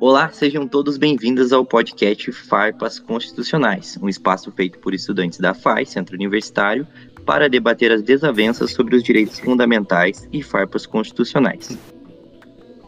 Olá, 0.00 0.30
sejam 0.30 0.68
todos 0.68 0.96
bem-vindos 0.96 1.52
ao 1.52 1.64
podcast 1.64 2.30
Farpas 2.30 3.00
Constitucionais, 3.00 3.98
um 4.00 4.08
espaço 4.08 4.52
feito 4.52 4.78
por 4.78 4.94
estudantes 4.94 5.40
da 5.40 5.52
FAI, 5.54 5.84
Centro 5.84 6.14
Universitário, 6.14 6.86
para 7.26 7.48
debater 7.48 7.90
as 7.90 8.00
desavenças 8.00 8.70
sobre 8.70 8.94
os 8.94 9.02
direitos 9.02 9.40
fundamentais 9.40 10.28
e 10.32 10.40
farpas 10.40 10.86
constitucionais. 10.86 11.76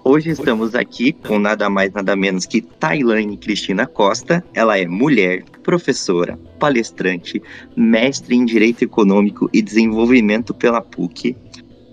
Hoje 0.04 0.30
estamos 0.30 0.76
aqui 0.76 1.12
com 1.12 1.40
nada 1.40 1.68
mais 1.68 1.92
nada 1.92 2.14
menos 2.14 2.46
que 2.46 2.62
Tailane 2.62 3.36
Cristina 3.36 3.88
Costa. 3.88 4.44
Ela 4.54 4.78
é 4.78 4.86
mulher, 4.86 5.42
professora, 5.64 6.38
palestrante, 6.60 7.42
mestre 7.76 8.36
em 8.36 8.44
Direito 8.44 8.82
Econômico 8.84 9.50
e 9.52 9.60
Desenvolvimento 9.60 10.54
pela 10.54 10.80
PUC 10.80 11.36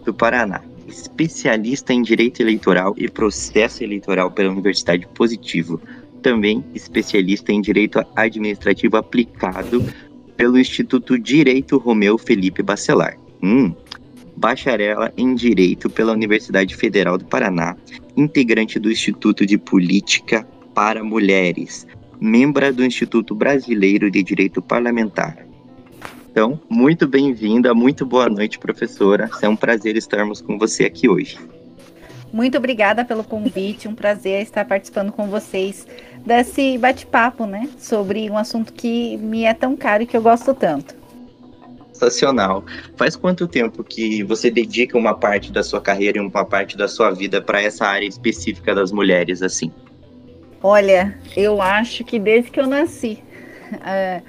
do 0.05 0.13
Paraná 0.13 0.61
especialista 0.87 1.93
em 1.93 2.01
direito 2.01 2.41
eleitoral 2.41 2.93
e 2.97 3.09
processo 3.09 3.83
eleitoral 3.83 4.31
pela 4.31 4.51
Universidade 4.51 5.07
Positivo, 5.13 5.81
também 6.21 6.63
especialista 6.73 7.51
em 7.51 7.61
direito 7.61 8.03
administrativo 8.15 8.97
aplicado 8.97 9.83
pelo 10.35 10.57
Instituto 10.57 11.17
Direito 11.17 11.77
Romeu 11.77 12.17
Felipe 12.17 12.61
Bacelar. 12.63 13.17
Hum, 13.41 13.73
bacharela 14.35 15.11
em 15.17 15.33
Direito 15.33 15.89
pela 15.89 16.13
Universidade 16.13 16.75
Federal 16.75 17.17
do 17.17 17.25
Paraná, 17.25 17.75
integrante 18.15 18.79
do 18.79 18.91
Instituto 18.91 19.45
de 19.45 19.57
Política 19.57 20.47
para 20.73 21.03
Mulheres, 21.03 21.87
membra 22.21 22.71
do 22.71 22.85
Instituto 22.85 23.33
Brasileiro 23.33 24.11
de 24.11 24.21
Direito 24.21 24.61
Parlamentar, 24.61 25.46
então, 26.37 26.61
muito 26.69 27.07
bem-vinda, 27.07 27.73
muito 27.73 28.05
boa 28.05 28.29
noite, 28.29 28.59
professora. 28.59 29.27
É 29.41 29.49
um 29.49 29.55
prazer 29.55 29.97
estarmos 29.97 30.39
com 30.39 30.55
você 30.55 30.85
aqui 30.85 31.09
hoje. 31.09 31.39
Muito 32.31 32.59
obrigada 32.59 33.03
pelo 33.03 33.23
convite, 33.23 33.87
um 33.87 33.95
prazer 33.95 34.43
estar 34.43 34.63
participando 34.63 35.11
com 35.11 35.27
vocês 35.29 35.87
desse 36.23 36.77
bate-papo, 36.77 37.47
né, 37.47 37.67
sobre 37.79 38.29
um 38.29 38.37
assunto 38.37 38.71
que 38.71 39.17
me 39.17 39.45
é 39.45 39.53
tão 39.55 39.75
caro 39.75 40.03
e 40.03 40.05
que 40.05 40.15
eu 40.15 40.21
gosto 40.21 40.53
tanto. 40.53 40.93
Sensacional. 41.91 42.63
Faz 42.95 43.15
quanto 43.15 43.47
tempo 43.47 43.83
que 43.83 44.21
você 44.21 44.51
dedica 44.51 44.95
uma 44.95 45.15
parte 45.15 45.51
da 45.51 45.63
sua 45.63 45.81
carreira 45.81 46.19
e 46.19 46.21
uma 46.21 46.45
parte 46.45 46.77
da 46.77 46.87
sua 46.87 47.09
vida 47.09 47.41
para 47.41 47.63
essa 47.63 47.87
área 47.87 48.05
específica 48.05 48.75
das 48.75 48.91
mulheres, 48.91 49.41
assim? 49.41 49.71
Olha, 50.61 51.17
eu 51.35 51.59
acho 51.59 52.03
que 52.03 52.19
desde 52.19 52.51
que 52.51 52.59
eu 52.59 52.67
nasci. 52.67 53.23
Uh, 53.73 54.21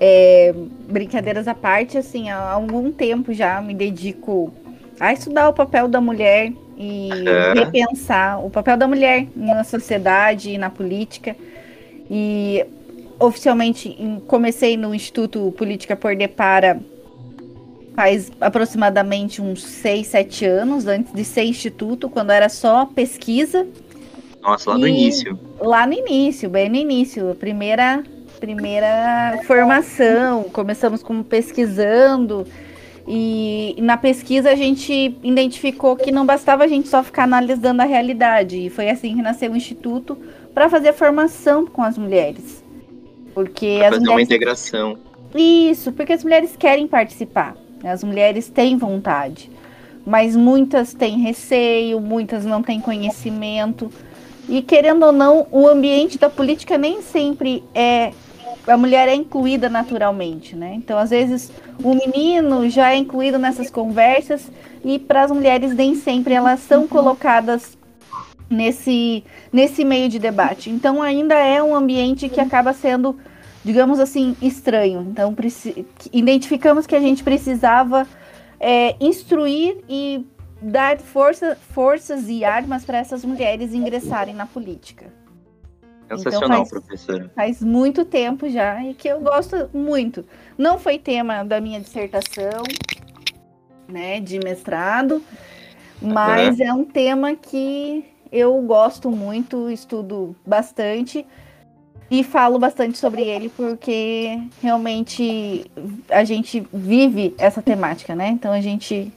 é, 0.00 0.54
brincadeiras 0.88 1.46
à 1.46 1.54
parte, 1.54 1.98
assim, 1.98 2.30
há 2.30 2.38
algum 2.38 2.90
tempo 2.90 3.34
já 3.34 3.60
me 3.60 3.74
dedico 3.74 4.52
a 4.98 5.12
estudar 5.12 5.50
o 5.50 5.52
papel 5.52 5.86
da 5.86 6.00
mulher 6.00 6.52
e 6.76 7.10
repensar 7.54 8.42
o 8.42 8.48
papel 8.48 8.78
da 8.78 8.88
mulher 8.88 9.26
na 9.36 9.62
sociedade 9.62 10.50
e 10.50 10.58
na 10.58 10.70
política. 10.70 11.36
E 12.10 12.64
oficialmente 13.18 13.94
comecei 14.26 14.78
no 14.78 14.94
Instituto 14.94 15.54
Política 15.56 15.94
por 15.94 16.16
Depara 16.16 16.80
faz 17.94 18.32
aproximadamente 18.40 19.42
uns 19.42 19.62
6, 19.62 20.06
7 20.06 20.46
anos, 20.46 20.86
antes 20.86 21.12
de 21.12 21.22
ser 21.22 21.44
instituto, 21.44 22.08
quando 22.08 22.30
era 22.30 22.48
só 22.48 22.86
pesquisa. 22.86 23.66
Nossa, 24.40 24.70
lá 24.70 24.78
no 24.78 24.88
início. 24.88 25.38
Lá 25.60 25.86
no 25.86 25.92
início, 25.92 26.48
bem 26.48 26.70
no 26.70 26.76
início. 26.76 27.30
A 27.30 27.34
primeira 27.34 28.02
primeira 28.40 29.38
formação, 29.46 30.44
começamos 30.44 31.02
como 31.02 31.22
pesquisando 31.22 32.46
e 33.06 33.76
na 33.78 33.96
pesquisa 33.96 34.50
a 34.50 34.54
gente 34.54 35.16
identificou 35.22 35.94
que 35.94 36.10
não 36.10 36.24
bastava 36.24 36.64
a 36.64 36.66
gente 36.66 36.88
só 36.88 37.02
ficar 37.02 37.24
analisando 37.24 37.82
a 37.82 37.84
realidade 37.84 38.66
e 38.66 38.70
foi 38.70 38.88
assim 38.88 39.16
que 39.16 39.22
nasceu 39.22 39.52
o 39.52 39.56
instituto 39.56 40.16
para 40.54 40.68
fazer 40.68 40.88
a 40.88 40.92
formação 40.92 41.66
com 41.66 41.82
as 41.82 41.98
mulheres, 41.98 42.64
porque 43.34 43.76
pra 43.78 43.88
as 43.88 43.94
fazer 43.94 44.00
mulheres 44.00 44.16
uma 44.16 44.22
integração. 44.22 44.98
Isso, 45.34 45.92
porque 45.92 46.12
as 46.12 46.24
mulheres 46.24 46.56
querem 46.56 46.86
participar, 46.86 47.56
as 47.84 48.02
mulheres 48.02 48.48
têm 48.48 48.76
vontade, 48.76 49.50
mas 50.04 50.34
muitas 50.34 50.94
têm 50.94 51.18
receio, 51.18 52.00
muitas 52.00 52.44
não 52.44 52.62
têm 52.62 52.80
conhecimento. 52.80 53.90
E 54.48 54.62
querendo 54.62 55.04
ou 55.04 55.12
não, 55.12 55.46
o 55.52 55.68
ambiente 55.68 56.18
da 56.18 56.28
política 56.28 56.76
nem 56.76 57.02
sempre 57.02 57.62
é 57.72 58.10
a 58.66 58.76
mulher 58.76 59.08
é 59.08 59.14
incluída 59.14 59.68
naturalmente, 59.68 60.54
né? 60.54 60.74
Então, 60.74 60.98
às 60.98 61.10
vezes, 61.10 61.50
o 61.82 61.94
menino 61.94 62.68
já 62.68 62.92
é 62.92 62.96
incluído 62.96 63.38
nessas 63.38 63.70
conversas 63.70 64.50
e 64.84 64.98
para 64.98 65.24
as 65.24 65.30
mulheres 65.30 65.74
nem 65.74 65.94
sempre 65.94 66.34
elas 66.34 66.60
são 66.60 66.86
colocadas 66.86 67.76
nesse, 68.48 69.24
nesse 69.52 69.84
meio 69.84 70.08
de 70.08 70.18
debate. 70.18 70.70
Então, 70.70 71.00
ainda 71.00 71.34
é 71.34 71.62
um 71.62 71.74
ambiente 71.74 72.28
que 72.28 72.40
acaba 72.40 72.72
sendo, 72.72 73.16
digamos 73.64 74.00
assim, 74.00 74.36
estranho. 74.42 75.06
Então, 75.10 75.34
identificamos 76.12 76.86
que 76.86 76.96
a 76.96 77.00
gente 77.00 77.22
precisava 77.22 78.06
é, 78.58 78.94
instruir 79.00 79.78
e 79.88 80.26
dar 80.60 80.98
força, 80.98 81.56
forças 81.70 82.28
e 82.28 82.44
armas 82.44 82.84
para 82.84 82.98
essas 82.98 83.24
mulheres 83.24 83.72
ingressarem 83.72 84.34
na 84.34 84.46
política. 84.46 85.19
Sensacional, 86.16 86.62
então 86.62 86.66
faz, 86.66 86.68
professora. 86.68 87.30
Faz 87.34 87.62
muito 87.62 88.04
tempo 88.04 88.48
já 88.48 88.82
e 88.84 88.94
que 88.94 89.08
eu 89.08 89.20
gosto 89.20 89.70
muito. 89.72 90.24
Não 90.58 90.78
foi 90.78 90.98
tema 90.98 91.44
da 91.44 91.60
minha 91.60 91.80
dissertação, 91.80 92.62
né, 93.88 94.20
de 94.20 94.38
mestrado, 94.38 95.22
mas 96.00 96.58
uhum. 96.58 96.66
é 96.66 96.72
um 96.72 96.84
tema 96.84 97.34
que 97.34 98.04
eu 98.32 98.60
gosto 98.62 99.10
muito, 99.10 99.70
estudo 99.70 100.36
bastante 100.46 101.26
e 102.10 102.24
falo 102.24 102.58
bastante 102.58 102.98
sobre 102.98 103.22
ele 103.22 103.48
porque 103.50 104.40
realmente 104.60 105.70
a 106.08 106.24
gente 106.24 106.66
vive 106.72 107.34
essa 107.38 107.62
temática, 107.62 108.14
né? 108.14 108.28
Então 108.28 108.52
a 108.52 108.60
gente 108.60 109.12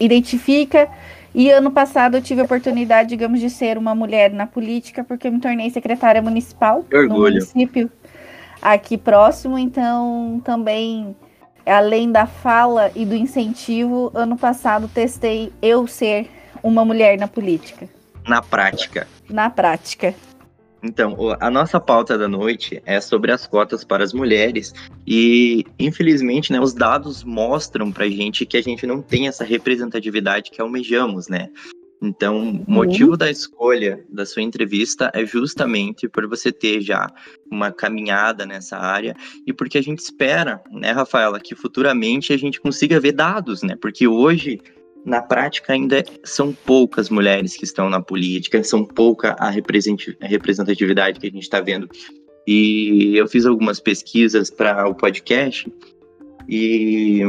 identifica 0.00 0.90
e 1.38 1.50
ano 1.50 1.70
passado 1.70 2.16
eu 2.16 2.22
tive 2.22 2.40
a 2.40 2.44
oportunidade, 2.44 3.10
digamos, 3.10 3.40
de 3.40 3.50
ser 3.50 3.76
uma 3.76 3.94
mulher 3.94 4.32
na 4.32 4.46
política, 4.46 5.04
porque 5.04 5.28
eu 5.28 5.32
me 5.32 5.38
tornei 5.38 5.68
secretária 5.68 6.22
municipal 6.22 6.82
no 6.90 7.18
município 7.18 7.90
aqui 8.62 8.96
próximo. 8.96 9.58
Então, 9.58 10.40
também, 10.42 11.14
além 11.66 12.10
da 12.10 12.24
fala 12.24 12.90
e 12.96 13.04
do 13.04 13.14
incentivo, 13.14 14.10
ano 14.14 14.38
passado 14.38 14.88
testei 14.88 15.52
eu 15.60 15.86
ser 15.86 16.30
uma 16.62 16.86
mulher 16.86 17.18
na 17.18 17.28
política. 17.28 17.86
Na 18.26 18.40
prática. 18.40 19.06
Na 19.28 19.50
prática. 19.50 20.14
Então, 20.86 21.16
a 21.40 21.50
nossa 21.50 21.80
pauta 21.80 22.16
da 22.16 22.28
noite 22.28 22.80
é 22.86 23.00
sobre 23.00 23.32
as 23.32 23.46
cotas 23.46 23.84
para 23.84 24.04
as 24.04 24.12
mulheres 24.12 24.72
e, 25.04 25.64
infelizmente, 25.78 26.52
né, 26.52 26.60
os 26.60 26.72
dados 26.72 27.24
mostram 27.24 27.90
para 27.90 28.04
a 28.04 28.08
gente 28.08 28.46
que 28.46 28.56
a 28.56 28.62
gente 28.62 28.86
não 28.86 29.02
tem 29.02 29.26
essa 29.26 29.44
representatividade 29.44 30.50
que 30.50 30.60
almejamos, 30.60 31.26
né? 31.26 31.50
Então, 32.00 32.62
o 32.66 32.70
motivo 32.70 33.12
uhum. 33.12 33.16
da 33.16 33.30
escolha 33.30 34.04
da 34.08 34.24
sua 34.24 34.42
entrevista 34.42 35.10
é 35.14 35.24
justamente 35.24 36.08
por 36.08 36.28
você 36.28 36.52
ter 36.52 36.80
já 36.80 37.10
uma 37.50 37.72
caminhada 37.72 38.46
nessa 38.46 38.76
área 38.76 39.16
e 39.46 39.52
porque 39.52 39.78
a 39.78 39.82
gente 39.82 40.00
espera, 40.00 40.62
né, 40.70 40.92
Rafaela, 40.92 41.40
que 41.40 41.54
futuramente 41.54 42.32
a 42.32 42.36
gente 42.36 42.60
consiga 42.60 43.00
ver 43.00 43.12
dados, 43.12 43.62
né? 43.62 43.76
Porque 43.80 44.06
hoje 44.06 44.60
na 45.06 45.22
prática 45.22 45.72
ainda 45.72 46.04
são 46.24 46.52
poucas 46.52 47.08
mulheres 47.08 47.56
que 47.56 47.64
estão 47.64 47.88
na 47.88 48.02
política, 48.02 48.62
são 48.64 48.84
pouca 48.84 49.36
a 49.38 49.48
representatividade 49.48 51.20
que 51.20 51.28
a 51.28 51.30
gente 51.30 51.44
está 51.44 51.60
vendo. 51.60 51.88
E 52.44 53.16
eu 53.16 53.28
fiz 53.28 53.46
algumas 53.46 53.78
pesquisas 53.78 54.50
para 54.50 54.88
o 54.88 54.94
podcast 54.94 55.72
e 56.48 57.22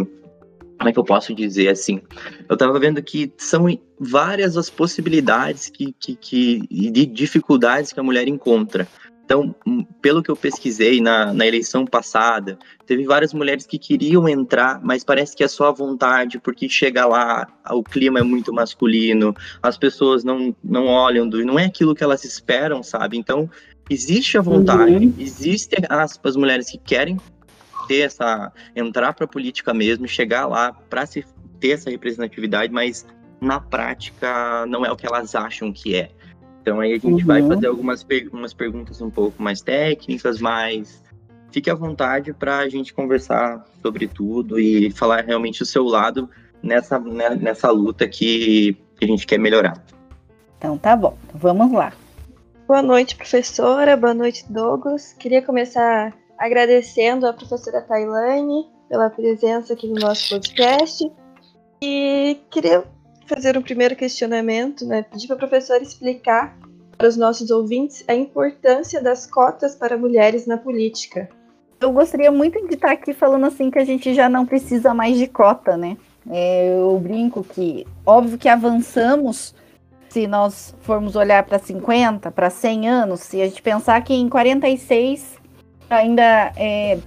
como 0.77 0.89
é 0.89 0.93
que 0.93 0.99
eu 0.99 1.03
posso 1.03 1.33
dizer 1.33 1.69
assim? 1.69 2.01
Eu 2.49 2.53
estava 2.53 2.79
vendo 2.79 3.01
que 3.01 3.31
são 3.37 3.65
várias 3.99 4.57
as 4.57 4.69
possibilidades 4.69 5.69
que, 5.69 5.93
que, 5.99 6.15
que, 6.15 6.91
de 6.91 7.05
dificuldades 7.05 7.93
que 7.93 7.99
a 7.99 8.03
mulher 8.03 8.27
encontra. 8.27 8.87
Então, 9.27 9.53
hum, 9.67 9.83
pelo 10.01 10.23
que 10.23 10.31
eu 10.31 10.37
pesquisei 10.37 11.01
na, 11.01 11.33
na 11.33 11.45
eleição 11.45 11.85
passada, 11.85 12.57
teve 12.85 13.03
várias 13.03 13.33
mulheres 13.33 13.65
que 13.65 13.77
queriam 13.77 14.27
entrar, 14.29 14.79
mas 14.81 15.03
parece 15.03 15.35
que 15.35 15.43
é 15.43 15.49
só 15.49 15.67
a 15.67 15.71
vontade, 15.73 16.39
porque 16.39 16.69
chega 16.69 17.05
lá, 17.05 17.45
o 17.69 17.83
clima 17.83 18.19
é 18.19 18.23
muito 18.23 18.53
masculino, 18.53 19.35
as 19.61 19.77
pessoas 19.77 20.23
não, 20.23 20.55
não 20.63 20.85
olham, 20.85 21.27
do, 21.27 21.43
não 21.43 21.59
é 21.59 21.65
aquilo 21.65 21.93
que 21.93 22.05
elas 22.05 22.23
esperam, 22.23 22.81
sabe? 22.81 23.17
Então, 23.17 23.49
existe 23.89 24.37
a 24.37 24.41
vontade, 24.41 25.07
uhum. 25.07 25.13
existem 25.19 25.79
as, 25.89 26.17
as 26.23 26.35
mulheres 26.37 26.71
que 26.71 26.77
querem 26.77 27.19
ter 27.85 28.03
essa, 28.03 28.49
entrar 28.73 29.11
para 29.11 29.25
a 29.25 29.27
política 29.27 29.73
mesmo, 29.73 30.07
chegar 30.07 30.45
lá 30.45 30.71
para 30.71 31.05
se 31.05 31.25
ter 31.59 31.71
essa 31.71 31.89
representatividade, 31.89 32.71
mas 32.71 33.05
na 33.41 33.59
prática 33.59 34.65
não 34.67 34.85
é 34.85 34.91
o 34.91 34.95
que 34.95 35.05
elas 35.05 35.35
acham 35.35 35.73
que 35.73 35.95
é. 35.95 36.11
Então 36.67 36.81
aí 36.81 36.91
a 36.91 36.99
gente 36.99 37.21
uhum. 37.21 37.25
vai 37.25 37.41
fazer 37.41 37.67
algumas 37.67 38.03
per 38.03 38.27
umas 38.27 38.53
perguntas 38.53 39.01
um 39.01 39.09
pouco 39.09 39.41
mais 39.41 39.61
técnicas, 39.61 40.41
mas 40.41 41.01
fique 41.49 41.69
à 41.69 41.73
vontade 41.73 42.33
para 42.33 42.57
a 42.57 42.67
gente 42.67 42.93
conversar 42.93 43.65
sobre 43.81 44.05
tudo 44.05 44.59
e 44.59 44.91
falar 44.91 45.23
realmente 45.23 45.63
o 45.63 45.65
seu 45.65 45.85
lado 45.85 46.29
nessa, 46.61 46.99
né, 46.99 47.29
nessa 47.35 47.71
luta 47.71 48.05
que 48.05 48.75
a 49.01 49.05
gente 49.05 49.25
quer 49.25 49.39
melhorar. 49.39 49.81
Então 50.57 50.77
tá 50.77 50.93
bom, 50.93 51.17
vamos 51.33 51.71
lá. 51.71 51.93
Boa 52.67 52.81
noite, 52.81 53.15
professora. 53.15 53.95
Boa 53.95 54.13
noite, 54.13 54.43
Douglas. 54.49 55.13
Queria 55.13 55.41
começar 55.41 56.13
agradecendo 56.37 57.27
a 57.27 57.31
professora 57.31 57.81
Tailane 57.81 58.67
pela 58.89 59.09
presença 59.09 59.71
aqui 59.71 59.87
no 59.87 60.01
nosso 60.01 60.31
podcast. 60.31 61.09
E 61.81 62.41
queria 62.49 62.83
fazer 63.27 63.57
um 63.57 63.61
primeiro 63.61 63.95
questionamento, 63.95 64.85
né? 64.85 65.03
Pedir 65.03 65.27
para 65.27 65.35
a 65.35 65.39
professora 65.39 65.83
explicar 65.83 66.57
para 66.97 67.07
os 67.07 67.15
nossos 67.15 67.51
ouvintes 67.51 68.03
a 68.07 68.15
importância 68.15 69.01
das 69.01 69.27
cotas 69.27 69.75
para 69.75 69.97
mulheres 69.97 70.47
na 70.47 70.57
política. 70.57 71.29
Eu 71.79 71.91
gostaria 71.91 72.31
muito 72.31 72.59
de 72.67 72.73
estar 72.73 72.91
aqui 72.91 73.13
falando 73.13 73.45
assim 73.45 73.69
que 73.69 73.77
a 73.77 73.85
gente 73.85 74.13
já 74.13 74.27
não 74.27 74.45
precisa 74.45 74.93
mais 74.93 75.17
de 75.17 75.27
cota, 75.27 75.77
né? 75.77 75.95
É, 76.29 76.73
eu 76.73 76.99
brinco 76.99 77.43
que, 77.43 77.85
óbvio 78.05 78.37
que 78.37 78.49
avançamos 78.49 79.53
se 80.09 80.25
nós 80.25 80.73
formos 80.81 81.15
olhar 81.15 81.43
para 81.43 81.59
50, 81.59 82.31
para 82.31 82.49
100 82.49 82.89
anos, 82.89 83.19
se 83.19 83.41
a 83.41 83.45
gente 83.45 83.61
pensar 83.61 84.01
que 84.01 84.13
em 84.13 84.27
46 84.27 85.37
ainda 85.89 86.51
é, 86.55 86.97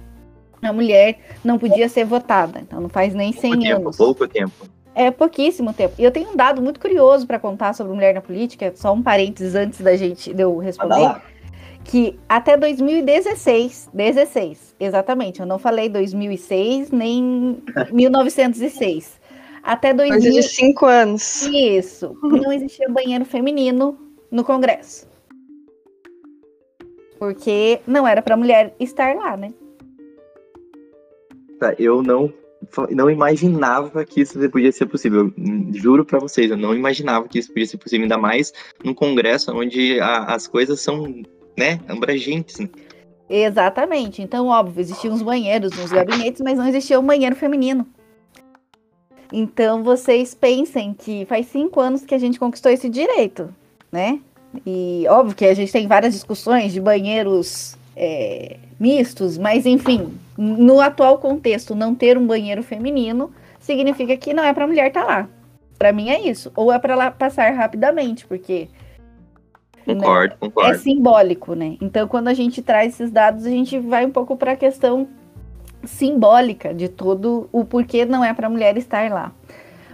a 0.61 0.71
mulher 0.71 1.19
não 1.43 1.59
podia 1.59 1.89
ser 1.89 2.05
votada, 2.05 2.59
então 2.59 2.79
não 2.79 2.89
faz 2.89 3.13
nem 3.13 3.33
100 3.33 3.51
pouco 3.51 3.67
anos. 3.67 3.97
Tempo, 3.97 3.97
pouco 3.97 4.27
tempo. 4.27 4.80
É 4.93 5.09
pouquíssimo 5.09 5.73
tempo. 5.73 5.95
E 5.97 6.03
eu 6.03 6.11
tenho 6.11 6.31
um 6.31 6.35
dado 6.35 6.61
muito 6.61 6.79
curioso 6.79 7.25
para 7.25 7.39
contar 7.39 7.73
sobre 7.73 7.93
mulher 7.93 8.13
na 8.13 8.21
política, 8.21 8.71
só 8.75 8.93
um 8.93 9.01
parênteses 9.01 9.55
antes 9.55 9.79
da 9.81 9.95
gente 9.95 10.33
de 10.33 10.43
eu 10.43 10.57
responder. 10.57 11.21
Que 11.83 12.19
até 12.27 12.57
2016, 12.57 13.89
16, 13.93 14.75
exatamente, 14.79 15.39
eu 15.39 15.45
não 15.45 15.57
falei 15.57 15.89
2006 15.89 16.91
nem 16.91 17.57
1906. 17.91 19.19
Até 19.63 19.93
2000... 19.93 20.19
Coisa 20.19 20.41
de 20.41 20.43
cinco 20.43 20.85
anos. 20.85 21.43
Isso. 21.43 22.17
Não 22.21 22.51
existia 22.51 22.89
banheiro 22.89 23.25
feminino 23.25 23.97
no 24.29 24.43
Congresso. 24.43 25.07
Porque 27.19 27.79
não 27.85 28.07
era 28.07 28.21
para 28.21 28.35
mulher 28.35 28.75
estar 28.79 29.15
lá, 29.15 29.37
né? 29.37 29.53
Tá, 31.59 31.75
eu 31.77 32.01
não 32.01 32.33
não 32.91 33.09
imaginava 33.09 34.05
que 34.05 34.21
isso 34.21 34.37
podia 34.49 34.71
ser 34.71 34.85
possível. 34.85 35.33
Juro 35.73 36.05
para 36.05 36.19
vocês, 36.19 36.51
eu 36.51 36.57
não 36.57 36.73
imaginava 36.73 37.27
que 37.27 37.39
isso 37.39 37.49
podia 37.49 37.67
ser 37.67 37.77
possível, 37.77 38.03
ainda 38.03 38.17
mais 38.17 38.53
num 38.83 38.93
congresso 38.93 39.51
onde 39.53 39.99
a, 39.99 40.25
as 40.33 40.47
coisas 40.47 40.79
são, 40.79 41.23
né, 41.57 41.79
abrangentes. 41.87 42.59
Né? 42.59 42.69
Exatamente. 43.29 44.21
Então, 44.21 44.47
óbvio, 44.47 44.81
existiam 44.81 45.13
os 45.13 45.21
banheiros 45.21 45.71
nos 45.77 45.91
gabinetes, 45.91 46.41
mas 46.41 46.57
não 46.57 46.67
existia 46.67 46.99
um 46.99 47.05
banheiro 47.05 47.35
feminino. 47.35 47.87
Então 49.31 49.81
vocês 49.81 50.35
pensem 50.35 50.93
que 50.93 51.25
faz 51.25 51.47
cinco 51.47 51.79
anos 51.79 52.03
que 52.03 52.13
a 52.13 52.17
gente 52.17 52.37
conquistou 52.37 52.71
esse 52.71 52.89
direito, 52.89 53.53
né? 53.91 54.19
E 54.65 55.05
óbvio 55.07 55.35
que 55.35 55.45
a 55.45 55.53
gente 55.53 55.71
tem 55.71 55.87
várias 55.87 56.13
discussões 56.13 56.73
de 56.73 56.81
banheiros 56.81 57.77
é, 57.95 58.57
mistos, 58.77 59.37
mas 59.37 59.65
enfim, 59.65 60.11
no 60.41 60.81
atual 60.81 61.19
contexto, 61.19 61.75
não 61.75 61.93
ter 61.93 62.17
um 62.17 62.25
banheiro 62.25 62.63
feminino 62.63 63.31
significa 63.59 64.17
que 64.17 64.33
não 64.33 64.43
é 64.43 64.51
para 64.51 64.65
mulher 64.65 64.87
estar 64.87 65.01
tá 65.01 65.07
lá. 65.07 65.29
Para 65.77 65.93
mim 65.93 66.09
é 66.09 66.19
isso. 66.19 66.51
Ou 66.55 66.73
é 66.73 66.79
para 66.79 66.95
lá 66.95 67.11
passar 67.11 67.53
rapidamente, 67.53 68.25
porque 68.25 68.67
Concordo, 69.85 70.33
né, 70.33 70.37
concordo. 70.39 70.71
É 70.71 70.77
simbólico, 70.79 71.53
né? 71.53 71.77
Então, 71.79 72.07
quando 72.07 72.27
a 72.27 72.33
gente 72.33 72.59
traz 72.61 72.93
esses 72.95 73.11
dados, 73.11 73.45
a 73.45 73.49
gente 73.49 73.77
vai 73.77 74.03
um 74.03 74.11
pouco 74.11 74.35
para 74.35 74.53
a 74.53 74.55
questão 74.55 75.07
simbólica 75.83 76.73
de 76.73 76.89
todo 76.89 77.47
o 77.51 77.63
porquê 77.63 78.03
não 78.05 78.25
é 78.25 78.33
para 78.33 78.49
mulher 78.49 78.77
estar 78.77 79.11
lá. 79.11 79.31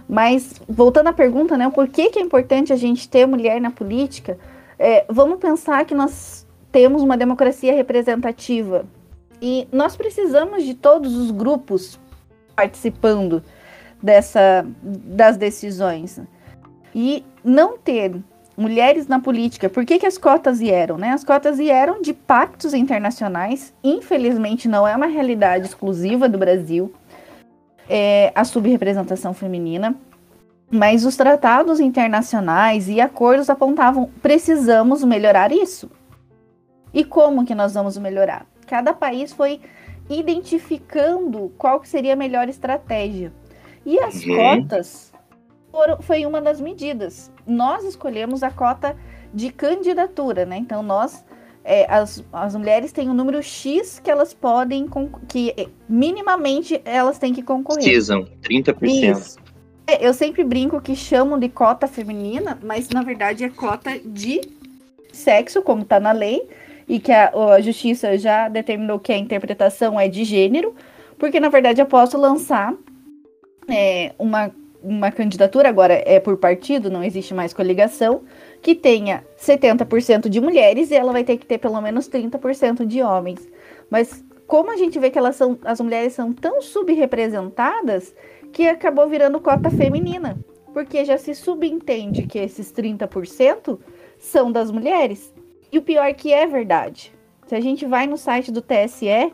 Mas, 0.08 0.60
voltando 0.66 1.08
à 1.08 1.12
pergunta, 1.12 1.58
né, 1.58 1.66
o 1.66 1.72
porquê 1.72 2.08
que 2.08 2.18
é 2.18 2.22
importante 2.22 2.72
a 2.72 2.76
gente 2.76 3.06
ter 3.06 3.26
mulher 3.26 3.60
na 3.60 3.70
política, 3.70 4.38
é, 4.78 5.04
vamos 5.10 5.38
pensar 5.38 5.84
que 5.84 5.94
nós 5.94 6.46
temos 6.72 7.02
uma 7.02 7.18
democracia 7.18 7.74
representativa 7.74 8.86
e 9.40 9.68
nós 9.72 9.96
precisamos 9.96 10.64
de 10.64 10.74
todos 10.74 11.14
os 11.14 11.30
grupos 11.30 11.98
participando 12.56 13.42
dessa, 14.02 14.66
das 14.82 15.36
decisões. 15.36 16.20
E 16.94 17.24
não 17.44 17.78
ter 17.78 18.16
mulheres 18.56 19.06
na 19.06 19.20
política. 19.20 19.68
Por 19.68 19.84
que, 19.84 19.98
que 19.98 20.06
as 20.06 20.18
cotas 20.18 20.58
vieram? 20.58 20.98
Né? 20.98 21.10
As 21.10 21.22
cotas 21.22 21.58
vieram 21.58 22.02
de 22.02 22.12
pactos 22.12 22.74
internacionais. 22.74 23.72
Infelizmente, 23.84 24.68
não 24.68 24.86
é 24.86 24.96
uma 24.96 25.06
realidade 25.06 25.66
exclusiva 25.66 26.28
do 26.28 26.38
Brasil 26.38 26.92
é, 27.88 28.32
a 28.34 28.44
subrepresentação 28.44 29.32
feminina. 29.32 29.94
Mas 30.70 31.06
os 31.06 31.16
tratados 31.16 31.80
internacionais 31.80 32.88
e 32.88 33.00
acordos 33.00 33.48
apontavam 33.48 34.10
precisamos 34.20 35.02
melhorar 35.02 35.50
isso. 35.50 35.90
E 36.92 37.04
como 37.04 37.46
que 37.46 37.54
nós 37.54 37.72
vamos 37.72 37.96
melhorar? 37.96 38.44
Cada 38.68 38.92
país 38.92 39.32
foi 39.32 39.60
identificando 40.08 41.52
qual 41.58 41.82
seria 41.84 42.12
a 42.12 42.16
melhor 42.16 42.48
estratégia. 42.48 43.32
E 43.84 43.98
as 43.98 44.24
uhum. 44.24 44.36
cotas 44.36 45.12
foram, 45.70 46.00
foi 46.00 46.26
uma 46.26 46.40
das 46.40 46.60
medidas. 46.60 47.32
Nós 47.46 47.84
escolhemos 47.84 48.42
a 48.42 48.50
cota 48.50 48.96
de 49.32 49.50
candidatura, 49.50 50.44
né? 50.44 50.58
Então 50.58 50.82
nós 50.82 51.24
é, 51.64 51.86
as, 51.92 52.24
as 52.32 52.54
mulheres 52.54 52.92
têm 52.92 53.10
um 53.10 53.14
número 53.14 53.42
X 53.42 53.98
que 53.98 54.10
elas 54.10 54.32
podem 54.32 54.88
que 55.28 55.54
é, 55.56 55.66
minimamente 55.88 56.80
elas 56.84 57.18
têm 57.18 57.32
que 57.34 57.42
concorrer. 57.42 57.82
Precisam, 57.82 58.26
30%. 58.42 58.76
Isso. 58.82 59.38
É, 59.86 60.06
eu 60.06 60.12
sempre 60.12 60.44
brinco 60.44 60.80
que 60.80 60.94
chamam 60.94 61.38
de 61.38 61.48
cota 61.48 61.86
feminina, 61.86 62.58
mas 62.62 62.88
na 62.90 63.02
verdade 63.02 63.44
é 63.44 63.48
cota 63.48 63.98
de 63.98 64.40
sexo, 65.12 65.62
como 65.62 65.82
está 65.82 65.98
na 65.98 66.12
lei, 66.12 66.48
e 66.88 66.98
que 66.98 67.12
a, 67.12 67.30
a, 67.54 67.60
justiça 67.60 68.16
já 68.16 68.48
determinou 68.48 68.98
que 68.98 69.12
a 69.12 69.18
interpretação 69.18 69.98
é 69.98 70.08
de 70.08 70.24
gênero, 70.24 70.74
porque 71.18 71.38
na 71.38 71.48
verdade 71.48 71.80
eu 71.80 71.86
posso 71.86 72.16
lançar 72.16 72.74
é, 73.68 74.12
uma 74.18 74.50
uma 74.82 75.10
candidatura, 75.10 75.68
agora 75.68 76.02
é 76.06 76.20
por 76.20 76.36
partido, 76.36 76.90
não 76.90 77.02
existe 77.02 77.34
mais 77.34 77.52
coligação, 77.52 78.22
que 78.62 78.74
tenha 78.74 79.24
70% 79.38 80.28
de 80.28 80.40
mulheres 80.40 80.90
e 80.90 80.94
ela 80.94 81.12
vai 81.12 81.24
ter 81.24 81.36
que 81.36 81.46
ter 81.46 81.58
pelo 81.58 81.80
menos 81.80 82.08
30% 82.08 82.86
de 82.86 83.02
homens. 83.02 83.48
Mas 83.90 84.24
como 84.46 84.70
a 84.70 84.76
gente 84.76 84.98
vê 84.98 85.10
que 85.10 85.18
elas 85.18 85.36
são, 85.36 85.58
as 85.64 85.80
mulheres 85.80 86.12
são 86.12 86.32
tão 86.32 86.62
subrepresentadas 86.62 88.14
que 88.52 88.66
acabou 88.66 89.08
virando 89.08 89.40
cota 89.40 89.70
feminina, 89.70 90.38
porque 90.72 91.04
já 91.04 91.18
se 91.18 91.34
subentende 91.34 92.22
que 92.22 92.38
esses 92.38 92.72
30% 92.72 93.78
são 94.18 94.50
das 94.50 94.70
mulheres. 94.70 95.32
E 95.70 95.78
o 95.78 95.82
pior 95.82 96.04
é 96.04 96.12
que 96.12 96.32
é 96.32 96.46
verdade. 96.46 97.12
Se 97.46 97.54
a 97.54 97.60
gente 97.60 97.86
vai 97.86 98.06
no 98.06 98.16
site 98.16 98.50
do 98.50 98.62
TSE, 98.62 99.32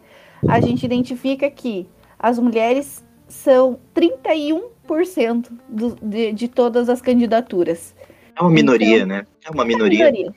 a 0.49 0.61
gente 0.61 0.85
identifica 0.85 1.51
que 1.51 1.89
as 2.19 2.39
mulheres 2.39 3.05
são 3.29 3.79
31 3.93 4.75
10% 4.87 5.49
do, 5.69 5.97
de, 6.03 6.33
de 6.33 6.49
todas 6.49 6.89
as 6.89 7.01
candidaturas. 7.01 7.95
É 8.37 8.41
uma 8.41 8.51
minoria, 8.51 8.97
então, 8.97 9.07
né? 9.07 9.27
É 9.45 9.51
uma 9.51 9.65
minoria. 9.65 10.09
É 10.09 10.13
minoria. 10.13 10.35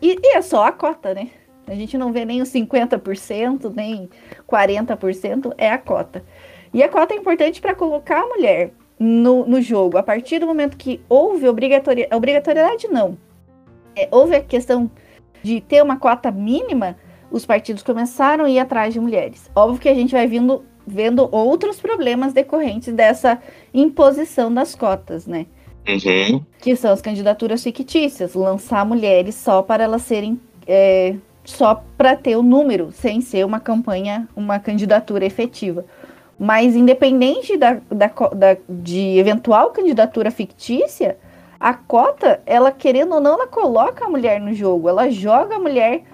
E, 0.00 0.16
e, 0.22 0.36
é 0.36 0.42
só 0.42 0.64
a 0.64 0.72
cota, 0.72 1.14
né? 1.14 1.30
A 1.66 1.74
gente 1.74 1.98
não 1.98 2.12
vê 2.12 2.24
nem 2.24 2.40
os 2.40 2.48
50%, 2.50 3.74
nem 3.74 4.08
40%, 4.48 5.52
é 5.58 5.70
a 5.70 5.78
cota. 5.78 6.24
E 6.72 6.82
a 6.82 6.88
cota 6.88 7.14
é 7.14 7.16
importante 7.16 7.60
para 7.60 7.74
colocar 7.74 8.22
a 8.22 8.26
mulher 8.26 8.72
no, 8.98 9.46
no 9.46 9.60
jogo. 9.60 9.98
A 9.98 10.02
partir 10.02 10.38
do 10.38 10.46
momento 10.46 10.76
que 10.76 11.00
houve 11.08 11.48
obrigatoriedade, 11.48 12.16
obrigatoriedade 12.16 12.88
não. 12.88 13.18
É, 13.94 14.08
houve 14.10 14.36
a 14.36 14.40
questão 14.40 14.90
de 15.42 15.60
ter 15.60 15.82
uma 15.82 15.96
cota 15.96 16.30
mínima, 16.30 16.96
os 17.30 17.44
partidos 17.44 17.82
começaram 17.82 18.44
a 18.44 18.50
ir 18.50 18.58
atrás 18.58 18.94
de 18.94 19.00
mulheres. 19.00 19.50
Óbvio 19.54 19.80
que 19.80 19.88
a 19.88 19.94
gente 19.94 20.12
vai 20.12 20.26
vindo 20.26 20.64
vendo 20.86 21.28
outros 21.30 21.78
problemas 21.78 22.32
decorrentes 22.32 22.94
dessa 22.94 23.38
imposição 23.74 24.52
das 24.52 24.74
cotas, 24.74 25.26
né? 25.26 25.46
Uhum. 25.86 26.42
Que 26.58 26.74
são 26.74 26.92
as 26.92 27.02
candidaturas 27.02 27.62
fictícias, 27.62 28.34
lançar 28.34 28.84
mulheres 28.86 29.34
só 29.34 29.62
para 29.62 29.84
elas 29.84 30.02
serem 30.02 30.40
é, 30.66 31.14
só 31.44 31.82
para 31.96 32.14
ter 32.14 32.36
o 32.36 32.42
número, 32.42 32.92
sem 32.92 33.20
ser 33.20 33.44
uma 33.44 33.58
campanha, 33.58 34.28
uma 34.36 34.58
candidatura 34.58 35.24
efetiva. 35.24 35.84
Mas 36.38 36.76
independente 36.76 37.56
da, 37.56 37.80
da, 37.90 38.06
da, 38.06 38.56
de 38.68 39.18
eventual 39.18 39.70
candidatura 39.70 40.30
fictícia, 40.30 41.16
a 41.60 41.74
cota, 41.74 42.40
ela 42.46 42.70
querendo 42.70 43.14
ou 43.14 43.20
não, 43.20 43.34
ela 43.34 43.46
coloca 43.46 44.04
a 44.04 44.08
mulher 44.08 44.40
no 44.40 44.52
jogo, 44.52 44.88
ela 44.88 45.10
joga 45.10 45.56
a 45.56 45.58
mulher 45.58 46.04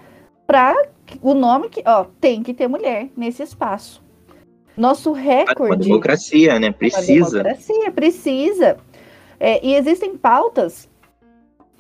para 0.47 0.75
o 1.21 1.35
nome 1.35 1.69
que, 1.69 1.83
ó, 1.87 2.05
tem 2.21 2.43
que 2.43 2.55
ter 2.55 2.69
mulher 2.69 3.11
nesse 3.17 3.43
espaço. 3.43 4.03
Nosso 4.77 5.13
recorde. 5.13 5.73
A 5.73 5.77
democracia, 5.77 6.59
né? 6.59 6.73
Precisa. 6.73 7.41
A 7.41 7.43
democracia, 7.43 7.93
precisa. 7.93 8.77
É, 9.39 9.65
e 9.65 9.75
existem 9.75 10.17
pautas 10.17 10.89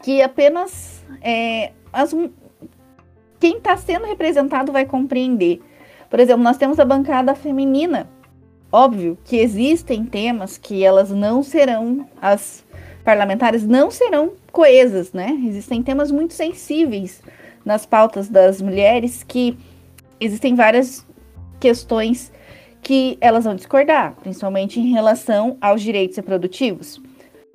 que 0.02 0.22
apenas 0.22 1.04
é, 1.20 1.72
as, 1.92 2.14
quem 3.40 3.56
está 3.56 3.76
sendo 3.76 4.06
representado 4.06 4.70
vai 4.70 4.84
compreender. 4.84 5.60
Por 6.08 6.20
exemplo, 6.20 6.42
nós 6.42 6.56
temos 6.56 6.78
a 6.78 6.84
bancada 6.84 7.34
feminina. 7.34 8.08
Óbvio 8.70 9.18
que 9.24 9.36
existem 9.36 10.04
temas 10.04 10.58
que 10.58 10.84
elas 10.84 11.10
não 11.10 11.42
serão, 11.42 12.08
as 12.20 12.63
parlamentares 13.04 13.66
não 13.66 13.90
serão 13.90 14.32
coesas, 14.50 15.12
né? 15.12 15.38
Existem 15.46 15.82
temas 15.82 16.10
muito 16.10 16.32
sensíveis 16.32 17.22
nas 17.64 17.84
pautas 17.84 18.28
das 18.28 18.60
mulheres 18.60 19.22
que 19.22 19.56
existem 20.18 20.54
várias 20.54 21.06
questões 21.60 22.32
que 22.82 23.16
elas 23.20 23.44
vão 23.44 23.54
discordar, 23.54 24.14
principalmente 24.22 24.78
em 24.78 24.92
relação 24.92 25.56
aos 25.60 25.80
direitos 25.82 26.16
reprodutivos. 26.16 27.00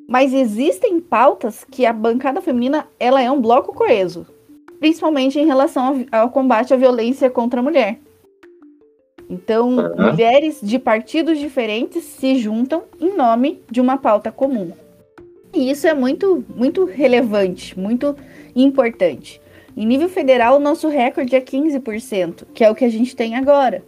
Mas 0.07 0.33
existem 0.33 0.99
pautas 0.99 1.63
que 1.63 1.85
a 1.85 1.93
bancada 1.93 2.41
feminina 2.41 2.87
ela 2.99 3.21
é 3.21 3.29
um 3.29 3.39
bloco 3.39 3.73
coeso, 3.73 4.25
principalmente 4.79 5.39
em 5.39 5.45
relação 5.45 6.05
ao, 6.11 6.21
ao 6.21 6.29
combate 6.31 6.73
à 6.73 6.77
violência 6.77 7.29
contra 7.29 7.59
a 7.59 7.63
mulher. 7.63 7.99
Então, 9.29 9.77
uhum. 9.77 10.11
mulheres 10.11 10.59
de 10.61 10.79
partidos 10.79 11.37
diferentes 11.37 12.03
se 12.03 12.35
juntam 12.39 12.83
em 12.99 13.15
nome 13.15 13.61
de 13.69 13.79
uma 13.79 13.97
pauta 13.97 14.31
comum. 14.31 14.71
E 15.53 15.69
isso 15.69 15.87
é 15.87 15.93
muito, 15.93 16.43
muito 16.55 16.85
relevante, 16.85 17.77
muito 17.77 18.15
importante. 18.55 19.41
Em 19.75 19.85
nível 19.85 20.09
federal, 20.09 20.57
o 20.57 20.59
nosso 20.59 20.87
recorde 20.87 21.35
é 21.35 21.41
15%, 21.41 22.45
que 22.53 22.63
é 22.63 22.69
o 22.69 22.75
que 22.75 22.85
a 22.85 22.89
gente 22.89 23.15
tem 23.15 23.35
agora. 23.35 23.83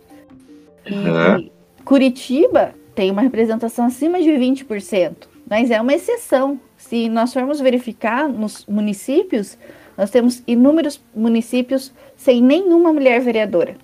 E 0.85 0.93
uhum. 0.93 1.49
Curitiba 1.83 2.73
tem 2.95 3.11
uma 3.11 3.21
representação 3.21 3.85
acima 3.85 4.21
de 4.21 4.29
20%, 4.29 5.27
mas 5.49 5.69
é 5.69 5.79
uma 5.79 5.93
exceção. 5.93 6.59
Se 6.77 7.09
nós 7.09 7.33
formos 7.33 7.59
verificar 7.59 8.27
nos 8.27 8.65
municípios, 8.65 9.57
nós 9.97 10.09
temos 10.09 10.41
inúmeros 10.47 11.01
municípios 11.13 11.93
sem 12.15 12.41
nenhuma 12.41 12.91
mulher 12.91 13.19
vereadora. 13.21 13.75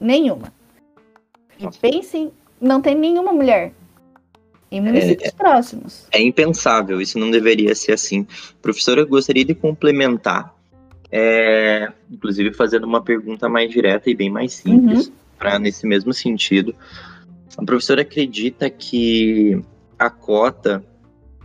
Nenhuma. 0.00 0.52
E 1.58 1.78
pensem, 1.78 2.32
não 2.60 2.80
tem 2.80 2.94
nenhuma 2.94 3.32
mulher 3.32 3.72
em 4.72 4.80
municípios 4.80 5.28
é, 5.28 5.32
próximos. 5.32 6.06
É 6.10 6.20
impensável, 6.20 7.00
isso 7.00 7.18
não 7.18 7.30
deveria 7.30 7.74
ser 7.74 7.92
assim. 7.92 8.26
Professora, 8.62 9.02
eu 9.02 9.06
gostaria 9.06 9.44
de 9.44 9.54
complementar, 9.54 10.54
é, 11.10 11.92
inclusive 12.10 12.54
fazendo 12.54 12.84
uma 12.84 13.02
pergunta 13.02 13.50
mais 13.50 13.70
direta 13.70 14.08
e 14.08 14.14
bem 14.14 14.30
mais 14.30 14.54
simples, 14.54 15.08
uhum. 15.08 15.12
para 15.38 15.58
nesse 15.58 15.86
mesmo 15.86 16.14
sentido. 16.14 16.74
A 17.56 17.62
professora 17.62 18.00
acredita 18.00 18.70
que 18.70 19.60
a 19.98 20.08
cota, 20.08 20.82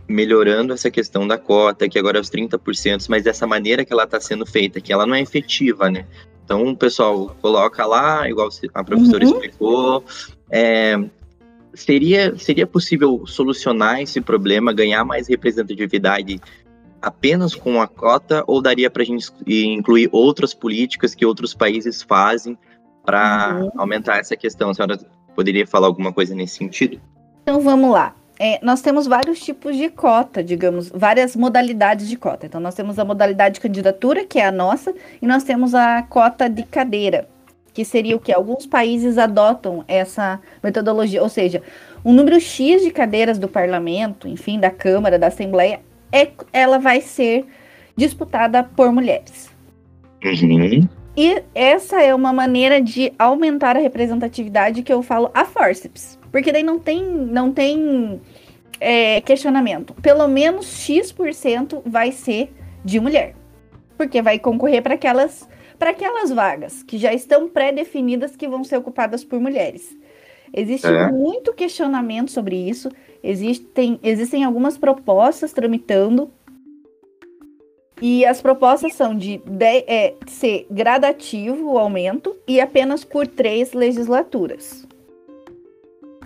melhorando 0.08 0.72
essa 0.72 0.90
questão 0.90 1.28
da 1.28 1.36
cota, 1.36 1.86
que 1.86 1.98
agora 1.98 2.16
é 2.16 2.20
os 2.22 2.30
30%, 2.30 3.06
mas 3.10 3.24
dessa 3.24 3.46
maneira 3.46 3.84
que 3.84 3.92
ela 3.92 4.04
está 4.04 4.18
sendo 4.18 4.46
feita, 4.46 4.80
que 4.80 4.90
ela 4.90 5.06
não 5.06 5.14
é 5.14 5.20
efetiva, 5.20 5.90
né? 5.90 6.06
Então, 6.42 6.66
o 6.66 6.74
pessoal 6.74 7.36
coloca 7.42 7.84
lá, 7.84 8.26
igual 8.26 8.48
a 8.72 8.82
professora 8.82 9.22
uhum. 9.22 9.32
explicou. 9.32 10.02
É, 10.50 10.98
seria, 11.80 12.36
seria 12.36 12.66
possível 12.66 13.26
solucionar 13.26 14.00
esse 14.00 14.20
problema, 14.20 14.72
ganhar 14.72 15.04
mais 15.04 15.28
representatividade 15.28 16.40
apenas 17.00 17.54
com 17.54 17.80
a 17.80 17.86
cota, 17.86 18.42
ou 18.46 18.60
daria 18.60 18.90
para 18.90 19.02
a 19.02 19.06
gente 19.06 19.30
incluir 19.46 20.08
outras 20.12 20.52
políticas 20.52 21.14
que 21.14 21.24
outros 21.24 21.54
países 21.54 22.02
fazem 22.02 22.58
para 23.04 23.60
uhum. 23.60 23.70
aumentar 23.76 24.18
essa 24.18 24.36
questão? 24.36 24.70
A 24.70 24.74
senhora 24.74 24.98
poderia 25.34 25.66
falar 25.66 25.86
alguma 25.86 26.12
coisa 26.12 26.34
nesse 26.34 26.56
sentido? 26.56 27.00
Então 27.42 27.60
vamos 27.60 27.90
lá 27.90 28.14
é, 28.38 28.60
nós 28.62 28.80
temos 28.80 29.06
vários 29.06 29.40
tipos 29.40 29.76
de 29.76 29.88
cota, 29.90 30.44
digamos, 30.44 30.88
várias 30.90 31.34
modalidades 31.34 32.08
de 32.08 32.16
cota. 32.16 32.46
Então, 32.46 32.60
nós 32.60 32.74
temos 32.74 32.98
a 32.98 33.04
modalidade 33.04 33.56
de 33.56 33.60
candidatura, 33.60 34.24
que 34.24 34.38
é 34.38 34.46
a 34.46 34.52
nossa, 34.52 34.94
e 35.20 35.26
nós 35.26 35.42
temos 35.42 35.74
a 35.74 36.02
cota 36.02 36.48
de 36.48 36.62
cadeira, 36.62 37.28
que 37.78 37.84
seria 37.84 38.16
o 38.16 38.18
que? 38.18 38.32
Alguns 38.32 38.66
países 38.66 39.18
adotam 39.18 39.84
essa 39.86 40.40
metodologia, 40.60 41.22
ou 41.22 41.28
seja, 41.28 41.62
um 42.04 42.12
número 42.12 42.40
X 42.40 42.82
de 42.82 42.90
cadeiras 42.90 43.38
do 43.38 43.46
parlamento, 43.46 44.26
enfim, 44.26 44.58
da 44.58 44.68
Câmara, 44.68 45.16
da 45.16 45.28
Assembleia, 45.28 45.78
é, 46.10 46.28
ela 46.52 46.78
vai 46.78 47.00
ser 47.00 47.46
disputada 47.96 48.64
por 48.64 48.90
mulheres. 48.90 49.48
Uhum. 50.24 50.88
E 51.16 51.40
essa 51.54 52.02
é 52.02 52.12
uma 52.12 52.32
maneira 52.32 52.82
de 52.82 53.12
aumentar 53.16 53.76
a 53.76 53.80
representatividade 53.80 54.82
que 54.82 54.92
eu 54.92 55.00
falo 55.00 55.30
a 55.32 55.44
forceps. 55.44 56.18
Porque 56.32 56.50
daí 56.50 56.64
não 56.64 56.80
tem, 56.80 57.00
não 57.04 57.52
tem 57.52 58.20
é, 58.80 59.20
questionamento. 59.20 59.94
Pelo 60.02 60.26
menos 60.26 60.66
X% 60.80 61.80
vai 61.86 62.10
ser 62.10 62.52
de 62.84 62.98
mulher. 62.98 63.36
Porque 63.96 64.20
vai 64.20 64.36
concorrer 64.36 64.82
para 64.82 64.94
aquelas, 64.94 65.48
aquelas 65.80 66.30
vagas 66.30 66.82
que 66.82 66.98
já 66.98 67.12
estão 67.12 67.48
pré-definidas 67.48 68.36
que 68.36 68.48
vão 68.48 68.64
ser 68.64 68.76
ocupadas 68.76 69.24
por 69.24 69.38
mulheres. 69.40 69.96
Existe 70.52 70.86
é. 70.86 71.10
muito 71.10 71.52
questionamento 71.52 72.30
sobre 72.30 72.56
isso. 72.56 72.90
Existem, 73.22 73.98
existem 74.02 74.44
algumas 74.44 74.78
propostas 74.78 75.52
tramitando. 75.52 76.30
E 78.00 78.24
as 78.24 78.40
propostas 78.40 78.94
são 78.94 79.14
de, 79.16 79.38
de 79.38 79.84
é, 79.86 80.14
ser 80.26 80.66
gradativo 80.70 81.72
o 81.72 81.78
aumento 81.78 82.36
e 82.46 82.60
apenas 82.60 83.04
por 83.04 83.26
três 83.26 83.72
legislaturas. 83.72 84.86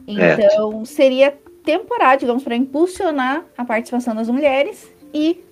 Então, 0.07 0.85
seria 0.85 1.37
temporário, 1.65 2.21
digamos, 2.21 2.43
para 2.43 2.57
impulsionar 2.57 3.47
a 3.57 3.65
participação 3.65 4.15
das 4.15 4.29
mulheres 4.29 4.93
e 5.15 5.43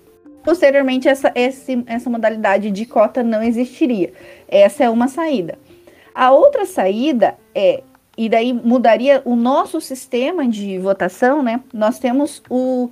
posteriormente 0.43 1.07
essa, 1.07 1.31
esse, 1.35 1.83
essa 1.87 2.09
modalidade 2.09 2.71
de 2.71 2.85
cota 2.85 3.23
não 3.23 3.41
existiria. 3.41 4.13
Essa 4.47 4.85
é 4.85 4.89
uma 4.89 5.07
saída. 5.07 5.57
A 6.13 6.31
outra 6.31 6.65
saída 6.65 7.37
é, 7.55 7.83
e 8.17 8.27
daí 8.27 8.53
mudaria 8.53 9.21
o 9.25 9.35
nosso 9.35 9.79
sistema 9.79 10.47
de 10.47 10.77
votação, 10.77 11.41
né? 11.41 11.61
Nós 11.73 11.97
temos 11.97 12.43
o, 12.49 12.89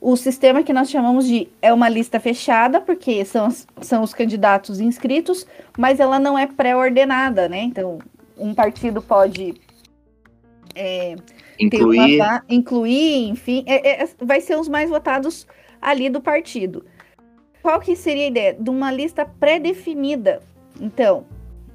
o 0.00 0.16
sistema 0.16 0.62
que 0.62 0.72
nós 0.72 0.90
chamamos 0.90 1.26
de 1.26 1.48
é 1.62 1.72
uma 1.72 1.88
lista 1.88 2.18
fechada, 2.18 2.80
porque 2.80 3.24
são, 3.24 3.48
são 3.80 4.02
os 4.02 4.12
candidatos 4.12 4.80
inscritos, 4.80 5.46
mas 5.78 6.00
ela 6.00 6.18
não 6.18 6.36
é 6.36 6.46
pré-ordenada, 6.46 7.48
né? 7.48 7.60
Então, 7.60 7.98
um 8.36 8.54
partido 8.54 9.00
pode 9.00 9.54
é, 10.74 11.16
incluir. 11.58 12.16
Uma, 12.16 12.44
incluir, 12.48 13.28
enfim, 13.28 13.64
é, 13.66 14.02
é, 14.02 14.08
vai 14.20 14.40
ser 14.40 14.58
os 14.58 14.68
mais 14.68 14.90
votados 14.90 15.46
ali 15.86 16.10
do 16.10 16.20
partido. 16.20 16.84
Qual 17.62 17.80
que 17.80 17.94
seria 17.94 18.24
a 18.24 18.26
ideia? 18.26 18.56
De 18.58 18.68
uma 18.68 18.90
lista 18.90 19.24
pré-definida. 19.24 20.42
Então, 20.80 21.24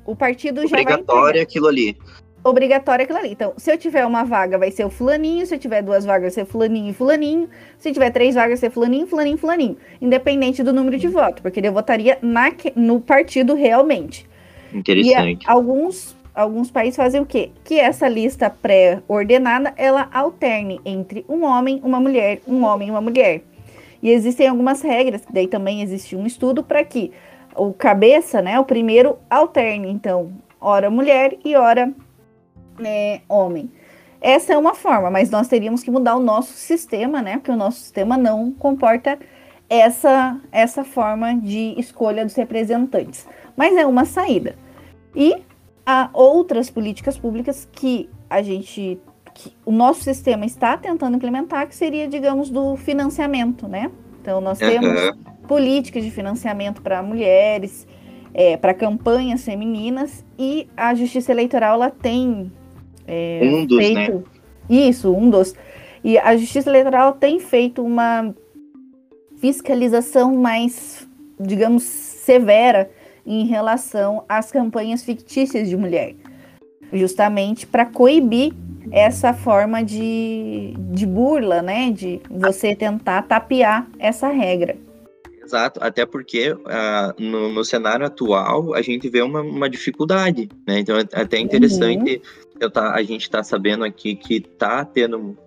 o 0.06 0.16
partido 0.16 0.62
já. 0.68 0.68
Obrigatório 0.68 1.42
aquilo 1.42 1.68
ali. 1.68 1.98
Obrigatório 2.44 3.04
aquilo 3.04 3.20
ali. 3.20 3.32
Então, 3.32 3.54
se 3.56 3.72
eu 3.72 3.78
tiver 3.78 4.06
uma 4.06 4.26
vaga, 4.26 4.58
vai 4.58 4.70
ser 4.70 4.86
o 4.86 4.90
fulaninho. 4.90 5.46
Se 5.46 5.56
eu 5.56 5.60
tiver 5.60 5.82
duas 5.82 6.04
vagas, 6.04 6.36
vai 6.36 6.44
ser 6.44 6.52
fulaninho 6.52 6.90
e 6.90 6.94
fulaninho. 6.94 7.48
Se 7.78 7.94
tiver 7.94 8.10
três 8.12 8.36
vagas, 8.36 8.60
vai 8.60 8.70
ser 8.70 8.74
fulaninho, 8.74 9.08
fulaninho, 9.08 9.38
fulaninho. 9.38 9.78
Independente 10.02 10.62
do 10.62 10.74
número 10.74 10.98
de 10.98 11.08
votos, 11.08 11.42
porque 11.42 11.62
eu 11.64 11.72
votaria 11.72 12.18
na, 12.22 12.52
no 12.76 13.00
partido 13.00 13.54
realmente. 13.54 14.28
Interessante. 14.74 15.46
E 15.46 15.50
alguns 15.50 16.20
alguns 16.34 16.72
países 16.72 16.96
fazem 16.96 17.22
o 17.22 17.26
quê? 17.26 17.52
Que 17.64 17.80
essa 17.80 18.08
lista 18.08 18.50
pré-ordenada 18.50 19.74
ela 19.76 20.10
alterne 20.14 20.80
entre 20.86 21.26
um 21.28 21.44
homem, 21.44 21.80
uma 21.84 22.00
mulher, 22.00 22.42
um 22.48 22.64
homem 22.64 22.88
e 22.88 22.92
uma 22.92 23.02
mulher. 23.02 23.44
E 24.02 24.10
existem 24.10 24.48
algumas 24.48 24.82
regras, 24.82 25.22
daí 25.30 25.48
também 25.48 25.82
existe 25.82 26.16
um 26.16 26.26
estudo 26.26 26.64
para 26.64 26.84
que 26.84 27.12
o 27.56 27.74
cabeça, 27.74 28.42
né, 28.42 28.60
o 28.60 28.66
primeiro 28.66 29.18
alterne, 29.30 29.90
então, 29.90 30.32
hora 30.60 30.90
mulher 30.90 31.38
e 31.44 31.56
hora 31.56 31.94
né, 32.80 33.22
homem. 33.28 33.70
Essa 34.20 34.54
é 34.54 34.58
uma 34.58 34.76
forma, 34.76 35.10
mas 35.10 35.30
nós 35.30 35.48
teríamos 35.48 35.84
que 35.84 35.90
mudar 35.90 36.16
o 36.16 36.20
nosso 36.20 36.54
sistema, 36.54 37.22
né? 37.24 37.38
Porque 37.38 37.52
o 37.52 37.56
nosso 37.56 37.80
sistema 37.80 38.18
não 38.18 38.52
comporta 38.52 39.18
essa, 39.68 40.40
essa 40.52 40.84
forma 40.84 41.34
de 41.34 41.74
escolha 41.78 42.24
dos 42.24 42.36
representantes. 42.36 43.26
Mas 43.58 43.76
é 43.76 43.86
uma 43.86 44.06
saída. 44.06 44.56
E 45.16 45.42
há 45.86 46.10
outras 46.14 46.70
políticas 46.70 47.18
públicas 47.18 47.68
que 47.72 48.10
a 48.30 48.44
gente 48.44 49.00
que 49.42 49.52
o 49.66 49.72
nosso 49.72 50.04
sistema 50.04 50.46
está 50.46 50.78
tentando 50.78 51.18
implementar, 51.18 51.68
que 51.68 51.76
seria, 51.76 52.08
digamos, 52.08 52.50
do 52.50 52.76
financiamento, 52.76 53.68
né? 53.68 53.92
Então 54.22 54.40
nós 54.40 54.60
temos 54.60 55.02
uhum. 55.02 55.18
políticas 55.48 56.04
de 56.04 56.12
financiamento 56.12 56.82
para 56.82 57.02
mulheres, 57.02 57.88
é, 58.34 58.56
para 58.56 58.74
campanhas 58.74 59.44
femininas 59.44 60.24
e 60.38 60.68
a 60.78 60.94
Justiça 60.94 61.32
Eleitoral 61.32 61.76
ela 61.76 61.90
tem 61.90 62.52
é, 63.08 63.42
um 63.44 63.66
dos, 63.66 63.78
né? 63.78 63.84
feito 63.84 64.18
né? 64.18 64.24
isso, 64.70 65.14
um 65.14 65.30
dos 65.30 65.56
e 66.04 66.18
a 66.18 66.36
Justiça 66.36 66.70
Eleitoral 66.70 67.14
tem 67.14 67.40
feito 67.40 67.84
uma 67.84 68.34
fiscalização 69.38 70.36
mais, 70.36 71.08
digamos, 71.40 71.84
severa 71.84 72.90
em 73.26 73.46
relação 73.46 74.24
às 74.28 74.52
campanhas 74.52 75.04
fictícias 75.04 75.70
de 75.70 75.78
mulher, 75.78 76.16
justamente 76.92 77.68
para 77.68 77.86
coibir 77.86 78.54
essa 78.92 79.34
forma 79.34 79.84
de, 79.84 80.74
de 80.92 81.06
burla, 81.06 81.62
né? 81.62 81.92
De 81.92 82.22
você 82.30 82.76
tentar 82.76 83.24
tapear 83.24 83.88
essa 83.98 84.28
regra. 84.28 84.78
Exato, 85.44 85.84
até 85.84 86.06
porque 86.06 86.52
uh, 86.52 86.60
no, 87.18 87.52
no, 87.52 87.66
cenário 87.66 88.06
atual 88.06 88.74
a 88.74 88.82
gente 88.82 89.10
vê 89.10 89.22
uma, 89.22 89.42
uma 89.42 89.70
dificuldade, 89.70 90.48
né? 90.68 90.80
Então 90.80 90.98
é 90.98 91.02
até 91.14 91.40
interessante 91.40 92.18
uhum. 92.18 92.52
eu 92.60 92.70
tá, 92.72 92.94
a 92.94 93.04
gente 93.04 93.30
tá 93.30 93.44
sabendo 93.44 93.84
aqui 93.84 94.16
que 94.16 94.40
tá 94.40 94.86
tendo 94.86 95.38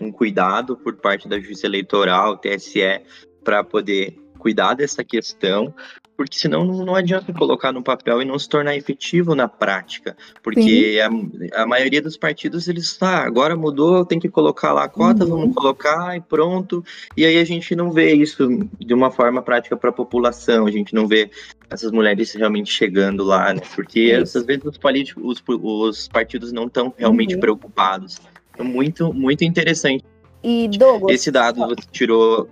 um 0.00 0.10
cuidado 0.10 0.76
por 0.76 0.96
parte 0.96 1.28
da 1.28 1.38
Justiça 1.38 1.66
Eleitoral, 1.66 2.38
TSE, 2.38 3.02
para 3.44 3.62
poder 3.62 4.16
cuidar 4.38 4.74
dessa 4.74 5.04
questão, 5.04 5.72
porque 6.16 6.38
senão 6.38 6.64
não, 6.64 6.84
não 6.84 6.94
adianta 6.94 7.32
colocar 7.32 7.72
no 7.72 7.82
papel 7.82 8.22
e 8.22 8.24
não 8.24 8.38
se 8.38 8.48
tornar 8.48 8.76
efetivo 8.76 9.34
na 9.34 9.48
prática, 9.48 10.16
porque 10.42 11.00
a, 11.02 11.62
a, 11.62 11.66
maioria 11.66 12.02
dos 12.02 12.16
partidos 12.16 12.68
eles 12.68 12.96
tá, 12.96 13.24
agora 13.24 13.56
mudou, 13.56 14.04
tem 14.04 14.18
que 14.18 14.28
colocar 14.28 14.72
lá 14.72 14.84
a 14.84 14.88
cota, 14.88 15.24
uhum. 15.24 15.30
vamos 15.30 15.54
colocar 15.54 16.16
e 16.16 16.20
pronto, 16.20 16.84
e 17.16 17.24
aí 17.24 17.38
a 17.38 17.44
gente 17.44 17.74
não 17.74 17.90
vê 17.90 18.12
isso 18.12 18.48
de 18.78 18.94
uma 18.94 19.10
forma 19.10 19.42
prática 19.42 19.76
para 19.76 19.90
a 19.90 19.92
população, 19.92 20.66
a 20.66 20.70
gente 20.70 20.94
não 20.94 21.06
vê 21.06 21.30
essas 21.70 21.90
mulheres 21.90 22.32
realmente 22.32 22.70
chegando 22.70 23.24
lá, 23.24 23.52
né? 23.54 23.62
Porque 23.74 24.12
isso. 24.12 24.38
às 24.38 24.44
vezes 24.44 24.64
os, 24.64 24.76
políticos, 24.76 25.22
os, 25.24 25.42
os 25.48 26.08
partidos 26.08 26.52
não 26.52 26.66
estão 26.66 26.92
realmente 26.96 27.34
uhum. 27.34 27.40
preocupados. 27.40 28.20
Então, 28.52 28.66
muito, 28.66 29.12
muito 29.14 29.42
interessante. 29.44 30.04
E 30.44 30.68
Douglas, 30.68 31.14
esse 31.14 31.30
dado 31.30 31.66
você 31.66 31.86
tirou 31.90 32.48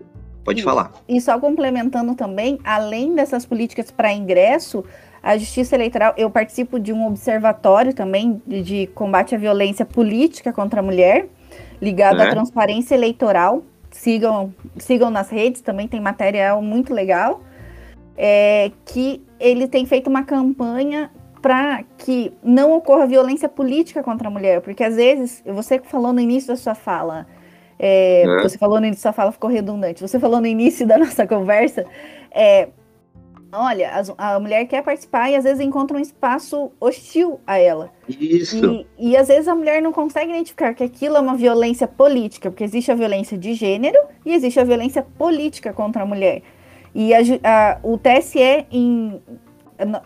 Pode 0.50 0.62
falar. 0.62 0.92
E 1.08 1.20
só 1.20 1.38
complementando 1.38 2.14
também, 2.14 2.58
além 2.64 3.14
dessas 3.14 3.46
políticas 3.46 3.90
para 3.90 4.12
ingresso, 4.12 4.84
a 5.22 5.36
Justiça 5.36 5.74
Eleitoral, 5.74 6.14
eu 6.16 6.30
participo 6.30 6.78
de 6.78 6.92
um 6.92 7.06
observatório 7.06 7.92
também 7.92 8.40
de, 8.46 8.62
de 8.62 8.86
combate 8.88 9.34
à 9.34 9.38
violência 9.38 9.84
política 9.84 10.52
contra 10.52 10.80
a 10.80 10.82
mulher, 10.82 11.28
ligado 11.80 12.20
é. 12.20 12.26
à 12.26 12.30
transparência 12.30 12.94
eleitoral. 12.94 13.62
Sigam, 13.90 14.54
sigam 14.78 15.10
nas 15.10 15.30
redes, 15.30 15.60
também 15.60 15.86
tem 15.86 16.00
material 16.00 16.62
muito 16.62 16.94
legal. 16.94 17.42
É, 18.16 18.70
que 18.84 19.22
ele 19.38 19.66
tem 19.66 19.86
feito 19.86 20.08
uma 20.08 20.22
campanha 20.22 21.10
para 21.40 21.82
que 21.96 22.32
não 22.42 22.72
ocorra 22.72 23.06
violência 23.06 23.48
política 23.48 24.02
contra 24.02 24.28
a 24.28 24.30
mulher, 24.30 24.60
porque 24.60 24.84
às 24.84 24.96
vezes, 24.96 25.42
você 25.46 25.78
falou 25.78 26.12
no 26.12 26.20
início 26.20 26.48
da 26.48 26.56
sua 26.56 26.74
fala, 26.74 27.26
é, 27.82 28.22
é. 28.22 28.42
Você 28.42 28.58
falou 28.58 28.78
no 28.78 28.86
início, 28.86 29.00
sua 29.00 29.12
fala 29.12 29.32
ficou 29.32 29.48
redundante. 29.48 30.02
Você 30.02 30.20
falou 30.20 30.38
no 30.38 30.46
início 30.46 30.84
da 30.86 30.98
nossa 30.98 31.26
conversa, 31.26 31.86
é, 32.30 32.68
olha, 33.50 33.90
a, 34.18 34.34
a, 34.34 34.38
mulher 34.40 34.66
quer 34.66 34.82
participar 34.82 35.30
e 35.30 35.36
às 35.36 35.44
vezes 35.44 35.60
encontra 35.60 35.96
um 35.96 36.00
espaço 36.00 36.70
hostil 36.78 37.40
a 37.46 37.56
ela. 37.58 37.90
Isso. 38.06 38.86
E, 38.98 39.12
e 39.12 39.16
às 39.16 39.28
vezes 39.28 39.48
a 39.48 39.54
mulher 39.54 39.80
não 39.80 39.92
consegue 39.92 40.30
identificar 40.30 40.74
que 40.74 40.84
aquilo 40.84 41.16
é 41.16 41.20
uma 41.20 41.36
violência 41.36 41.88
política, 41.88 42.50
porque 42.50 42.64
existe 42.64 42.92
a 42.92 42.94
violência 42.94 43.38
de 43.38 43.54
gênero 43.54 43.98
e 44.26 44.34
existe 44.34 44.60
a 44.60 44.64
violência 44.64 45.02
política 45.02 45.72
contra 45.72 46.02
a 46.02 46.06
mulher. 46.06 46.42
E 46.94 47.14
a, 47.14 47.18
a, 47.44 47.78
o 47.82 47.96
TSE, 47.96 48.66
em, 48.70 49.22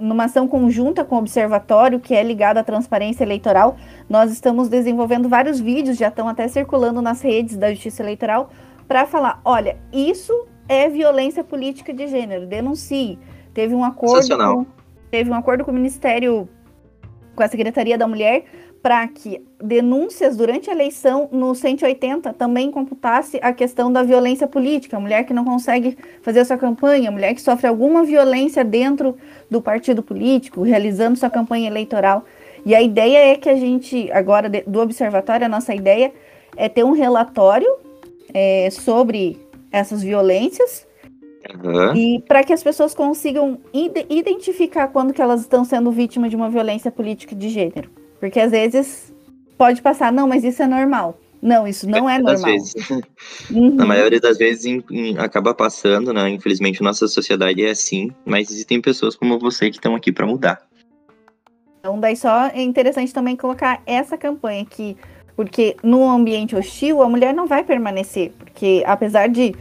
numa 0.01 0.25
ação 0.25 0.47
conjunta 0.47 1.05
com 1.05 1.17
o 1.17 1.19
Observatório, 1.19 2.01
que 2.01 2.15
é 2.15 2.23
ligado 2.23 2.59
à 2.59 2.65
transparência 2.65 3.25
eleitoral, 3.25 3.77
nós 4.09 4.31
estamos 4.33 4.69
desenvolvendo 4.69 5.29
vários 5.29 5.61
vídeos, 5.61 5.97
já 5.97 6.09
estão 6.09 6.29
até 6.29 6.47
circulando 6.49 7.01
nas 7.03 7.21
redes 7.21 7.57
da 7.57 7.73
Justiça 7.73 8.03
Eleitoral, 8.03 8.51
para 8.87 9.07
falar: 9.07 9.41
olha, 9.45 9.77
isso 9.93 10.47
é 10.69 10.89
violência 10.89 11.45
política 11.45 11.93
de 11.93 12.07
gênero, 12.07 12.47
denuncie. 12.47 13.19
Teve 13.53 13.75
um 13.75 13.85
acordo. 13.85 14.37
Com, 14.37 14.67
teve 15.11 15.31
um 15.31 15.35
acordo 15.35 15.65
com 15.65 15.71
o 15.71 15.75
Ministério, 15.75 16.49
com 17.35 17.43
a 17.43 17.49
Secretaria 17.49 17.97
da 17.97 18.07
Mulher, 18.07 18.45
para 18.85 19.09
que 19.09 19.41
denúncias 19.63 20.37
durante 20.37 20.69
a 20.69 20.75
eleição 20.75 21.27
no 21.33 21.55
180 21.55 22.35
também 22.35 22.71
computasse 22.71 23.39
a 23.41 23.51
questão 23.51 23.91
da 23.91 24.03
violência 24.03 24.47
política, 24.47 24.99
a 24.99 25.01
mulher 25.01 25.25
que 25.25 25.33
não 25.33 25.43
consegue 25.43 25.97
fazer 26.21 26.41
a 26.41 26.45
sua 26.45 26.59
campanha, 26.59 27.09
a 27.09 27.11
mulher 27.11 27.33
que 27.33 27.41
sofre 27.41 27.67
alguma 27.67 28.05
violência 28.05 28.63
dentro 28.63 29.17
do 29.51 29.63
partido 29.63 30.03
político, 30.03 30.61
realizando 30.61 31.19
sua 31.19 31.31
campanha 31.31 31.67
eleitoral. 31.67 32.27
E 32.67 32.75
a 32.75 32.83
ideia 32.83 33.33
é 33.33 33.37
que 33.37 33.49
a 33.49 33.57
gente, 33.57 34.13
agora 34.13 34.51
do 34.51 34.81
observatório, 34.81 35.47
a 35.47 35.49
nossa 35.49 35.75
ideia 35.75 36.13
é 36.55 36.69
ter 36.69 36.85
um 36.85 36.93
relatório 36.93 37.79
é, 38.35 38.69
sobre 38.71 39.39
essas 39.73 40.03
violências 40.03 40.87
Uhum. 41.63 41.95
E 41.95 42.21
para 42.21 42.43
que 42.43 42.55
as 42.55 42.63
pessoas 42.63 42.95
consigam 42.95 43.59
id 43.71 44.07
identificar 44.09 44.89
quando 44.89 45.13
que 45.13 45.21
elas 45.21 45.43
estão 45.43 45.63
sendo 45.63 45.91
vítimas 45.91 46.31
de 46.31 46.37
uma 46.37 46.49
violência 46.49 46.91
política 46.91 47.35
de 47.35 47.51
gênero. 47.51 47.91
Porque 48.21 48.41
às 48.41 48.51
vezes 48.51 49.13
pode 49.57 49.83
passar, 49.83 50.13
não, 50.13 50.29
mas 50.29 50.45
isso 50.45 50.63
é 50.63 50.67
normal. 50.67 51.19
Não, 51.45 51.69
isso 51.69 51.87
não 51.87 52.09
é 52.09 52.19
normal. 52.19 52.53
Vezes, 52.53 52.75
uhum. 53.51 53.75
Na 53.75 53.85
maioria 53.85 54.19
das 54.19 54.39
vezes 54.39 54.65
em, 54.65 54.83
em, 54.91 55.19
acaba 55.19 55.53
passando, 55.53 56.11
né? 56.11 56.31
Infelizmente, 56.31 56.83
nossa 56.83 57.07
sociedade 57.07 57.63
é 57.63 57.71
assim, 57.71 58.11
mas 58.25 58.51
existem 58.51 58.81
pessoas 58.81 59.15
como 59.15 59.39
você 59.39 59.69
que 59.69 59.77
estão 59.77 59.95
aqui 59.95 60.11
para 60.11 60.27
mudar. 60.27 60.63
Então, 61.81 62.01
daí 62.01 62.17
só 62.17 62.47
é 62.47 62.63
interessante 62.63 63.13
também 63.13 63.37
colocar 63.37 63.83
essa 63.85 64.17
campanha 64.17 64.63
aqui, 64.63 64.97
porque 65.37 65.77
no 65.83 66.09
ambiente 66.09 66.57
hostil 66.57 67.03
a 67.03 67.09
mulher 67.11 67.35
não 67.35 67.47
vai 67.47 67.63
permanecer, 67.63 68.33
porque 68.39 68.83
apesar 68.87 69.29
de 69.29 69.55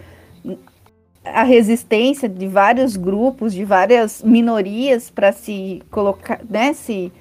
a 1.26 1.44
resistência 1.44 2.30
de 2.30 2.48
vários 2.48 2.96
grupos, 2.96 3.54
de 3.54 3.66
várias 3.66 4.24
minorias 4.24 5.10
para 5.10 5.34
se 5.34 5.82
colocar, 5.92 6.40
né, 6.50 6.72
se 6.72 7.12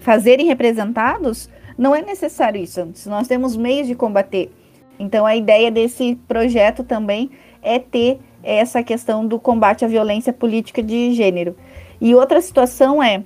fazerem 0.00 0.46
representados, 0.46 1.48
não 1.76 1.94
é 1.94 2.02
necessário 2.02 2.62
isso. 2.62 2.92
Nós 3.06 3.26
temos 3.26 3.56
meios 3.56 3.86
de 3.86 3.94
combater. 3.94 4.50
Então, 4.98 5.26
a 5.26 5.34
ideia 5.34 5.70
desse 5.70 6.16
projeto 6.28 6.84
também 6.84 7.30
é 7.62 7.78
ter 7.78 8.20
essa 8.42 8.82
questão 8.82 9.26
do 9.26 9.38
combate 9.38 9.84
à 9.84 9.88
violência 9.88 10.32
política 10.32 10.82
de 10.82 11.12
gênero. 11.12 11.56
E 12.00 12.14
outra 12.14 12.40
situação 12.40 13.02
é, 13.02 13.22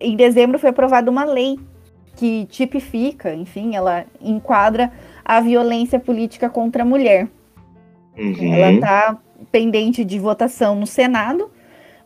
em 0.00 0.16
dezembro 0.16 0.58
foi 0.58 0.70
aprovada 0.70 1.10
uma 1.10 1.24
lei 1.24 1.58
que 2.16 2.46
tipifica, 2.46 3.32
enfim, 3.32 3.76
ela 3.76 4.04
enquadra 4.20 4.90
a 5.24 5.40
violência 5.40 6.00
política 6.00 6.48
contra 6.48 6.82
a 6.82 6.86
mulher. 6.86 7.28
Uhum. 8.18 8.54
Ela 8.54 8.72
está 8.72 9.18
pendente 9.52 10.04
de 10.04 10.18
votação 10.18 10.74
no 10.74 10.86
Senado 10.86 11.50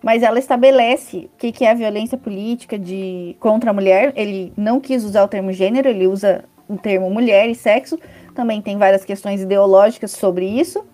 mas 0.03 0.23
ela 0.23 0.38
estabelece 0.38 1.31
o 1.33 1.38
que, 1.38 1.53
que 1.53 1.65
é 1.65 1.71
a 1.71 1.75
violência 1.75 2.19
política 2.19 2.79
de 2.79 3.37
contra 3.38 3.71
a 3.71 3.73
mulher. 3.73 4.12
Ele 4.17 4.53
não 4.57 4.81
quis 4.81 5.05
usar 5.05 5.23
o 5.23 5.29
termo 5.29 5.53
gênero, 5.53 5.88
ele 5.88 6.07
usa 6.07 6.45
o 6.69 6.77
termo 6.77 7.09
mulher 7.09 7.49
e 7.49 7.55
sexo. 7.55 7.99
Também 8.35 8.61
tem 8.61 8.77
várias 8.77 9.05
questões 9.05 9.41
ideológicas 9.41 10.11
sobre 10.11 10.47
isso. 10.47 10.85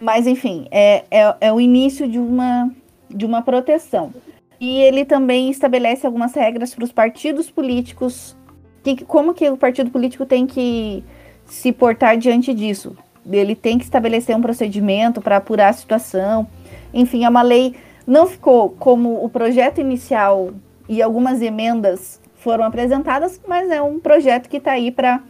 Mas, 0.00 0.26
enfim, 0.26 0.68
é, 0.70 1.04
é, 1.10 1.34
é 1.40 1.52
o 1.52 1.60
início 1.60 2.08
de 2.08 2.18
uma, 2.18 2.70
de 3.10 3.26
uma 3.26 3.42
proteção. 3.42 4.12
E 4.60 4.78
ele 4.80 5.04
também 5.04 5.50
estabelece 5.50 6.06
algumas 6.06 6.34
regras 6.34 6.74
para 6.74 6.84
os 6.84 6.92
partidos 6.92 7.50
políticos, 7.50 8.36
que, 8.84 9.04
como 9.04 9.34
que 9.34 9.48
o 9.48 9.56
partido 9.56 9.90
político 9.90 10.24
tem 10.24 10.46
que 10.46 11.02
se 11.44 11.72
portar 11.72 12.16
diante 12.16 12.54
disso. 12.54 12.96
Ele 13.28 13.54
tem 13.56 13.78
que 13.78 13.84
estabelecer 13.84 14.36
um 14.36 14.40
procedimento 14.40 15.20
para 15.20 15.36
apurar 15.38 15.70
a 15.70 15.72
situação. 15.72 16.46
Enfim, 16.92 17.24
é 17.24 17.28
uma 17.28 17.42
lei 17.42 17.74
não 18.06 18.26
ficou 18.26 18.70
como 18.70 19.24
o 19.24 19.28
projeto 19.28 19.80
inicial 19.80 20.50
e 20.88 21.00
algumas 21.00 21.40
emendas 21.40 22.20
foram 22.36 22.64
apresentadas, 22.64 23.40
mas 23.46 23.70
é 23.70 23.80
um 23.80 24.00
projeto 24.00 24.48
que 24.48 24.56
está 24.56 24.72
aí 24.72 24.90
para 24.90 25.22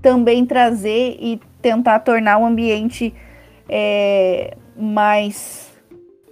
também 0.00 0.46
trazer 0.46 1.16
e 1.20 1.40
tentar 1.60 2.00
tornar 2.00 2.38
o 2.38 2.44
ambiente 2.44 3.12
é, 3.68 4.56
mais 4.76 5.70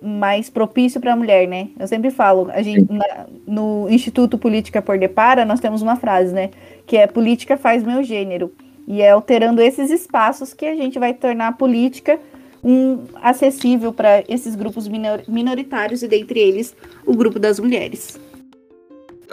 mais 0.02 0.48
propício 0.48 0.98
para 0.98 1.12
a 1.12 1.16
mulher, 1.16 1.46
né? 1.46 1.68
Eu 1.78 1.86
sempre 1.86 2.10
falo, 2.10 2.50
a 2.52 2.62
gente 2.62 2.90
na, 2.90 3.26
no 3.46 3.86
Instituto 3.90 4.38
Política 4.38 4.80
por 4.80 4.98
Depara 4.98 5.44
nós 5.44 5.60
temos 5.60 5.82
uma 5.82 5.94
frase, 5.94 6.32
né? 6.32 6.50
Que 6.86 6.96
é 6.96 7.06
política 7.06 7.58
faz 7.58 7.82
meu 7.82 8.02
gênero 8.02 8.50
e 8.88 9.02
é 9.02 9.10
alterando 9.10 9.60
esses 9.60 9.90
espaços 9.90 10.54
que 10.54 10.64
a 10.64 10.74
gente 10.74 10.98
vai 10.98 11.12
tornar 11.12 11.48
a 11.48 11.52
política 11.52 12.18
um 12.62 13.04
acessível 13.16 13.92
para 13.92 14.22
esses 14.28 14.54
grupos 14.54 14.86
minor, 14.86 15.22
minoritários 15.26 16.02
e 16.02 16.08
dentre 16.08 16.40
eles 16.40 16.74
o 17.06 17.14
grupo 17.14 17.38
das 17.38 17.58
mulheres. 17.58 18.20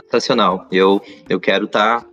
Sensacional. 0.03 0.67
Eu, 0.71 1.01
eu 1.27 1.39
quero 1.39 1.65
estar 1.65 2.01
tá 2.01 2.09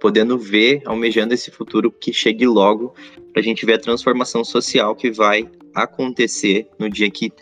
podendo 0.00 0.38
ver, 0.38 0.82
almejando 0.84 1.34
esse 1.34 1.50
futuro 1.50 1.90
que 1.90 2.12
chegue 2.12 2.46
logo, 2.46 2.94
para 3.32 3.40
a 3.40 3.44
gente 3.44 3.64
ver 3.64 3.74
a 3.74 3.78
transformação 3.78 4.44
social 4.44 4.94
que 4.94 5.10
vai 5.10 5.48
acontecer 5.74 6.68
no 6.78 6.88
dia 6.90 7.10
que, 7.10 7.32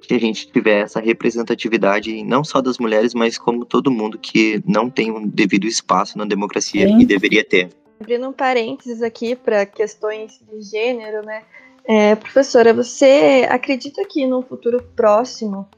que 0.00 0.14
a 0.14 0.18
gente 0.18 0.50
tiver 0.50 0.82
essa 0.82 1.00
representatividade, 1.00 2.22
não 2.24 2.44
só 2.44 2.60
das 2.60 2.78
mulheres, 2.78 3.14
mas 3.14 3.38
como 3.38 3.64
todo 3.64 3.90
mundo 3.90 4.18
que 4.18 4.62
não 4.66 4.88
tem 4.88 5.10
um 5.10 5.26
devido 5.26 5.66
espaço 5.66 6.16
na 6.16 6.24
democracia 6.24 6.86
Sim. 6.86 7.00
e 7.00 7.04
deveria 7.04 7.44
ter. 7.44 7.70
Abrindo 8.00 8.28
um 8.28 8.32
parênteses 8.32 9.02
aqui 9.02 9.36
para 9.36 9.66
questões 9.66 10.40
de 10.50 10.62
gênero, 10.62 11.22
né? 11.22 11.42
É, 11.84 12.14
professora, 12.14 12.72
você 12.72 13.46
acredita 13.48 14.04
que 14.04 14.26
no 14.26 14.42
futuro 14.42 14.82
próximo 14.94 15.68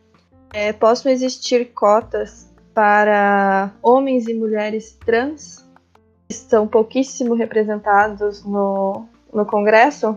é, 0.53 0.73
possam 0.73 1.11
existir 1.11 1.73
cotas 1.73 2.51
para 2.75 3.73
homens 3.83 4.27
e 4.27 4.35
mulheres 4.35 4.99
trans 5.05 5.65
que 6.29 6.35
estão 6.35 6.67
pouquíssimo 6.67 7.35
representados 7.35 8.45
no, 8.45 9.07
no 9.33 9.47
Congresso? 9.47 10.17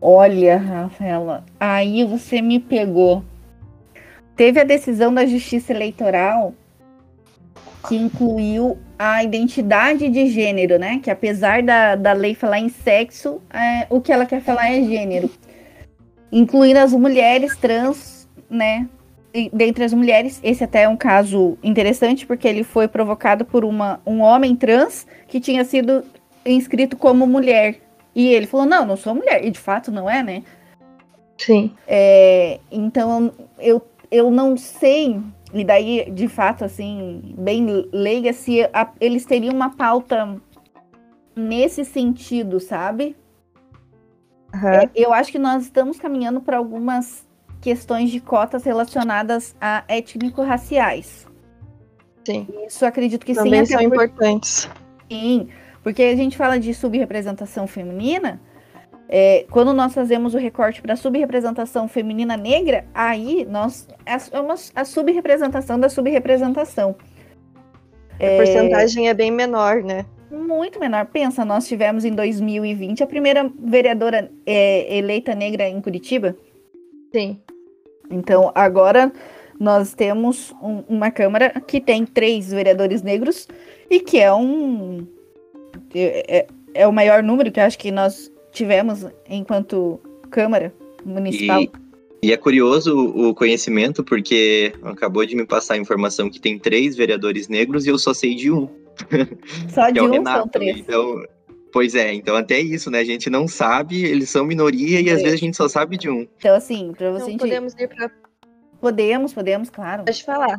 Olha, 0.00 0.56
Rafaela, 0.56 1.44
aí 1.58 2.04
você 2.04 2.40
me 2.40 2.58
pegou. 2.58 3.22
Teve 4.34 4.60
a 4.60 4.64
decisão 4.64 5.12
da 5.12 5.26
Justiça 5.26 5.72
Eleitoral 5.72 6.54
que 7.88 7.96
incluiu 7.96 8.78
a 8.98 9.24
identidade 9.24 10.08
de 10.08 10.26
gênero, 10.28 10.78
né? 10.78 11.00
Que 11.02 11.10
apesar 11.10 11.62
da, 11.62 11.96
da 11.96 12.12
lei 12.12 12.34
falar 12.34 12.58
em 12.58 12.68
sexo, 12.68 13.40
é, 13.50 13.86
o 13.88 14.00
que 14.00 14.12
ela 14.12 14.26
quer 14.26 14.42
falar 14.42 14.70
é 14.70 14.82
gênero. 14.82 15.30
Incluindo 16.30 16.78
as 16.78 16.92
mulheres 16.92 17.56
trans 17.56 18.20
né, 18.50 18.88
dentre 19.52 19.84
as 19.84 19.94
mulheres. 19.94 20.40
Esse 20.42 20.64
até 20.64 20.82
é 20.82 20.88
um 20.88 20.96
caso 20.96 21.56
interessante, 21.62 22.26
porque 22.26 22.48
ele 22.48 22.64
foi 22.64 22.88
provocado 22.88 23.44
por 23.44 23.64
uma, 23.64 24.00
um 24.04 24.20
homem 24.20 24.56
trans 24.56 25.06
que 25.28 25.40
tinha 25.40 25.64
sido 25.64 26.04
inscrito 26.44 26.96
como 26.96 27.26
mulher. 27.26 27.76
E 28.14 28.28
ele 28.28 28.46
falou: 28.46 28.66
Não, 28.66 28.84
não 28.84 28.96
sou 28.96 29.14
mulher. 29.14 29.44
E 29.44 29.50
de 29.50 29.58
fato 29.58 29.92
não 29.92 30.10
é, 30.10 30.22
né? 30.22 30.42
Sim. 31.38 31.72
É, 31.86 32.58
então 32.70 33.32
eu, 33.58 33.80
eu 34.10 34.30
não 34.30 34.56
sei, 34.56 35.20
e 35.52 35.64
daí, 35.64 36.10
de 36.10 36.28
fato, 36.28 36.64
assim, 36.64 37.34
bem 37.38 37.66
leiga, 37.92 38.32
se 38.32 38.62
a, 38.72 38.92
eles 39.00 39.24
teriam 39.24 39.54
uma 39.54 39.70
pauta 39.70 40.40
nesse 41.34 41.84
sentido, 41.84 42.60
sabe? 42.60 43.16
Uhum. 44.54 44.68
É, 44.68 44.90
eu 44.94 45.12
acho 45.12 45.32
que 45.32 45.38
nós 45.38 45.64
estamos 45.64 45.98
caminhando 45.98 46.40
para 46.40 46.56
algumas 46.56 47.26
questões 47.60 48.10
de 48.10 48.20
cotas 48.20 48.64
relacionadas 48.64 49.54
a 49.60 49.84
étnico-raciais. 49.88 51.26
Sim. 52.24 52.46
Isso 52.66 52.84
acredito 52.84 53.24
que 53.24 53.34
Também 53.34 53.64
sim. 53.64 53.72
são 53.72 53.82
por... 53.82 53.94
importantes. 53.94 54.68
Sim, 55.10 55.48
porque 55.82 56.02
a 56.02 56.16
gente 56.16 56.36
fala 56.36 56.58
de 56.58 56.72
subrepresentação 56.72 57.66
feminina. 57.66 58.40
É, 59.12 59.44
quando 59.50 59.74
nós 59.74 59.92
fazemos 59.92 60.34
o 60.34 60.38
recorte 60.38 60.80
para 60.80 60.94
subrepresentação 60.94 61.88
feminina 61.88 62.36
negra, 62.36 62.84
aí 62.94 63.44
nós 63.44 63.88
é 64.06 64.38
uma 64.38 64.54
a 64.72 64.84
subrepresentação 64.84 65.80
da 65.80 65.88
subrepresentação. 65.88 66.94
A 68.14 68.36
porcentagem 68.36 69.08
é 69.08 69.14
bem 69.14 69.32
menor, 69.32 69.82
né? 69.82 70.06
Muito 70.30 70.78
menor. 70.78 71.06
Pensa, 71.06 71.44
nós 71.44 71.66
tivemos 71.66 72.04
em 72.04 72.12
2020 72.12 73.02
a 73.02 73.06
primeira 73.06 73.50
vereadora 73.58 74.30
é, 74.46 74.96
eleita 74.96 75.34
negra 75.34 75.68
em 75.68 75.80
Curitiba. 75.80 76.36
Sim. 77.12 77.40
Então, 78.08 78.52
agora 78.54 79.10
nós 79.58 79.92
temos 79.92 80.54
um, 80.62 80.84
uma 80.88 81.10
Câmara 81.10 81.50
que 81.66 81.80
tem 81.80 82.06
três 82.06 82.52
vereadores 82.52 83.02
negros 83.02 83.48
e 83.90 83.98
que 83.98 84.20
é 84.20 84.32
um. 84.32 85.04
É, 85.92 86.38
é, 86.38 86.46
é 86.74 86.86
o 86.86 86.92
maior 86.92 87.24
número 87.24 87.50
que 87.50 87.58
eu 87.58 87.64
acho 87.64 87.76
que 87.76 87.90
nós 87.90 88.30
tivemos 88.52 89.06
enquanto 89.28 90.00
Câmara 90.30 90.72
Municipal. 91.04 91.62
E, 91.62 91.70
e, 92.22 92.32
é 92.32 92.36
curioso 92.36 92.96
o 92.96 93.34
conhecimento, 93.34 94.04
porque 94.04 94.72
acabou 94.82 95.24
de 95.24 95.34
me 95.34 95.46
passar 95.46 95.74
a 95.74 95.78
informação 95.78 96.30
que 96.30 96.40
tem 96.40 96.58
três 96.58 96.96
vereadores 96.96 97.48
negros 97.48 97.86
e 97.86 97.88
eu 97.88 97.98
só 97.98 98.12
sei 98.12 98.34
de 98.34 98.50
um. 98.50 98.68
Só 99.72 99.88
de 99.88 99.98
é 99.98 100.02
um 100.02 100.10
Renato, 100.10 100.40
são 100.40 100.48
três. 100.48 100.78
Então, 100.78 101.24
pois 101.72 101.94
é, 101.94 102.12
então 102.12 102.36
até 102.36 102.60
isso, 102.60 102.90
né? 102.90 102.98
A 102.98 103.04
gente 103.04 103.30
não 103.30 103.48
sabe, 103.48 104.04
eles 104.04 104.28
são 104.28 104.44
minoria 104.44 105.00
e 105.00 105.08
às 105.08 105.22
vezes 105.22 105.34
a 105.34 105.38
gente 105.38 105.56
só 105.56 105.68
sabe 105.68 105.96
de 105.96 106.10
um. 106.10 106.26
Então, 106.36 106.54
assim, 106.54 106.92
pra 106.92 107.10
você. 107.10 107.30
Então, 107.30 107.48
podemos 107.48 107.72
ir 107.74 107.88
para 107.88 108.10
Podemos, 108.80 109.34
podemos, 109.34 109.68
claro. 109.68 110.04
Pode 110.04 110.24
falar. 110.24 110.58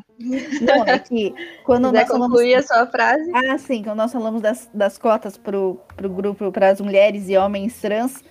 Não, 0.61 0.85
é 0.85 0.99
que 0.99 1.33
quando 1.63 1.91
nós 1.91 2.07
falamos. 2.07 2.27
concluir 2.27 2.55
a 2.55 2.61
sua 2.61 2.85
frase. 2.85 3.31
Ah, 3.33 3.57
sim, 3.57 3.83
quando 3.83 3.97
nós 3.97 4.11
falamos 4.11 4.41
das, 4.41 4.69
das 4.73 4.97
cotas 4.97 5.37
para 5.37 5.57
o 5.57 5.79
grupo, 5.97 6.51
para 6.51 6.69
as 6.69 6.79
mulheres 6.79 7.27
e 7.29 7.35
homens 7.35 7.81
trans, 7.81 8.23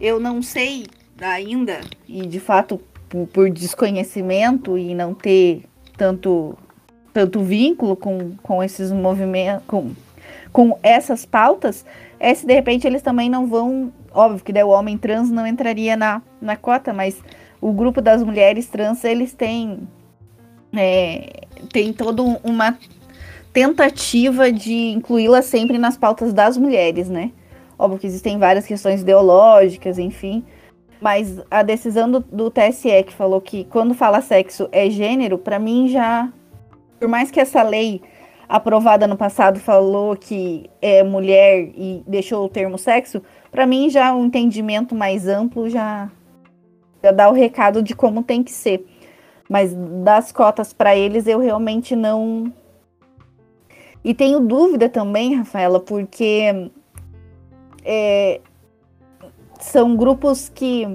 eu 0.00 0.20
não 0.20 0.40
sei 0.42 0.86
ainda, 1.20 1.80
e 2.06 2.26
de 2.26 2.38
fato 2.38 2.80
por, 3.08 3.26
por 3.26 3.50
desconhecimento 3.50 4.76
e 4.78 4.94
não 4.94 5.14
ter 5.14 5.64
tanto, 5.96 6.56
tanto 7.12 7.42
vínculo 7.42 7.96
com, 7.96 8.36
com 8.42 8.62
esses 8.62 8.92
movimentos, 8.92 9.64
com, 9.66 9.92
com 10.52 10.78
essas 10.82 11.24
pautas, 11.24 11.84
é 12.20 12.34
se 12.34 12.46
de 12.46 12.54
repente 12.54 12.86
eles 12.86 13.02
também 13.02 13.28
não 13.28 13.46
vão. 13.46 13.92
Óbvio 14.12 14.44
que 14.44 14.52
daí 14.52 14.64
o 14.64 14.68
homem 14.68 14.96
trans 14.96 15.30
não 15.30 15.46
entraria 15.46 15.96
na, 15.96 16.22
na 16.40 16.56
cota, 16.56 16.92
mas 16.92 17.20
o 17.66 17.72
grupo 17.72 18.00
das 18.00 18.22
mulheres 18.22 18.68
trans, 18.68 19.02
eles 19.02 19.32
têm, 19.32 19.88
é, 20.72 21.40
tem 21.72 21.92
toda 21.92 22.22
uma 22.22 22.78
tentativa 23.52 24.52
de 24.52 24.92
incluí-la 24.92 25.42
sempre 25.42 25.76
nas 25.76 25.96
pautas 25.96 26.32
das 26.32 26.56
mulheres, 26.56 27.08
né? 27.08 27.32
Óbvio 27.76 27.98
que 27.98 28.06
existem 28.06 28.38
várias 28.38 28.66
questões 28.66 29.00
ideológicas, 29.00 29.98
enfim. 29.98 30.44
Mas 31.00 31.40
a 31.50 31.64
decisão 31.64 32.08
do, 32.08 32.20
do 32.20 32.52
TSE 32.52 33.02
que 33.02 33.12
falou 33.12 33.40
que 33.40 33.64
quando 33.64 33.94
fala 33.94 34.20
sexo 34.20 34.68
é 34.70 34.88
gênero, 34.88 35.36
para 35.36 35.58
mim 35.58 35.88
já. 35.88 36.32
Por 37.00 37.08
mais 37.08 37.32
que 37.32 37.40
essa 37.40 37.64
lei 37.64 38.00
aprovada 38.48 39.08
no 39.08 39.16
passado 39.16 39.58
falou 39.58 40.14
que 40.14 40.70
é 40.80 41.02
mulher 41.02 41.72
e 41.76 42.00
deixou 42.06 42.46
o 42.46 42.48
termo 42.48 42.78
sexo, 42.78 43.20
para 43.50 43.66
mim 43.66 43.90
já 43.90 44.14
um 44.14 44.26
entendimento 44.26 44.94
mais 44.94 45.26
amplo 45.26 45.68
já 45.68 46.08
dá 47.12 47.28
o 47.28 47.32
recado 47.32 47.82
de 47.82 47.94
como 47.94 48.22
tem 48.22 48.42
que 48.42 48.52
ser. 48.52 48.86
Mas 49.48 49.72
das 50.02 50.32
cotas 50.32 50.72
para 50.72 50.96
eles 50.96 51.26
eu 51.26 51.38
realmente 51.38 51.94
não. 51.94 52.52
E 54.04 54.14
tenho 54.14 54.40
dúvida 54.40 54.88
também, 54.88 55.34
Rafaela, 55.34 55.80
porque 55.80 56.70
é, 57.84 58.40
são 59.60 59.96
grupos 59.96 60.48
que. 60.48 60.86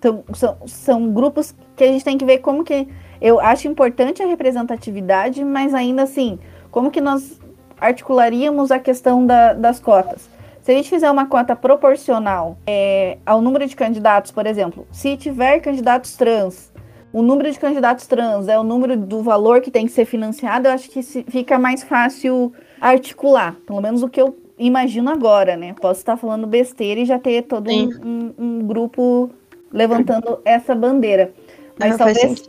São, 0.00 0.24
são, 0.32 0.56
são 0.66 1.12
grupos 1.12 1.54
que 1.74 1.82
a 1.82 1.88
gente 1.88 2.04
tem 2.04 2.16
que 2.16 2.24
ver 2.24 2.38
como 2.38 2.64
que. 2.64 2.88
Eu 3.20 3.40
acho 3.40 3.66
importante 3.66 4.22
a 4.22 4.26
representatividade, 4.26 5.44
mas 5.44 5.74
ainda 5.74 6.04
assim, 6.04 6.38
como 6.70 6.90
que 6.90 7.00
nós 7.00 7.40
articularíamos 7.80 8.70
a 8.70 8.78
questão 8.78 9.26
da, 9.26 9.54
das 9.54 9.80
cotas? 9.80 10.37
Se 10.68 10.72
a 10.72 10.74
gente 10.74 10.90
fizer 10.90 11.10
uma 11.10 11.24
cota 11.24 11.56
proporcional 11.56 12.58
é, 12.66 13.16
ao 13.24 13.40
número 13.40 13.66
de 13.66 13.74
candidatos, 13.74 14.30
por 14.30 14.46
exemplo, 14.46 14.86
se 14.92 15.16
tiver 15.16 15.60
candidatos 15.60 16.14
trans, 16.14 16.70
o 17.10 17.22
número 17.22 17.50
de 17.50 17.58
candidatos 17.58 18.06
trans 18.06 18.48
é 18.48 18.58
o 18.58 18.62
número 18.62 18.94
do 18.94 19.22
valor 19.22 19.62
que 19.62 19.70
tem 19.70 19.86
que 19.86 19.92
ser 19.92 20.04
financiado, 20.04 20.68
eu 20.68 20.72
acho 20.72 20.90
que 20.90 21.02
fica 21.02 21.58
mais 21.58 21.82
fácil 21.82 22.52
articular. 22.78 23.56
Pelo 23.66 23.80
menos 23.80 24.02
o 24.02 24.10
que 24.10 24.20
eu 24.20 24.36
imagino 24.58 25.08
agora, 25.08 25.56
né? 25.56 25.74
Posso 25.80 26.00
estar 26.00 26.18
falando 26.18 26.46
besteira 26.46 27.00
e 27.00 27.06
já 27.06 27.18
ter 27.18 27.44
todo 27.44 27.70
um, 27.70 27.88
um, 28.04 28.34
um, 28.38 28.66
grupo 28.66 29.30
levantando 29.72 30.38
essa 30.44 30.74
bandeira. 30.74 31.32
Mas 31.80 31.92
Não, 31.92 31.96
talvez 31.96 32.46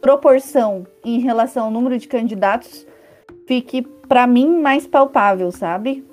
proporção 0.00 0.84
em 1.04 1.20
relação 1.20 1.66
ao 1.66 1.70
número 1.70 1.96
de 1.98 2.08
candidatos 2.08 2.84
fique, 3.46 3.82
para 4.08 4.26
mim, 4.26 4.60
mais 4.60 4.88
palpável, 4.88 5.52
sabe? 5.52 6.09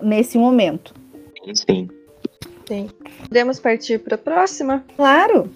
Nesse 0.00 0.38
momento. 0.38 0.94
Sim. 1.54 1.88
Sim. 2.66 2.88
Podemos 3.28 3.60
partir 3.60 4.00
para 4.00 4.16
a 4.16 4.18
próxima? 4.18 4.84
Claro. 4.96 5.48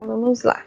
Vamos 0.00 0.42
lá. 0.42 0.64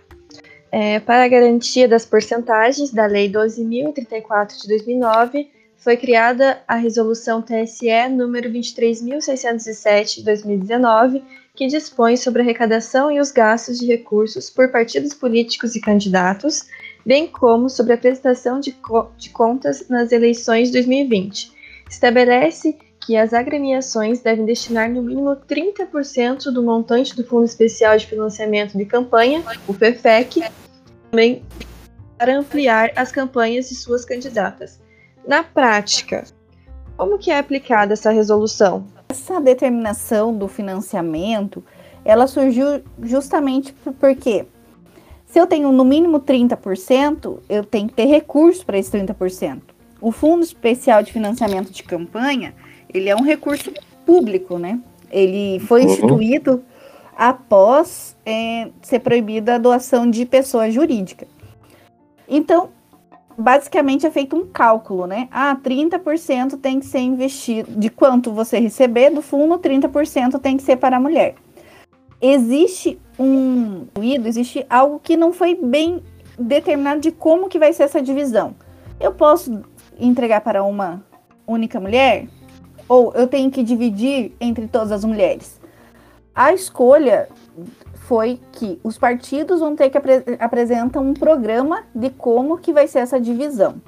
É, 0.71 0.99
para 0.99 1.23
a 1.23 1.27
garantia 1.27 1.87
das 1.87 2.05
porcentagens 2.05 2.91
da 2.91 3.05
Lei 3.05 3.31
12.034 3.31 4.61
de 4.61 4.67
2009, 4.67 5.49
foi 5.77 5.95
criada 5.95 6.61
a 6.67 6.75
Resolução 6.75 7.41
TSE 7.41 8.09
número 8.09 8.49
23.607 8.49 10.15
de 10.15 10.23
2019, 10.25 11.23
que 11.55 11.67
dispõe 11.67 12.17
sobre 12.17 12.41
a 12.41 12.45
arrecadação 12.45 13.09
e 13.09 13.19
os 13.19 13.31
gastos 13.31 13.79
de 13.79 13.85
recursos 13.85 14.49
por 14.49 14.69
partidos 14.71 15.13
políticos 15.13 15.75
e 15.75 15.81
candidatos, 15.81 16.65
bem 17.05 17.27
como 17.27 17.69
sobre 17.69 17.93
a 17.93 17.97
prestação 17.97 18.59
de, 18.59 18.73
co 18.73 19.09
de 19.17 19.29
contas 19.29 19.87
nas 19.87 20.11
eleições 20.11 20.67
de 20.67 20.73
2020 20.73 21.56
estabelece 21.89 22.77
que 23.05 23.15
as 23.15 23.33
agremiações 23.33 24.19
devem 24.21 24.45
destinar 24.45 24.89
no 24.89 25.01
mínimo 25.01 25.35
30% 25.35 26.51
do 26.51 26.61
montante 26.61 27.15
do 27.15 27.23
Fundo 27.23 27.45
Especial 27.45 27.95
de 27.97 28.05
Financiamento 28.05 28.77
de 28.77 28.85
Campanha, 28.85 29.43
o 29.67 29.73
FEFEC, 29.73 30.43
também 31.09 31.43
para 32.17 32.37
ampliar 32.37 32.91
as 32.95 33.11
campanhas 33.11 33.69
de 33.69 33.75
suas 33.75 34.03
candidatas. 34.03 34.81
Na 35.25 35.43
prática, 35.43 36.25
como 36.97 37.17
que 37.17 37.31
é 37.31 37.37
aplicada 37.37 37.93
essa 37.93 38.11
resolução? 38.11 38.85
Essa 39.09 39.39
determinação 39.39 40.35
do 40.35 40.47
financiamento, 40.47 41.63
ela 42.03 42.27
surgiu 42.27 42.81
justamente 43.01 43.73
porque 43.99 44.45
se 45.27 45.39
eu 45.39 45.45
tenho 45.45 45.71
no 45.71 45.85
mínimo 45.85 46.19
30%, 46.19 47.39
eu 47.47 47.63
tenho 47.63 47.87
que 47.87 47.93
ter 47.93 48.05
recurso 48.05 48.65
para 48.65 48.77
esse 48.77 48.91
30%. 48.91 49.61
O 49.99 50.11
Fundo 50.11 50.43
Especial 50.43 51.01
de 51.01 51.11
Financiamento 51.11 51.71
de 51.71 51.83
Campanha, 51.83 52.53
ele 52.93 53.09
é 53.09 53.15
um 53.15 53.23
recurso 53.23 53.71
público, 54.05 54.57
né? 54.57 54.79
Ele 55.09 55.59
foi 55.61 55.81
uhum. 55.83 55.87
instituído 55.87 56.63
após 57.15 58.15
é, 58.25 58.69
ser 58.81 58.99
proibida 58.99 59.55
a 59.55 59.57
doação 59.57 60.09
de 60.09 60.25
pessoa 60.25 60.69
jurídica. 60.69 61.27
Então, 62.27 62.69
basicamente 63.37 64.05
é 64.05 64.11
feito 64.11 64.35
um 64.35 64.45
cálculo, 64.45 65.05
né? 65.05 65.27
Ah, 65.31 65.55
30% 65.55 66.59
tem 66.59 66.79
que 66.79 66.85
ser 66.85 66.99
investido. 66.99 67.71
De 67.79 67.89
quanto 67.89 68.31
você 68.31 68.59
receber 68.59 69.11
do 69.11 69.21
fundo, 69.21 69.59
30% 69.59 70.39
tem 70.39 70.57
que 70.57 70.63
ser 70.63 70.77
para 70.77 70.97
a 70.97 70.99
mulher. 70.99 71.35
Existe 72.19 72.99
um 73.19 73.85
existe 74.25 74.65
algo 74.69 74.99
que 74.99 75.15
não 75.15 75.31
foi 75.31 75.53
bem 75.55 76.01
determinado 76.37 76.99
de 76.99 77.11
como 77.11 77.47
que 77.47 77.59
vai 77.59 77.73
ser 77.73 77.83
essa 77.83 78.01
divisão. 78.01 78.55
Eu 78.99 79.11
posso 79.11 79.63
entregar 79.99 80.41
para 80.41 80.63
uma 80.63 81.03
única 81.45 81.79
mulher? 81.79 82.27
Ou 82.87 83.13
eu 83.13 83.27
tenho 83.27 83.51
que 83.51 83.63
dividir 83.63 84.35
entre 84.39 84.67
todas 84.67 84.91
as 84.91 85.03
mulheres? 85.03 85.59
A 86.33 86.53
escolha 86.53 87.27
foi 88.07 88.39
que 88.53 88.79
os 88.83 88.97
partidos 88.97 89.59
vão 89.59 89.75
ter 89.75 89.89
que 89.89 89.97
apre 89.97 90.23
apresentar 90.39 90.99
um 91.01 91.13
programa 91.13 91.83
de 91.93 92.09
como 92.09 92.57
que 92.57 92.71
vai 92.71 92.87
ser 92.87 92.99
essa 92.99 93.19
divisão. 93.19 93.81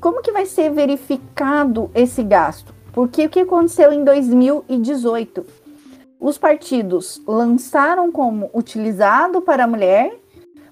Como 0.00 0.20
que 0.20 0.32
vai 0.32 0.44
ser 0.44 0.70
verificado 0.70 1.90
esse 1.94 2.22
gasto? 2.22 2.74
Porque 2.92 3.24
o 3.24 3.30
que 3.30 3.40
aconteceu 3.40 3.92
em 3.92 4.04
2018? 4.04 5.46
Os 6.20 6.36
partidos 6.36 7.22
lançaram 7.26 8.12
como 8.12 8.50
utilizado 8.52 9.40
para 9.40 9.64
a 9.64 9.66
mulher, 9.66 10.21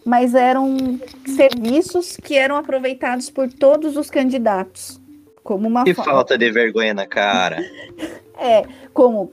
mas 0.05 0.35
eram 0.35 0.99
serviços 1.27 2.17
que 2.17 2.37
eram 2.37 2.57
aproveitados 2.57 3.31
por 3.31 3.53
todos 3.53 3.97
os 3.97 4.11
candidatos. 4.11 5.01
Como 5.43 5.69
uma 5.69 5.85
que 5.85 5.95
falta 5.95 6.37
de 6.37 6.51
vergonha 6.51 6.95
na 6.95 7.07
cara. 7.07 7.59
é, 8.39 8.65
como 8.93 9.33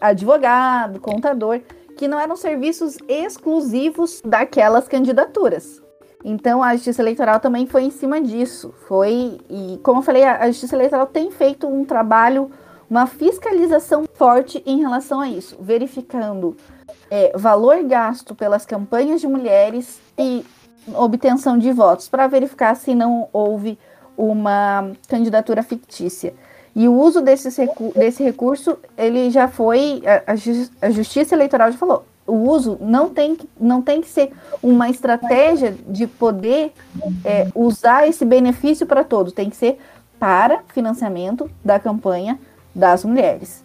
advogado, 0.00 1.00
contador, 1.00 1.60
que 1.96 2.06
não 2.06 2.20
eram 2.20 2.36
serviços 2.36 2.98
exclusivos 3.08 4.20
daquelas 4.24 4.86
candidaturas. 4.86 5.82
Então 6.24 6.62
a 6.62 6.74
Justiça 6.74 7.02
Eleitoral 7.02 7.38
também 7.40 7.66
foi 7.66 7.84
em 7.84 7.90
cima 7.90 8.20
disso. 8.20 8.74
Foi 8.88 9.38
e 9.48 9.78
como 9.82 10.00
eu 10.00 10.02
falei, 10.02 10.24
a 10.24 10.46
Justiça 10.48 10.74
Eleitoral 10.74 11.06
tem 11.06 11.30
feito 11.30 11.66
um 11.66 11.84
trabalho, 11.84 12.50
uma 12.90 13.06
fiscalização 13.06 14.04
forte 14.14 14.62
em 14.66 14.80
relação 14.80 15.20
a 15.20 15.28
isso, 15.28 15.56
verificando 15.60 16.56
é, 17.10 17.32
valor 17.36 17.82
gasto 17.84 18.34
pelas 18.34 18.64
campanhas 18.64 19.20
de 19.20 19.26
mulheres 19.26 20.00
e 20.18 20.44
obtenção 20.94 21.58
de 21.58 21.72
votos 21.72 22.08
para 22.08 22.26
verificar 22.26 22.74
se 22.76 22.94
não 22.94 23.28
houve 23.32 23.78
uma 24.16 24.92
candidatura 25.08 25.62
fictícia. 25.62 26.34
E 26.74 26.88
o 26.88 26.94
uso 26.94 27.22
desse, 27.22 27.48
desse 27.94 28.22
recurso, 28.22 28.78
ele 28.96 29.30
já 29.30 29.48
foi, 29.48 30.02
a, 30.06 30.86
a 30.86 30.90
Justiça 30.90 31.34
Eleitoral 31.34 31.72
já 31.72 31.78
falou, 31.78 32.04
o 32.26 32.34
uso 32.50 32.76
não 32.80 33.08
tem, 33.08 33.36
não 33.58 33.80
tem 33.80 34.00
que 34.00 34.08
ser 34.08 34.32
uma 34.62 34.90
estratégia 34.90 35.74
de 35.88 36.06
poder 36.06 36.72
é, 37.24 37.48
usar 37.54 38.06
esse 38.06 38.24
benefício 38.24 38.86
para 38.86 39.04
todos, 39.04 39.32
tem 39.32 39.48
que 39.48 39.56
ser 39.56 39.78
para 40.18 40.62
financiamento 40.68 41.50
da 41.64 41.78
campanha 41.78 42.38
das 42.74 43.04
mulheres. 43.04 43.64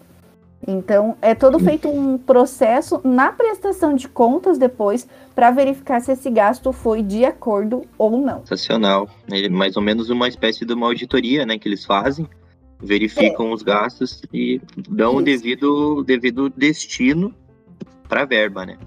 Então, 0.67 1.15
é 1.21 1.33
todo 1.33 1.59
feito 1.59 1.89
um 1.89 2.17
processo 2.17 3.01
na 3.03 3.31
prestação 3.31 3.95
de 3.95 4.07
contas 4.07 4.57
depois 4.57 5.07
para 5.33 5.49
verificar 5.49 5.99
se 6.01 6.11
esse 6.11 6.29
gasto 6.29 6.71
foi 6.71 7.01
de 7.01 7.25
acordo 7.25 7.83
ou 7.97 8.17
não. 8.17 8.45
Sensacional. 8.45 9.09
É 9.31 9.49
mais 9.49 9.75
ou 9.75 9.81
menos 9.81 10.09
uma 10.09 10.27
espécie 10.27 10.63
de 10.65 10.73
uma 10.73 10.87
auditoria 10.87 11.45
né, 11.45 11.57
que 11.57 11.67
eles 11.67 11.83
fazem, 11.83 12.29
verificam 12.79 13.49
é. 13.49 13.53
os 13.53 13.63
gastos 13.63 14.21
e 14.31 14.61
dão 14.89 15.15
o 15.15 15.21
devido, 15.21 16.03
devido 16.03 16.49
destino 16.49 17.33
para 18.07 18.21
a 18.21 18.25
verba, 18.25 18.65
né? 18.65 18.77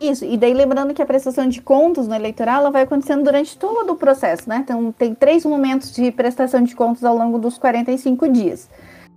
Isso, 0.00 0.26
e 0.26 0.36
daí 0.36 0.52
lembrando 0.52 0.92
que 0.92 1.00
a 1.00 1.06
prestação 1.06 1.48
de 1.48 1.62
contas 1.62 2.06
no 2.06 2.14
eleitoral 2.14 2.60
ela 2.60 2.70
vai 2.70 2.82
acontecendo 2.82 3.24
durante 3.24 3.56
todo 3.56 3.92
o 3.92 3.96
processo, 3.96 4.48
né? 4.48 4.58
Então, 4.62 4.92
tem 4.92 5.14
três 5.14 5.44
momentos 5.44 5.94
de 5.94 6.10
prestação 6.10 6.62
de 6.62 6.74
contas 6.74 7.02
ao 7.02 7.16
longo 7.16 7.38
dos 7.38 7.56
45 7.56 8.28
dias. 8.28 8.68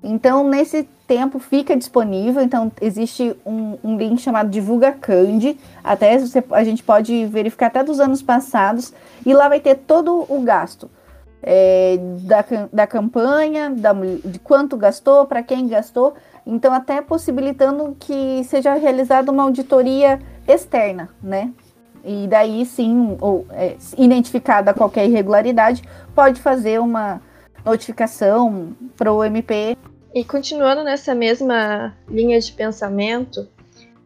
Então, 0.01 0.47
nesse 0.47 0.83
tempo 1.05 1.39
fica 1.39 1.75
disponível, 1.75 2.41
então 2.41 2.71
existe 2.79 3.35
um, 3.45 3.77
um 3.83 3.97
link 3.97 4.21
chamado 4.21 4.49
Divulga 4.49 4.93
Cande, 4.93 5.57
até 5.83 6.17
você, 6.17 6.43
a 6.51 6.63
gente 6.63 6.83
pode 6.83 7.25
verificar 7.25 7.67
até 7.67 7.83
dos 7.83 7.99
anos 7.99 8.21
passados, 8.21 8.93
e 9.25 9.33
lá 9.33 9.49
vai 9.49 9.59
ter 9.59 9.75
todo 9.75 10.25
o 10.29 10.41
gasto. 10.41 10.89
É, 11.41 11.97
da, 12.21 12.43
da 12.71 12.87
campanha, 12.87 13.69
da, 13.69 13.93
de 13.93 14.39
quanto 14.39 14.75
gastou, 14.75 15.25
para 15.25 15.41
quem 15.41 15.67
gastou, 15.67 16.13
então 16.45 16.73
até 16.73 17.01
possibilitando 17.01 17.95
que 17.97 18.43
seja 18.43 18.73
realizada 18.73 19.31
uma 19.31 19.43
auditoria 19.43 20.19
externa, 20.45 21.09
né? 21.23 21.53
E 22.03 22.27
daí 22.27 22.65
sim, 22.65 23.17
ou 23.21 23.45
é, 23.51 23.77
identificada 23.97 24.73
qualquer 24.73 25.05
irregularidade, 25.05 25.81
pode 26.13 26.41
fazer 26.41 26.79
uma 26.79 27.21
notificação 27.65 28.73
para 28.97 29.11
o 29.11 29.23
MP. 29.23 29.77
E 30.13 30.23
continuando 30.23 30.83
nessa 30.83 31.13
mesma 31.13 31.95
linha 32.09 32.39
de 32.39 32.51
pensamento, 32.51 33.47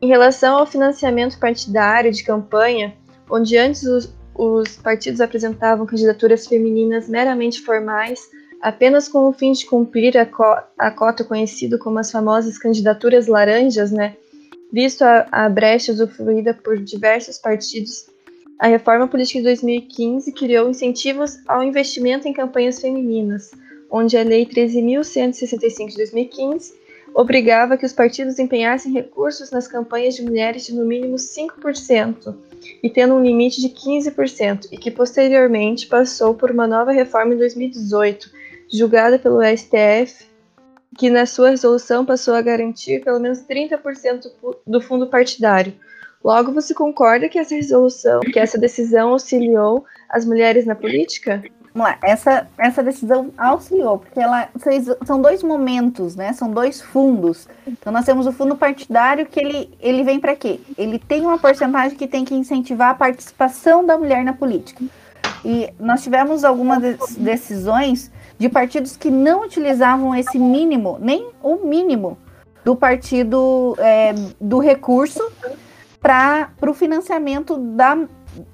em 0.01 0.07
relação 0.07 0.57
ao 0.57 0.67
financiamento 0.67 1.39
partidário 1.39 2.11
de 2.11 2.23
campanha, 2.23 2.93
onde 3.29 3.57
antes 3.57 3.83
os, 3.83 4.13
os 4.35 4.75
partidos 4.75 5.21
apresentavam 5.21 5.85
candidaturas 5.85 6.45
femininas 6.45 7.07
meramente 7.07 7.61
formais, 7.61 8.19
apenas 8.61 9.07
com 9.07 9.29
o 9.29 9.33
fim 9.33 9.53
de 9.53 9.65
cumprir 9.65 10.17
a, 10.17 10.25
co 10.25 10.43
a 10.77 10.91
cota 10.91 11.23
conhecida 11.23 11.77
como 11.77 11.99
as 11.99 12.11
famosas 12.11 12.57
candidaturas 12.57 13.27
laranjas, 13.27 13.91
né? 13.91 14.17
Visto 14.73 15.03
a, 15.03 15.27
a 15.31 15.49
brecha 15.49 15.93
usufruída 15.93 16.53
por 16.53 16.77
diversos 16.77 17.37
partidos, 17.37 18.07
a 18.59 18.67
reforma 18.67 19.07
política 19.07 19.39
de 19.39 19.45
2015 19.45 20.31
criou 20.33 20.69
incentivos 20.69 21.37
ao 21.47 21.63
investimento 21.63 22.27
em 22.27 22.33
campanhas 22.33 22.79
femininas, 22.79 23.51
onde 23.93 24.17
a 24.17 24.23
Lei 24.23 24.43
13.165 24.43 25.89
de 25.89 25.97
2015 25.97 26.73
obrigava 27.13 27.77
que 27.77 27.85
os 27.85 27.93
partidos 27.93 28.39
empenhassem 28.39 28.91
recursos 28.91 29.51
nas 29.51 29.67
campanhas 29.67 30.15
de 30.15 30.23
mulheres 30.23 30.65
de 30.65 30.73
no 30.73 30.83
mínimo 30.83 31.15
5% 31.15 32.35
e 32.81 32.89
tendo 32.89 33.13
um 33.13 33.21
limite 33.21 33.61
de 33.61 33.69
15%, 33.69 34.69
e 34.71 34.77
que 34.77 34.89
posteriormente 34.89 35.85
passou 35.85 36.33
por 36.33 36.49
uma 36.49 36.65
nova 36.65 36.91
reforma 36.91 37.35
em 37.35 37.37
2018, 37.37 38.31
julgada 38.71 39.19
pelo 39.19 39.41
STF, 39.43 40.25
que 40.97 41.09
na 41.09 41.27
sua 41.27 41.51
resolução 41.51 42.03
passou 42.03 42.33
a 42.33 42.41
garantir 42.41 43.03
pelo 43.03 43.19
menos 43.19 43.43
30% 43.43 44.31
do 44.65 44.81
fundo 44.81 45.07
partidário. 45.07 45.73
Logo, 46.23 46.51
você 46.51 46.73
concorda 46.73 47.29
que 47.29 47.37
essa 47.37 47.53
resolução, 47.53 48.21
que 48.21 48.39
essa 48.39 48.57
decisão 48.57 49.09
auxiliou 49.09 49.85
as 50.09 50.25
mulheres 50.25 50.65
na 50.65 50.73
política? 50.73 51.43
Vamos 51.73 51.89
lá, 51.89 51.97
essa, 52.03 52.47
essa 52.55 52.83
decisão 52.83 53.31
auxiliou, 53.35 53.97
porque 53.97 54.19
ela 54.19 54.47
são 55.05 55.19
dois 55.19 55.41
momentos, 55.41 56.15
né? 56.15 56.31
São 56.33 56.51
dois 56.51 56.79
fundos. 56.79 57.47
Então 57.65 57.91
nós 57.91 58.05
temos 58.05 58.27
o 58.27 58.31
fundo 58.31 58.55
partidário 58.55 59.25
que 59.25 59.39
ele, 59.39 59.75
ele 59.79 60.03
vem 60.03 60.19
para 60.19 60.35
quê? 60.35 60.59
Ele 60.77 60.99
tem 60.99 61.21
uma 61.21 61.39
porcentagem 61.39 61.97
que 61.97 62.07
tem 62.07 62.23
que 62.23 62.35
incentivar 62.35 62.91
a 62.91 62.95
participação 62.95 63.83
da 63.83 63.97
mulher 63.97 64.23
na 64.23 64.33
política. 64.33 64.83
E 65.43 65.73
nós 65.79 66.03
tivemos 66.03 66.43
algumas 66.43 66.79
decisões 67.17 68.11
de 68.37 68.47
partidos 68.49 68.95
que 68.95 69.09
não 69.09 69.41
utilizavam 69.41 70.15
esse 70.15 70.37
mínimo, 70.37 70.97
nem 71.01 71.31
o 71.41 71.65
mínimo 71.65 72.17
do 72.63 72.75
partido 72.75 73.75
é, 73.79 74.13
do 74.39 74.59
recurso 74.59 75.21
para 75.99 76.49
o 76.61 76.73
financiamento 76.73 77.57
da, 77.57 77.97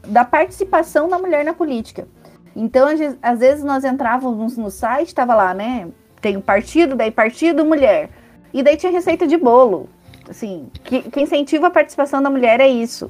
da 0.07 0.23
participação 0.23 1.09
da 1.09 1.19
mulher 1.19 1.43
na 1.43 1.53
política. 1.53 2.07
Então, 2.55 2.87
às 3.21 3.39
vezes 3.39 3.63
nós 3.63 3.83
entrávamos 3.83 4.57
no 4.57 4.69
site, 4.69 5.09
estava 5.09 5.35
lá, 5.35 5.53
né? 5.53 5.87
Tem 6.21 6.35
o 6.35 6.41
partido, 6.41 6.95
daí 6.95 7.11
partido 7.11 7.65
mulher. 7.65 8.09
E 8.53 8.63
daí 8.63 8.75
tinha 8.77 8.91
receita 8.91 9.27
de 9.27 9.37
bolo. 9.37 9.89
Assim, 10.29 10.69
que, 10.83 11.03
que 11.03 11.21
incentiva 11.21 11.67
a 11.67 11.71
participação 11.71 12.21
da 12.21 12.29
mulher 12.29 12.59
é 12.59 12.67
isso. 12.67 13.09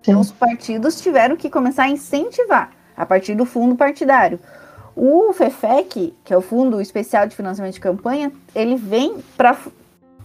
Então, 0.00 0.20
os 0.20 0.32
partidos 0.32 1.00
tiveram 1.00 1.36
que 1.36 1.48
começar 1.48 1.84
a 1.84 1.88
incentivar 1.88 2.72
a 2.96 3.06
partir 3.06 3.34
do 3.34 3.44
fundo 3.44 3.76
partidário. 3.76 4.40
O 4.96 5.32
FEFEC, 5.32 6.14
que 6.24 6.34
é 6.34 6.36
o 6.36 6.42
Fundo 6.42 6.80
Especial 6.80 7.26
de 7.26 7.36
Financiamento 7.36 7.74
de 7.74 7.80
Campanha, 7.80 8.32
ele 8.54 8.76
vem 8.76 9.22
para 9.36 9.56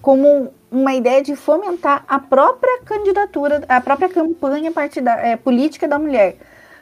como 0.01 0.51
uma 0.69 0.93
ideia 0.93 1.21
de 1.21 1.35
fomentar 1.35 2.03
a 2.07 2.19
própria 2.19 2.81
candidatura, 2.83 3.63
a 3.67 3.79
própria 3.79 4.09
campanha 4.09 4.71
partidária, 4.71 5.21
é, 5.21 5.35
política 5.37 5.87
da 5.87 5.97
mulher 5.97 6.37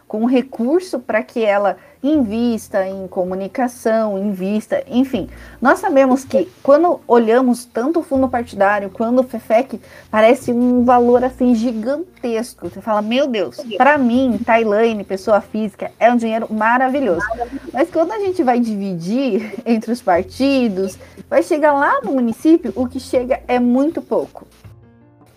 com 0.08 0.26
recurso 0.26 1.00
para 1.00 1.24
que 1.24 1.44
ela 1.44 1.78
invista 2.04 2.88
em 2.88 3.08
comunicação, 3.08 4.18
invista, 4.18 4.84
enfim. 4.88 5.28
Nós 5.60 5.80
sabemos 5.80 6.24
que 6.24 6.48
quando 6.62 7.02
olhamos 7.08 7.66
tanto 7.66 8.00
o 8.00 8.04
fundo 8.04 8.30
partidário 8.30 8.92
quanto 8.92 9.22
o 9.22 9.24
FEFEC, 9.24 9.82
parece 10.12 10.52
um 10.52 10.84
valor 10.84 11.24
assim 11.24 11.56
gigantesco. 11.56 12.70
Você 12.70 12.82
fala, 12.82 13.02
meu 13.02 13.28
Deus, 13.28 13.58
para 13.78 13.98
mim, 13.98 14.40
Tailane, 14.46 15.04
pessoa 15.04 15.42
física, 15.42 15.92
é 16.00 16.12
um 16.12 16.18
dinheiro 16.18 16.48
maravilhoso. 16.52 17.26
Mas 17.74 17.90
quando 17.90 18.12
a 18.12 18.20
gente 18.20 18.44
vai 18.44 18.60
dividir 18.60 19.56
entre 19.66 19.92
os 19.92 20.02
partidos, 20.02 20.98
vai 21.28 21.42
chegar 21.42 21.74
lá 21.74 22.02
no 22.04 22.12
município, 22.12 22.72
o 22.76 22.88
que 22.88 23.00
chega 23.00 23.42
é 23.48 23.60
muito 23.60 24.02
pouco. 24.02 24.46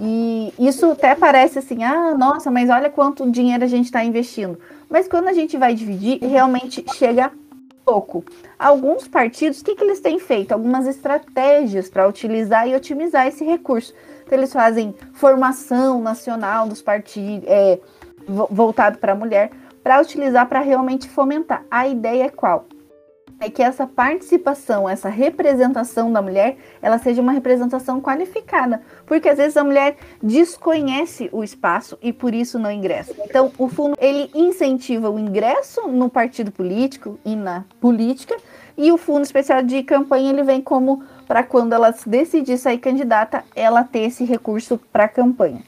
E 0.01 0.53
isso 0.59 0.93
até 0.93 1.15
parece 1.15 1.59
assim, 1.59 1.83
ah, 1.83 2.15
nossa, 2.15 2.51
mas 2.51 2.71
olha 2.71 2.89
quanto 2.89 3.29
dinheiro 3.31 3.65
a 3.65 3.69
gente 3.69 3.87
está 3.87 4.05
investindo. 4.05 4.59
Mas 4.89 5.09
quando 5.09 5.29
a 5.29 5.33
gente 5.33 5.57
vai 5.57 5.75
dividir, 5.75 6.21
realmente 6.21 6.85
chega 6.95 7.33
pouco. 7.85 8.25
Alguns 8.59 9.09
partidos, 9.09 9.61
o 9.61 9.65
que, 9.65 9.75
que 9.75 9.83
eles 9.83 10.01
têm 10.01 10.19
feito? 10.19 10.53
Algumas 10.53 10.87
estratégias 10.87 11.89
para 11.89 12.07
utilizar 12.07 12.69
e 12.69 12.77
otimizar 12.77 13.27
esse 13.27 13.45
recurso. 13.45 13.95
Então, 14.25 14.39
eles 14.39 14.53
fazem 14.53 14.95
formação 15.15 16.01
nacional 16.01 16.69
dos 16.69 16.83
partidos, 16.83 17.49
é, 17.49 17.81
voltado 18.51 18.99
para 18.99 19.13
a 19.13 19.17
mulher, 19.17 19.51
para 19.83 20.01
utilizar 20.01 20.47
para 20.47 20.61
realmente 20.61 21.09
fomentar. 21.09 21.65
A 21.71 21.89
ideia 21.89 22.25
é 22.25 22.29
qual? 22.29 22.67
É 23.41 23.49
que 23.49 23.63
essa 23.63 23.87
participação, 23.87 24.89
essa 24.89 25.09
representação 25.09 26.13
da 26.13 26.21
mulher, 26.21 26.57
ela 26.83 26.99
seja 26.99 27.23
uma 27.23 27.33
representação 27.33 28.01
qualificada, 28.01 28.83
porque 29.07 29.29
às 29.29 29.39
vezes 29.39 29.57
a 29.57 29.65
mulher 29.65 29.97
desconhece 30.23 31.29
o 31.33 31.45
espaço 31.45 31.97
e 32.03 32.13
por 32.13 32.35
isso 32.35 32.59
não 32.59 32.71
ingressa. 32.71 33.15
Então, 33.25 33.53
o 33.57 33.69
fundo 33.69 33.97
ele 34.01 34.31
incentiva 34.35 35.09
o 35.09 35.19
ingresso 35.19 35.87
no 35.87 36.11
partido 36.11 36.51
político 36.51 37.19
e 37.25 37.37
na 37.37 37.65
política, 37.81 38.37
e 38.77 38.91
o 38.93 38.99
fundo 38.99 39.25
especial 39.25 39.63
de 39.63 39.83
campanha 39.83 40.31
ele 40.31 40.43
vem 40.43 40.61
como 40.61 41.03
para 41.27 41.43
quando 41.43 41.73
ela 41.73 41.95
decidir 42.07 42.59
sair 42.59 42.79
candidata, 42.79 43.45
ela 43.55 43.85
ter 43.85 44.01
esse 44.01 44.25
recurso 44.25 44.81
para 44.93 45.09
campanha. 45.09 45.63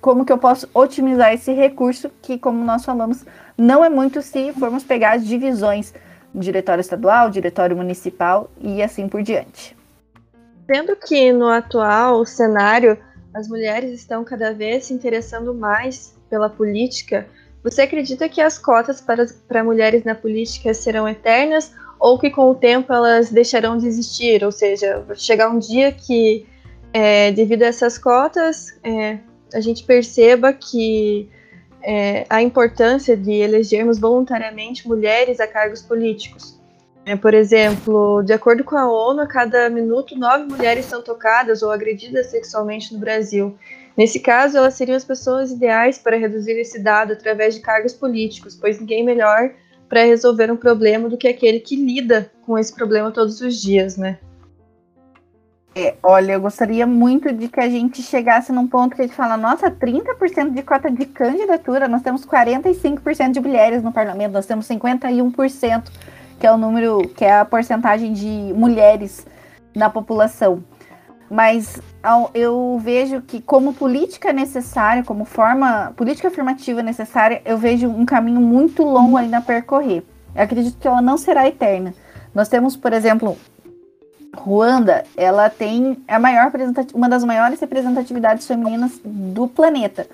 Como 0.00 0.24
que 0.24 0.32
eu 0.32 0.38
posso 0.38 0.68
otimizar 0.74 1.32
esse 1.32 1.52
recurso 1.52 2.10
que, 2.22 2.38
como 2.38 2.62
nós 2.64 2.84
falamos, 2.84 3.24
não 3.56 3.84
é 3.84 3.88
muito 3.88 4.22
se 4.22 4.52
formos 4.52 4.84
pegar 4.84 5.16
as 5.16 5.26
divisões 5.26 5.92
diretório 6.40 6.80
estadual, 6.80 7.30
diretório 7.30 7.76
municipal 7.76 8.50
e 8.60 8.82
assim 8.82 9.08
por 9.08 9.22
diante. 9.22 9.76
Sendo 10.66 10.96
que 10.96 11.32
no 11.32 11.48
atual 11.48 12.24
cenário 12.24 12.98
as 13.34 13.48
mulheres 13.48 13.92
estão 13.92 14.24
cada 14.24 14.52
vez 14.52 14.86
se 14.86 14.94
interessando 14.94 15.54
mais 15.54 16.16
pela 16.28 16.48
política, 16.48 17.26
você 17.62 17.82
acredita 17.82 18.28
que 18.28 18.40
as 18.40 18.58
cotas 18.58 19.00
para, 19.00 19.26
para 19.48 19.64
mulheres 19.64 20.04
na 20.04 20.14
política 20.14 20.72
serão 20.72 21.08
eternas 21.08 21.72
ou 21.98 22.18
que 22.18 22.30
com 22.30 22.50
o 22.50 22.54
tempo 22.54 22.92
elas 22.92 23.30
deixarão 23.30 23.76
de 23.76 23.86
existir? 23.86 24.44
Ou 24.44 24.52
seja, 24.52 25.04
chegar 25.14 25.50
um 25.50 25.58
dia 25.58 25.92
que, 25.92 26.46
é, 26.92 27.32
devido 27.32 27.62
a 27.62 27.66
essas 27.66 27.98
cotas, 27.98 28.78
é, 28.82 29.18
a 29.52 29.60
gente 29.60 29.84
perceba 29.84 30.52
que 30.52 31.28
é, 31.82 32.26
a 32.28 32.42
importância 32.42 33.16
de 33.16 33.32
elegermos 33.32 33.98
voluntariamente 33.98 34.86
mulheres 34.86 35.40
a 35.40 35.46
cargos 35.46 35.82
políticos. 35.82 36.56
É, 37.04 37.14
por 37.14 37.34
exemplo, 37.34 38.22
de 38.22 38.32
acordo 38.32 38.64
com 38.64 38.76
a 38.76 38.90
ONU, 38.90 39.20
a 39.20 39.26
cada 39.28 39.70
minuto 39.70 40.18
nove 40.18 40.44
mulheres 40.44 40.86
são 40.86 41.00
tocadas 41.02 41.62
ou 41.62 41.70
agredidas 41.70 42.26
sexualmente 42.26 42.92
no 42.92 42.98
Brasil. 42.98 43.56
Nesse 43.96 44.18
caso, 44.18 44.58
elas 44.58 44.74
seriam 44.74 44.96
as 44.96 45.04
pessoas 45.04 45.52
ideais 45.52 45.98
para 45.98 46.16
reduzir 46.16 46.58
esse 46.58 46.80
dado 46.80 47.12
através 47.12 47.54
de 47.54 47.60
cargos 47.60 47.92
políticos, 47.92 48.58
pois 48.60 48.80
ninguém 48.80 49.04
melhor 49.04 49.52
para 49.88 50.02
resolver 50.02 50.50
um 50.50 50.56
problema 50.56 51.08
do 51.08 51.16
que 51.16 51.28
aquele 51.28 51.60
que 51.60 51.76
lida 51.76 52.30
com 52.44 52.58
esse 52.58 52.74
problema 52.74 53.12
todos 53.12 53.40
os 53.40 53.60
dias, 53.62 53.96
né? 53.96 54.18
É, 55.78 55.94
olha, 56.02 56.32
eu 56.32 56.40
gostaria 56.40 56.86
muito 56.86 57.30
de 57.34 57.48
que 57.48 57.60
a 57.60 57.68
gente 57.68 58.02
chegasse 58.02 58.50
num 58.50 58.66
ponto 58.66 58.96
que 58.96 59.02
a 59.02 59.04
gente 59.04 59.14
fala, 59.14 59.36
nossa, 59.36 59.70
30% 59.70 60.54
de 60.54 60.62
cota 60.62 60.90
de 60.90 61.04
candidatura, 61.04 61.86
nós 61.86 62.00
temos 62.00 62.24
45% 62.24 63.32
de 63.32 63.40
mulheres 63.40 63.82
no 63.82 63.92
parlamento, 63.92 64.32
nós 64.32 64.46
temos 64.46 64.66
51%, 64.66 65.84
que 66.40 66.46
é 66.46 66.50
o 66.50 66.56
número, 66.56 67.06
que 67.14 67.26
é 67.26 67.40
a 67.40 67.44
porcentagem 67.44 68.14
de 68.14 68.54
mulheres 68.54 69.26
na 69.74 69.90
população. 69.90 70.64
Mas 71.30 71.78
eu 72.32 72.80
vejo 72.82 73.20
que 73.20 73.42
como 73.42 73.74
política 73.74 74.32
necessária, 74.32 75.04
como 75.04 75.26
forma 75.26 75.92
política 75.94 76.28
afirmativa 76.28 76.82
necessária, 76.82 77.42
eu 77.44 77.58
vejo 77.58 77.86
um 77.86 78.06
caminho 78.06 78.40
muito 78.40 78.82
longo 78.82 79.18
ainda 79.18 79.36
a 79.36 79.42
percorrer. 79.42 80.02
Eu 80.34 80.42
acredito 80.42 80.78
que 80.78 80.88
ela 80.88 81.02
não 81.02 81.18
será 81.18 81.46
eterna. 81.46 81.92
Nós 82.34 82.48
temos, 82.48 82.76
por 82.78 82.94
exemplo, 82.94 83.36
Ruanda, 84.36 85.04
ela 85.16 85.50
tem 85.50 85.96
a 86.06 86.18
maior 86.18 86.50
uma 86.94 87.08
das 87.08 87.24
maiores 87.24 87.60
representatividades 87.60 88.46
femininas 88.46 89.00
do 89.04 89.48
planeta. 89.48 90.06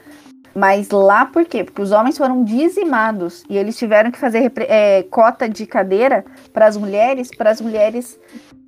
Mas 0.55 0.91
lá 0.91 1.25
por 1.25 1.45
quê? 1.45 1.65
Porque 1.65 1.81
os 1.81 1.93
homens 1.93 2.19
foram 2.19 2.45
dizimados 2.45 3.43
e 3.49 3.57
eles 3.57 3.77
tiveram 3.77 4.11
que 4.11 4.19
fazer 4.19 4.53
é, 4.69 5.03
cota 5.05 5.49
de 5.49 5.67
cadeira 5.67 6.25
para 6.53 6.67
as 6.67 6.77
mulheres, 6.77 7.31
para 7.35 7.51
as 7.51 7.61
mulheres, 7.61 8.19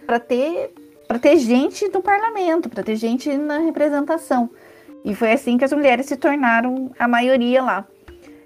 para 0.07 0.19
ter, 0.19 0.73
para 1.07 1.19
ter 1.19 1.37
gente 1.37 1.89
no 1.89 2.03
parlamento, 2.03 2.69
para 2.69 2.83
ter 2.83 2.97
gente 2.97 3.37
na 3.37 3.59
representação. 3.59 4.49
E 5.05 5.15
foi 5.15 5.33
assim 5.33 5.59
que 5.59 5.65
as 5.65 5.73
mulheres 5.73 6.07
se 6.07 6.17
tornaram 6.17 6.91
a 6.99 7.07
maioria 7.07 7.63
lá. 7.63 7.85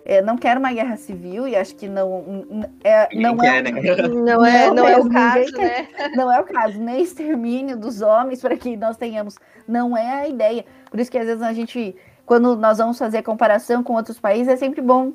É, 0.09 0.23
não 0.23 0.39
quero 0.39 0.59
uma 0.59 0.73
guerra 0.73 0.97
civil 0.97 1.47
e 1.47 1.55
acho 1.55 1.77
que 1.77 1.87
não 1.87 2.43
é, 2.83 3.09
não, 3.15 3.45
é, 3.45 3.61
né? 3.61 3.71
não 4.09 4.43
é 4.43 4.71
não 4.71 4.89
é 4.89 4.97
o 4.97 5.07
caso, 5.07 5.53
né? 5.59 5.89
Não 6.17 6.33
é 6.33 6.41
o 6.41 6.45
caso, 6.45 6.81
nem 6.81 7.03
extermínio 7.03 7.77
dos 7.77 8.01
homens 8.01 8.41
para 8.41 8.57
que 8.57 8.75
nós 8.75 8.97
tenhamos, 8.97 9.37
não 9.69 9.95
é 9.95 10.23
a 10.23 10.27
ideia. 10.27 10.65
Por 10.91 10.99
isso 10.99 11.11
que 11.11 11.19
às 11.19 11.27
vezes 11.27 11.43
a 11.43 11.53
gente, 11.53 11.95
quando 12.25 12.57
nós 12.57 12.79
vamos 12.79 12.97
fazer 12.97 13.21
comparação 13.21 13.83
com 13.83 13.93
outros 13.93 14.19
países, 14.19 14.49
é 14.49 14.57
sempre 14.57 14.81
bom 14.81 15.13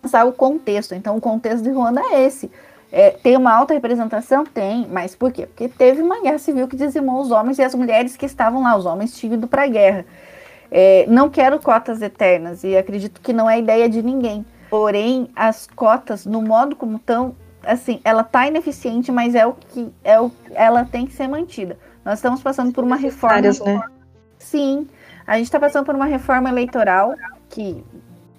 pensar 0.00 0.24
o 0.24 0.32
contexto. 0.32 0.94
Então 0.94 1.14
o 1.14 1.20
contexto 1.20 1.62
de 1.62 1.70
Ruanda 1.70 2.00
é 2.00 2.22
esse. 2.22 2.50
É, 2.90 3.10
tem 3.10 3.36
uma 3.36 3.52
alta 3.52 3.74
representação? 3.74 4.42
Tem, 4.42 4.86
mas 4.90 5.14
por 5.14 5.30
quê? 5.30 5.44
Porque 5.44 5.68
teve 5.68 6.00
uma 6.00 6.22
guerra 6.22 6.38
civil 6.38 6.66
que 6.66 6.76
dizimou 6.76 7.20
os 7.20 7.30
homens 7.30 7.58
e 7.58 7.62
as 7.62 7.74
mulheres 7.74 8.16
que 8.16 8.24
estavam 8.24 8.62
lá. 8.62 8.74
Os 8.74 8.86
homens 8.86 9.14
tinham 9.14 9.34
ido 9.34 9.46
para 9.46 9.64
a 9.64 9.66
guerra. 9.66 10.06
É, 10.74 11.04
não 11.06 11.28
quero 11.28 11.60
cotas 11.60 12.00
eternas 12.00 12.64
e 12.64 12.74
acredito 12.74 13.20
que 13.20 13.34
não 13.34 13.48
é 13.48 13.58
ideia 13.58 13.90
de 13.90 14.02
ninguém. 14.02 14.44
Porém, 14.70 15.28
as 15.36 15.66
cotas, 15.66 16.24
no 16.24 16.40
modo 16.40 16.74
como 16.74 16.96
estão, 16.96 17.36
assim, 17.62 18.00
ela 18.02 18.24
tá 18.24 18.48
ineficiente, 18.48 19.12
mas 19.12 19.34
é 19.34 19.46
o 19.46 19.52
que 19.52 19.92
é 20.02 20.18
o, 20.18 20.32
ela 20.52 20.86
tem 20.86 21.04
que 21.04 21.12
ser 21.12 21.28
mantida. 21.28 21.76
Nós 22.02 22.18
estamos 22.18 22.42
passando 22.42 22.72
por 22.72 22.82
uma 22.82 22.96
reforma. 22.96 23.42
Né? 23.42 23.82
Sim, 24.38 24.88
a 25.26 25.36
gente 25.36 25.44
está 25.44 25.60
passando 25.60 25.84
por 25.84 25.94
uma 25.94 26.06
reforma 26.06 26.48
eleitoral 26.48 27.14
que 27.50 27.84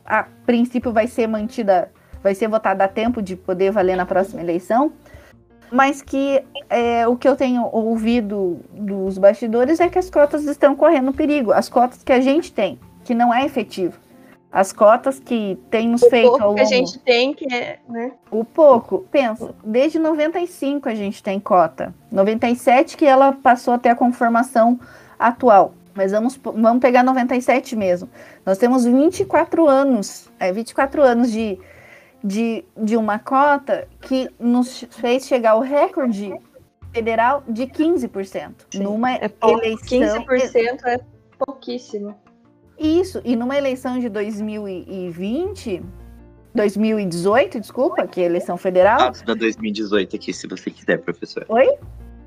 a 0.04 0.26
princípio 0.43 0.91
vai 0.91 1.06
ser 1.06 1.28
mantida, 1.28 1.91
vai 2.24 2.34
ser 2.34 2.48
votada 2.48 2.84
a 2.84 2.88
tempo 2.88 3.22
de 3.22 3.36
poder 3.36 3.72
valer 3.72 3.96
na 3.96 4.08
próxima 4.08 4.41
eleição 4.41 4.91
mas 5.74 6.04
que 6.04 6.44
é, 6.70 7.08
o 7.08 7.16
que 7.16 7.28
eu 7.28 7.36
tenho 7.36 7.68
ouvido 7.72 8.60
dos 8.72 9.18
bastidores 9.18 9.80
é 9.80 9.90
que 9.90 9.98
as 9.98 10.08
cotas 10.08 10.46
estão 10.46 10.76
correndo 10.76 11.12
perigo. 11.12 11.52
As 11.52 11.68
cotas 11.68 12.04
que 12.04 12.14
a 12.14 12.22
gente 12.22 12.54
tem, 12.54 12.80
que 13.04 13.16
não 13.16 13.34
é 13.34 13.44
efetivo. 13.44 13.98
As 14.52 14.72
cotas 14.72 15.20
que 15.20 15.58
tem 15.72 15.90
nos 15.90 16.04
o 16.04 16.10
feito 16.12 16.28
pouco 16.28 16.44
ao 16.44 16.50
longo... 16.50 16.58
que 16.58 16.62
a 16.62 16.78
gente 16.78 17.00
tem, 17.00 17.34
que 17.34 17.52
é, 17.52 17.80
né? 17.90 18.12
O 18.30 18.46
pouco, 18.46 19.08
pensa, 19.12 19.56
desde 19.64 19.98
95 19.98 20.88
a 20.88 20.94
gente 20.94 21.24
tem 21.24 21.40
cota. 21.40 21.92
97 22.12 22.96
que 22.96 23.06
ela 23.06 23.32
passou 23.32 23.74
até 23.74 23.90
a 23.90 23.96
conformação 23.96 24.80
atual. 25.18 25.74
Mas 25.96 26.12
vamos, 26.12 26.40
vamos 26.44 26.82
pegar 26.82 27.02
97 27.02 27.76
mesmo. 27.76 28.08
Nós 28.46 28.60
temos 28.60 28.86
24 28.86 29.68
anos, 29.68 30.30
é, 30.40 30.52
24 30.52 31.02
anos 31.02 31.32
de 31.32 31.58
de, 32.24 32.64
de 32.78 32.96
uma 32.96 33.20
cota 33.20 33.88
que 34.02 34.30
nos 34.40 34.86
fez 34.90 35.28
chegar 35.28 35.52
ao 35.52 35.60
recorde 35.60 36.34
federal 36.94 37.44
de 37.48 37.64
15%. 37.64 38.54
Sim, 38.72 38.80
numa 38.80 39.14
é 39.14 39.30
eleição. 39.42 40.26
15% 40.26 40.86
é 40.86 41.00
pouquíssimo. 41.38 42.16
Isso, 42.80 43.22
e 43.24 43.36
numa 43.36 43.58
eleição 43.58 44.00
de 44.00 44.10
2020, 44.10 45.84
2018, 46.56 47.60
desculpa, 47.60 48.08
que 48.08 48.22
é 48.22 48.24
a 48.24 48.28
eleição 48.28 48.58
federal. 48.58 49.00
Dados 49.00 49.22
da 49.22 49.34
2018 49.34 50.16
aqui, 50.16 50.34
se 50.34 50.48
você 50.48 50.70
quiser, 50.72 51.00
professor. 51.00 51.46
Oi? 51.50 51.68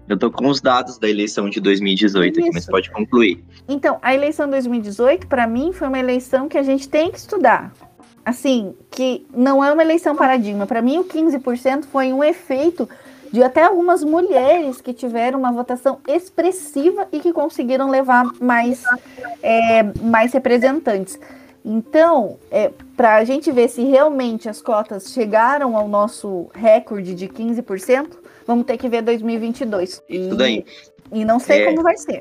Eu 0.09 0.17
tô 0.17 0.31
com 0.31 0.49
os 0.49 0.61
dados 0.61 0.99
da 0.99 1.09
eleição 1.09 1.51
de 1.51 1.61
2018 1.61 2.39
aqui, 2.39 2.51
mas 2.53 2.65
pode 2.67 2.91
concluir. 2.93 3.45
Então, 3.69 3.99
a 4.01 4.15
eleição 4.15 4.47
de 4.47 4.53
2018, 4.53 5.27
para 5.27 5.49
mim, 5.49 5.73
foi 5.73 5.89
uma 5.89 5.99
eleição 5.99 6.49
que 6.49 6.57
a 6.57 6.63
gente 6.63 6.89
tem 6.89 7.11
que 7.11 7.19
estudar 7.19 7.73
assim, 8.27 8.75
que 8.91 9.25
não 9.33 9.65
é 9.65 9.73
uma 9.73 9.83
eleição 9.83 10.17
paradigma. 10.17 10.67
Para 10.67 10.83
mim, 10.83 10.99
o 10.99 11.05
15% 11.05 11.85
foi 11.85 12.13
um 12.13 12.25
efeito 12.25 12.89
de 13.33 13.41
até 13.41 13.63
algumas 13.63 14.03
mulheres 14.03 14.81
que 14.81 14.93
tiveram 14.93 15.39
uma 15.39 15.53
votação 15.53 16.01
expressiva 16.09 17.07
e 17.13 17.21
que 17.21 17.33
conseguiram 17.33 17.89
levar 17.89 18.25
mais, 18.41 18.83
é, 19.41 19.85
mais 20.03 20.33
representantes. 20.33 21.17
Então, 21.65 22.37
é, 22.51 22.73
para 22.97 23.15
a 23.15 23.25
gente 23.25 23.53
ver 23.53 23.69
se 23.69 23.85
realmente 23.85 24.49
as 24.49 24.61
cotas 24.61 25.13
chegaram 25.13 25.77
ao 25.77 25.87
nosso 25.87 26.49
recorde 26.53 27.15
de 27.15 27.29
15%, 27.29 28.09
vamos 28.45 28.67
ter 28.67 28.77
que 28.77 28.89
ver 28.89 29.03
2022. 29.03 30.03
Isso 30.09 30.35
daí. 30.35 30.65
E, 31.13 31.21
e 31.21 31.25
não 31.25 31.39
sei 31.39 31.63
é... 31.63 31.67
como 31.67 31.83
vai 31.83 31.97
ser. 31.97 32.21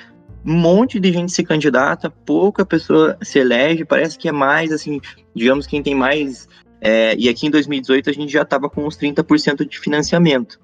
um 0.44 0.54
monte 0.54 1.00
de 1.00 1.12
gente 1.12 1.32
se 1.32 1.42
candidata, 1.42 2.10
pouca 2.10 2.64
pessoa 2.64 3.16
se 3.22 3.38
elege, 3.38 3.84
parece 3.84 4.18
que 4.18 4.28
é 4.28 4.32
mais, 4.32 4.72
assim, 4.72 5.00
digamos, 5.34 5.66
quem 5.66 5.82
tem 5.82 5.94
mais. 5.94 6.48
É, 6.80 7.14
e 7.16 7.28
aqui 7.28 7.46
em 7.46 7.50
2018 7.50 8.10
a 8.10 8.12
gente 8.12 8.32
já 8.32 8.42
estava 8.42 8.68
com 8.68 8.86
uns 8.86 8.96
30% 8.96 9.66
de 9.66 9.78
financiamento. 9.78 10.60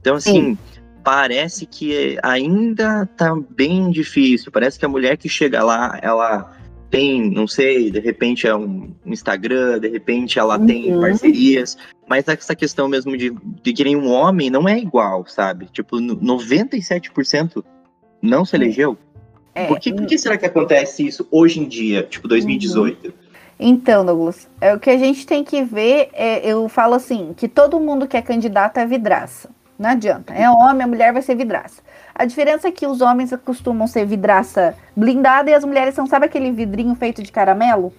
Então, 0.00 0.16
assim, 0.16 0.32
Sim. 0.32 0.58
parece 1.04 1.66
que 1.66 2.18
ainda 2.22 3.06
tá 3.06 3.36
bem 3.50 3.90
difícil. 3.90 4.50
Parece 4.50 4.78
que 4.78 4.84
a 4.84 4.88
mulher 4.88 5.16
que 5.16 5.28
chega 5.28 5.62
lá, 5.62 5.98
ela 6.02 6.56
tem, 6.90 7.30
não 7.30 7.46
sei, 7.46 7.90
de 7.90 8.00
repente 8.00 8.46
é 8.46 8.54
um 8.54 8.92
Instagram, 9.06 9.78
de 9.78 9.88
repente 9.88 10.38
ela 10.38 10.58
uhum. 10.58 10.66
tem 10.66 11.00
parcerias, 11.00 11.78
mas 12.08 12.26
essa 12.26 12.54
questão 12.54 12.88
mesmo 12.88 13.16
de, 13.16 13.32
de 13.62 13.72
que 13.72 13.84
nenhum 13.84 14.10
homem 14.10 14.50
não 14.50 14.68
é 14.68 14.78
igual, 14.78 15.24
sabe? 15.26 15.66
Tipo, 15.66 15.98
97% 15.98 17.64
não 18.20 18.44
se 18.44 18.56
elegeu. 18.56 18.98
É, 19.54 19.66
por, 19.66 19.78
que, 19.78 19.92
por 19.92 20.06
que 20.06 20.18
será 20.18 20.36
que 20.36 20.46
acontece 20.46 21.06
isso 21.06 21.26
hoje 21.30 21.60
em 21.60 21.68
dia, 21.68 22.02
tipo 22.02 22.26
2018? 22.26 23.06
Uhum. 23.06 23.12
Então, 23.62 24.04
Douglas, 24.04 24.48
é, 24.60 24.74
o 24.74 24.80
que 24.80 24.88
a 24.88 24.96
gente 24.96 25.26
tem 25.26 25.44
que 25.44 25.62
ver, 25.62 26.08
é, 26.14 26.50
eu 26.50 26.66
falo 26.68 26.94
assim, 26.94 27.34
que 27.36 27.46
todo 27.46 27.78
mundo 27.78 28.08
que 28.08 28.16
é 28.16 28.22
candidato 28.22 28.78
é 28.78 28.86
vidraça. 28.86 29.50
Não 29.80 29.88
adianta. 29.88 30.34
É 30.34 30.48
homem, 30.50 30.82
a 30.82 30.86
mulher 30.86 31.10
vai 31.10 31.22
ser 31.22 31.34
vidraça. 31.34 31.80
A 32.14 32.26
diferença 32.26 32.68
é 32.68 32.70
que 32.70 32.86
os 32.86 33.00
homens 33.00 33.32
costumam 33.42 33.86
ser 33.86 34.04
vidraça 34.04 34.74
blindada 34.94 35.48
e 35.48 35.54
as 35.54 35.64
mulheres 35.64 35.94
são, 35.94 36.06
sabe 36.06 36.26
aquele 36.26 36.52
vidrinho 36.52 36.94
feito 36.94 37.22
de 37.22 37.32
caramelo? 37.32 37.90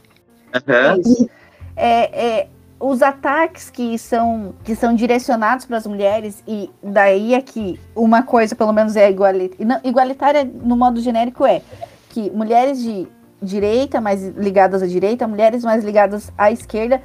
Uhum. 0.53 1.27
É, 1.75 2.25
é, 2.25 2.47
os 2.79 3.01
ataques 3.01 3.71
que 3.71 3.97
são, 3.97 4.53
que 4.63 4.75
são 4.75 4.93
direcionados 4.93 5.65
para 5.65 5.77
as 5.77 5.87
mulheres, 5.87 6.43
e 6.47 6.69
daí 6.83 7.33
é 7.33 7.41
que 7.41 7.79
uma 7.95 8.21
coisa, 8.21 8.55
pelo 8.55 8.71
menos, 8.71 8.95
é 8.95 9.09
igualitária. 9.09 9.81
Igualitária, 9.83 10.43
no 10.43 10.77
modo 10.77 11.01
genérico, 11.01 11.43
é 11.47 11.63
que 12.09 12.29
mulheres 12.29 12.79
de 12.79 13.07
direita, 13.41 13.99
mais 13.99 14.27
ligadas 14.37 14.83
à 14.83 14.87
direita, 14.87 15.27
mulheres 15.27 15.63
mais 15.63 15.83
ligadas 15.83 16.31
à 16.37 16.51
esquerda, 16.51 17.01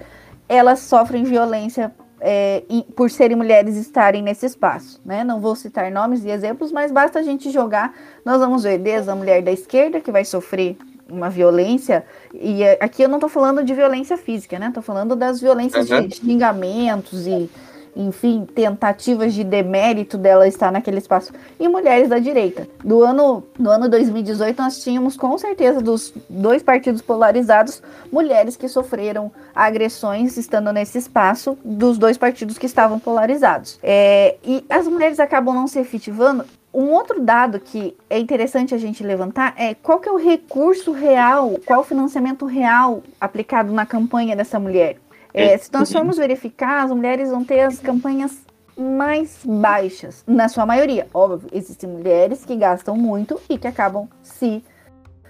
elas 0.46 0.80
sofrem 0.80 1.24
violência 1.24 1.90
é, 2.28 2.64
por 2.96 3.08
serem 3.08 3.36
mulheres 3.36 3.76
estarem 3.76 4.20
nesse 4.20 4.44
espaço. 4.44 5.00
Né? 5.04 5.22
Não 5.22 5.40
vou 5.40 5.54
citar 5.54 5.92
nomes 5.92 6.24
e 6.24 6.28
exemplos, 6.28 6.72
mas 6.72 6.90
basta 6.90 7.20
a 7.20 7.22
gente 7.22 7.50
jogar. 7.52 7.94
Nós 8.24 8.40
vamos 8.40 8.64
ver 8.64 8.78
desde 8.78 9.08
a 9.08 9.14
mulher 9.14 9.42
da 9.42 9.52
esquerda, 9.52 10.00
que 10.00 10.10
vai 10.10 10.24
sofrer 10.24 10.76
uma 11.08 11.30
violência, 11.30 12.04
e 12.34 12.64
é, 12.64 12.78
aqui 12.80 13.00
eu 13.00 13.08
não 13.08 13.18
estou 13.18 13.30
falando 13.30 13.62
de 13.62 13.72
violência 13.72 14.18
física, 14.18 14.58
né? 14.58 14.66
Estou 14.66 14.82
falando 14.82 15.14
das 15.14 15.40
violências 15.40 15.88
uhum. 15.88 16.08
de 16.08 16.16
xingamentos 16.16 17.28
e, 17.28 17.48
enfim, 17.97 18.47
tentativas 18.55 19.32
de 19.32 19.42
demérito 19.42 20.18
dela 20.18 20.47
estar 20.47 20.70
naquele 20.70 20.99
espaço. 20.99 21.32
E 21.59 21.66
mulheres 21.66 22.09
da 22.09 22.18
direita. 22.18 22.68
Do 22.84 23.03
ano, 23.03 23.42
no 23.59 23.70
ano 23.70 23.88
2018, 23.88 24.61
nós 24.61 24.82
tínhamos, 24.82 25.16
com 25.16 25.36
certeza, 25.38 25.80
dos 25.80 26.12
dois 26.28 26.62
partidos 26.62 27.01
polarizados, 27.01 27.82
mulheres 28.12 28.57
que 28.57 28.68
sofreram 28.68 29.32
agressões 29.55 30.36
estando 30.36 30.72
nesse 30.72 30.99
espaço 30.99 31.57
dos 31.64 31.97
dois 31.97 32.18
partidos 32.18 32.59
que 32.59 32.66
estavam 32.66 32.99
polarizados. 32.99 33.78
É, 33.82 34.36
e 34.44 34.64
as 34.68 34.86
mulheres 34.86 35.18
acabam 35.18 35.55
não 35.55 35.66
se 35.66 35.78
efetivando 35.78 36.44
um 36.76 36.90
outro 36.90 37.22
dado 37.22 37.59
que 37.59 37.97
é 38.11 38.18
interessante 38.18 38.74
a 38.74 38.78
gente 38.78 39.03
levantar 39.03 39.55
é 39.57 39.74
qual 39.74 39.99
que 39.99 40.11
é 40.11 40.12
o 40.12 40.18
recurso 40.18 40.92
real, 40.92 41.59
qual 41.64 41.80
o 41.80 41.84
financiamento 41.84 42.44
real 42.44 43.03
aplicado 43.18 43.72
na 43.72 43.86
campanha 43.86 44.36
dessa 44.36 44.61
mulher. 44.61 44.99
É, 45.37 45.53
é, 45.53 45.59
se 45.59 45.70
nós 45.70 45.93
formos 45.93 46.16
verificar, 46.16 46.82
as 46.82 46.91
mulheres 46.91 47.30
vão 47.30 47.45
ter 47.45 47.61
as 47.61 47.78
campanhas 47.78 48.34
mais 48.74 49.39
baixas, 49.45 50.24
na 50.26 50.49
sua 50.49 50.64
maioria. 50.64 51.07
Óbvio, 51.12 51.51
existem 51.53 51.89
mulheres 51.89 52.45
que 52.45 52.57
gastam 52.57 52.97
muito 52.97 53.39
e 53.49 53.59
que 53.59 53.68
acabam 53.68 54.09
se 54.22 54.64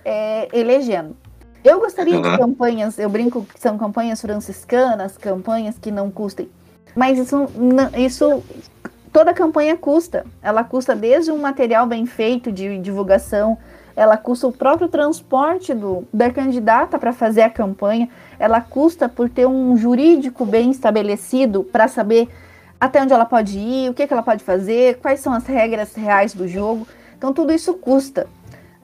é, 0.05 0.49
elegendo. 0.57 1.17
Eu 1.65 1.81
gostaria 1.81 2.23
de 2.23 2.39
campanhas, 2.39 2.97
eu 2.97 3.09
brinco 3.09 3.45
que 3.45 3.61
são 3.61 3.77
campanhas 3.77 4.21
franciscanas, 4.21 5.19
campanhas 5.19 5.77
que 5.77 5.91
não 5.91 6.09
custem. 6.09 6.49
Mas 6.95 7.19
isso, 7.19 7.49
isso 7.99 8.45
toda 9.13 9.35
campanha 9.35 9.77
custa. 9.77 10.25
Ela 10.41 10.63
custa 10.63 10.95
desde 10.95 11.33
um 11.33 11.39
material 11.39 11.85
bem 11.85 12.07
feito 12.07 12.53
de 12.53 12.79
divulgação, 12.79 13.59
ela 13.97 14.19
custa 14.19 14.47
o 14.47 14.53
próprio 14.53 14.89
transporte 14.89 15.73
do, 15.73 16.05
da 16.13 16.31
candidata 16.31 16.99
para 16.99 17.15
fazer 17.15 17.41
a 17.43 17.51
campanha, 17.51 18.11
ela 18.39 18.61
custa 18.61 19.09
por 19.09 19.31
ter 19.31 19.47
um 19.47 19.75
jurídico 19.77 20.45
bem 20.45 20.71
estabelecido 20.71 21.65
para 21.65 21.89
saber 21.89 22.29
até 22.79 23.03
onde 23.03 23.15
ela 23.15 23.25
pode 23.25 23.59
ir, 23.59 23.91
o 23.91 23.95
que, 23.95 24.07
que 24.07 24.13
ela 24.13 24.23
pode 24.23 24.45
fazer, 24.45 24.99
quais 24.99 25.21
são 25.21 25.33
as 25.33 25.47
regras 25.47 25.95
reais 25.95 26.35
do 26.35 26.47
jogo. 26.47 26.87
Então 27.17 27.33
tudo 27.33 27.53
isso 27.53 27.73
custa, 27.75 28.27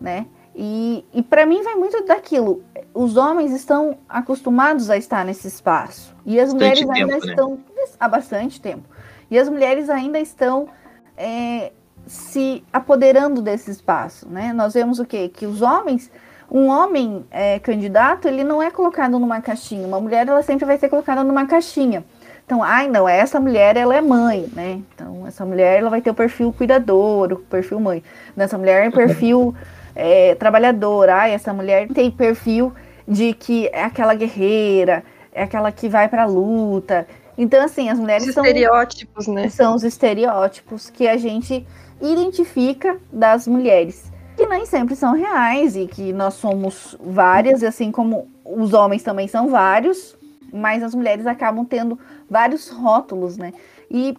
né? 0.00 0.26
E, 0.54 1.04
e 1.12 1.22
para 1.22 1.44
mim 1.44 1.62
vai 1.62 1.74
muito 1.74 2.04
daquilo. 2.04 2.62
Os 2.94 3.16
homens 3.16 3.52
estão 3.52 3.98
acostumados 4.08 4.88
a 4.88 4.96
estar 4.96 5.24
nesse 5.24 5.46
espaço 5.46 6.14
e 6.24 6.40
as 6.40 6.52
mulheres 6.52 6.88
ainda 6.88 6.94
tempo, 6.94 7.26
né? 7.26 7.30
estão 7.32 7.50
né? 7.50 7.84
há 8.00 8.08
bastante 8.08 8.60
tempo. 8.60 8.84
E 9.30 9.38
as 9.38 9.48
mulheres 9.48 9.90
ainda 9.90 10.18
estão 10.18 10.68
é, 11.16 11.72
se 12.06 12.62
apoderando 12.72 13.40
desse 13.40 13.70
espaço, 13.70 14.28
né? 14.28 14.52
Nós 14.52 14.74
vemos 14.74 14.98
o 14.98 15.04
quê? 15.04 15.28
Que 15.28 15.46
os 15.46 15.62
homens, 15.62 16.10
um 16.50 16.68
homem 16.68 17.24
é, 17.30 17.58
candidato, 17.58 18.28
ele 18.28 18.44
não 18.44 18.62
é 18.62 18.70
colocado 18.70 19.18
numa 19.18 19.40
caixinha. 19.40 19.86
Uma 19.86 20.00
mulher, 20.00 20.26
ela 20.26 20.42
sempre 20.42 20.64
vai 20.64 20.78
ser 20.78 20.88
colocada 20.88 21.22
numa 21.24 21.46
caixinha. 21.46 22.04
Então, 22.44 22.62
ai, 22.62 22.88
não, 22.88 23.08
essa 23.08 23.40
mulher, 23.40 23.76
ela 23.76 23.94
é 23.94 24.00
mãe, 24.00 24.50
né? 24.52 24.80
Então, 24.94 25.26
essa 25.26 25.44
mulher, 25.44 25.78
ela 25.78 25.88
vai 25.88 26.02
ter 26.02 26.10
o 26.10 26.14
perfil 26.14 26.52
cuidador, 26.52 27.32
o 27.32 27.36
perfil 27.36 27.80
mãe. 27.80 28.02
Essa 28.36 28.58
mulher 28.58 28.86
é 28.86 28.90
perfil 28.90 29.54
é, 29.94 30.34
trabalhador. 30.34 31.08
Ai, 31.08 31.32
essa 31.32 31.52
mulher 31.52 31.88
tem 31.88 32.10
perfil 32.10 32.72
de 33.06 33.32
que 33.32 33.68
é 33.68 33.84
aquela 33.84 34.14
guerreira, 34.14 35.04
é 35.32 35.44
aquela 35.44 35.72
que 35.72 35.88
vai 35.88 36.08
pra 36.08 36.26
luta. 36.26 37.06
Então, 37.38 37.64
assim, 37.64 37.88
as 37.88 37.98
mulheres 37.98 38.26
os 38.28 38.34
são. 38.34 38.44
estereótipos, 38.44 39.26
né? 39.26 39.48
São 39.48 39.74
os 39.74 39.84
estereótipos 39.84 40.90
que 40.90 41.08
a 41.08 41.16
gente 41.16 41.66
identifica 42.02 42.98
das 43.12 43.46
mulheres. 43.46 44.10
Que 44.36 44.46
nem 44.46 44.66
sempre 44.66 44.96
são 44.96 45.12
reais 45.12 45.76
e 45.76 45.86
que 45.86 46.12
nós 46.12 46.34
somos 46.34 46.96
várias, 47.00 47.62
assim 47.62 47.92
como 47.92 48.28
os 48.44 48.72
homens 48.72 49.02
também 49.02 49.28
são 49.28 49.48
vários, 49.48 50.16
mas 50.52 50.82
as 50.82 50.94
mulheres 50.94 51.26
acabam 51.26 51.64
tendo 51.64 51.98
vários 52.28 52.68
rótulos, 52.68 53.36
né? 53.36 53.52
E 53.90 54.16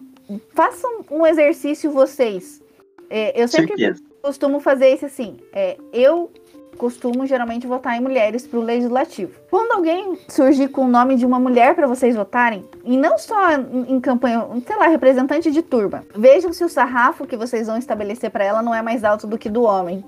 façam 0.54 1.04
um 1.10 1.26
exercício 1.26 1.90
vocês. 1.90 2.62
É, 3.10 3.40
eu 3.40 3.46
sempre 3.46 3.76
Certeza. 3.76 4.02
costumo 4.22 4.60
fazer 4.60 4.94
isso 4.94 5.04
assim. 5.06 5.36
É, 5.52 5.76
eu 5.92 6.30
costumo 6.74 7.26
geralmente 7.26 7.66
votar 7.66 7.96
em 7.96 8.00
mulheres 8.00 8.46
para 8.46 8.58
o 8.58 8.62
legislativo. 8.62 9.38
Quando 9.50 9.72
alguém 9.72 10.18
surgir 10.28 10.68
com 10.68 10.82
o 10.84 10.88
nome 10.88 11.16
de 11.16 11.24
uma 11.24 11.38
mulher 11.38 11.74
para 11.74 11.86
vocês 11.86 12.14
votarem, 12.14 12.64
e 12.84 12.96
não 12.96 13.16
só 13.18 13.52
em 13.52 14.00
campanha, 14.00 14.46
sei 14.66 14.76
lá, 14.76 14.88
representante 14.88 15.50
de 15.50 15.62
turma, 15.62 16.04
vejam 16.14 16.52
se 16.52 16.64
o 16.64 16.68
sarrafo 16.68 17.26
que 17.26 17.36
vocês 17.36 17.66
vão 17.66 17.76
estabelecer 17.76 18.30
para 18.30 18.44
ela 18.44 18.62
não 18.62 18.74
é 18.74 18.82
mais 18.82 19.04
alto 19.04 19.26
do 19.26 19.38
que 19.38 19.48
do 19.48 19.62
homem. 19.62 20.04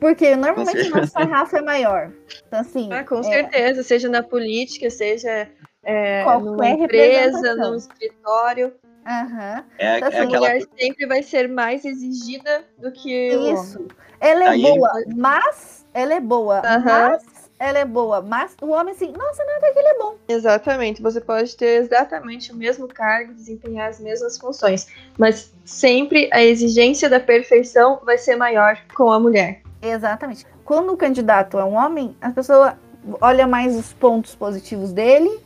Porque 0.00 0.36
normalmente 0.36 0.88
o 0.88 0.96
nosso 0.96 1.12
sarrafo 1.12 1.56
é 1.56 1.62
maior. 1.62 2.12
Então, 2.46 2.60
assim. 2.60 2.92
Ah, 2.92 3.04
com 3.04 3.20
é... 3.20 3.22
certeza, 3.22 3.82
seja 3.82 4.08
na 4.08 4.22
política, 4.22 4.90
seja 4.90 5.48
é, 5.82 6.24
numa 6.38 6.68
empresa, 6.68 7.54
num 7.54 7.76
escritório. 7.76 8.72
Uhum. 9.06 9.64
É, 9.78 9.96
então, 9.98 10.08
assim, 10.08 10.16
é 10.16 10.22
aquela... 10.22 10.38
mulher 10.38 10.62
sempre 10.76 11.06
vai 11.06 11.22
ser 11.22 11.48
mais 11.48 11.84
exigida 11.84 12.64
do 12.76 12.90
que 12.90 13.28
Isso. 13.52 13.86
Ela 14.18 14.44
é 14.44 14.48
Aí... 14.48 14.62
boa, 14.62 14.90
mas 15.14 15.85
ela 15.96 16.12
é 16.12 16.20
boa, 16.20 16.56
uhum. 16.56 16.84
mas 16.84 17.22
ela 17.58 17.78
é 17.78 17.84
boa, 17.86 18.20
mas 18.20 18.54
o 18.60 18.68
homem 18.68 18.94
assim, 18.94 19.10
nossa, 19.16 19.42
nada 19.42 19.72
que 19.72 19.78
ele 19.78 19.88
é 19.88 19.98
bom. 19.98 20.16
Exatamente, 20.28 21.00
você 21.00 21.22
pode 21.22 21.56
ter 21.56 21.82
exatamente 21.82 22.52
o 22.52 22.54
mesmo 22.54 22.86
cargo, 22.86 23.32
desempenhar 23.32 23.88
as 23.88 23.98
mesmas 23.98 24.36
funções, 24.36 24.88
mas 25.16 25.50
sempre 25.64 26.28
a 26.34 26.44
exigência 26.44 27.08
da 27.08 27.18
perfeição 27.18 27.98
vai 28.04 28.18
ser 28.18 28.36
maior 28.36 28.78
com 28.94 29.10
a 29.10 29.18
mulher. 29.18 29.62
Exatamente. 29.80 30.46
Quando 30.66 30.92
o 30.92 30.98
candidato 30.98 31.58
é 31.58 31.64
um 31.64 31.74
homem, 31.74 32.14
a 32.20 32.30
pessoa 32.30 32.78
olha 33.18 33.46
mais 33.46 33.74
os 33.74 33.94
pontos 33.94 34.34
positivos 34.34 34.92
dele 34.92 35.40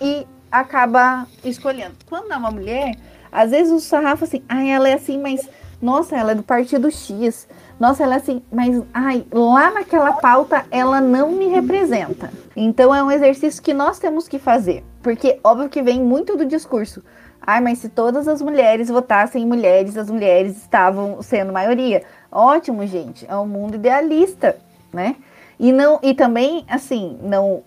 e 0.00 0.26
acaba 0.50 1.24
escolhendo. 1.44 1.94
Quando 2.08 2.32
é 2.32 2.36
uma 2.36 2.50
mulher, 2.50 2.96
às 3.30 3.52
vezes 3.52 3.72
o 3.72 3.78
sarrafo 3.78 4.24
assim, 4.24 4.42
ah, 4.48 4.64
ela 4.64 4.88
é 4.88 4.94
assim, 4.94 5.18
mas 5.18 5.48
nossa, 5.80 6.16
ela 6.16 6.32
é 6.32 6.34
do 6.34 6.42
partido 6.42 6.90
X. 6.90 7.46
Nossa, 7.78 8.04
ela 8.04 8.14
é 8.14 8.16
assim, 8.18 8.42
mas 8.52 8.82
ai, 8.92 9.26
lá 9.32 9.70
naquela 9.70 10.12
pauta 10.12 10.64
ela 10.70 11.00
não 11.00 11.32
me 11.32 11.48
representa. 11.48 12.30
Então 12.54 12.94
é 12.94 13.02
um 13.02 13.10
exercício 13.10 13.62
que 13.62 13.74
nós 13.74 13.98
temos 13.98 14.28
que 14.28 14.38
fazer. 14.38 14.84
Porque 15.02 15.38
óbvio 15.42 15.68
que 15.68 15.82
vem 15.82 16.00
muito 16.00 16.36
do 16.36 16.46
discurso. 16.46 17.02
Ai, 17.46 17.60
mas 17.60 17.78
se 17.78 17.88
todas 17.88 18.26
as 18.26 18.40
mulheres 18.40 18.88
votassem 18.88 19.42
em 19.42 19.46
mulheres, 19.46 19.98
as 19.98 20.08
mulheres 20.08 20.56
estavam 20.56 21.20
sendo 21.20 21.52
maioria. 21.52 22.02
Ótimo, 22.32 22.86
gente. 22.86 23.26
É 23.28 23.36
um 23.36 23.46
mundo 23.46 23.74
idealista, 23.74 24.56
né? 24.92 25.16
E 25.58 25.70
não 25.72 25.98
e 26.02 26.14
também 26.14 26.64
assim, 26.68 27.18
não 27.22 27.62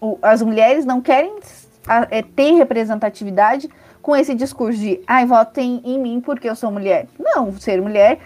o, 0.00 0.18
as 0.22 0.42
mulheres 0.42 0.84
não 0.84 1.00
querem 1.00 1.34
a, 1.88 2.06
é, 2.10 2.22
ter 2.22 2.52
representatividade 2.52 3.68
com 4.00 4.14
esse 4.14 4.34
discurso 4.34 4.78
de 4.78 5.00
ai, 5.06 5.26
votem 5.26 5.82
em 5.84 5.98
mim 5.98 6.20
porque 6.20 6.48
eu 6.48 6.54
sou 6.54 6.70
mulher. 6.70 7.08
Não, 7.18 7.52
ser 7.54 7.80
mulher 7.82 8.20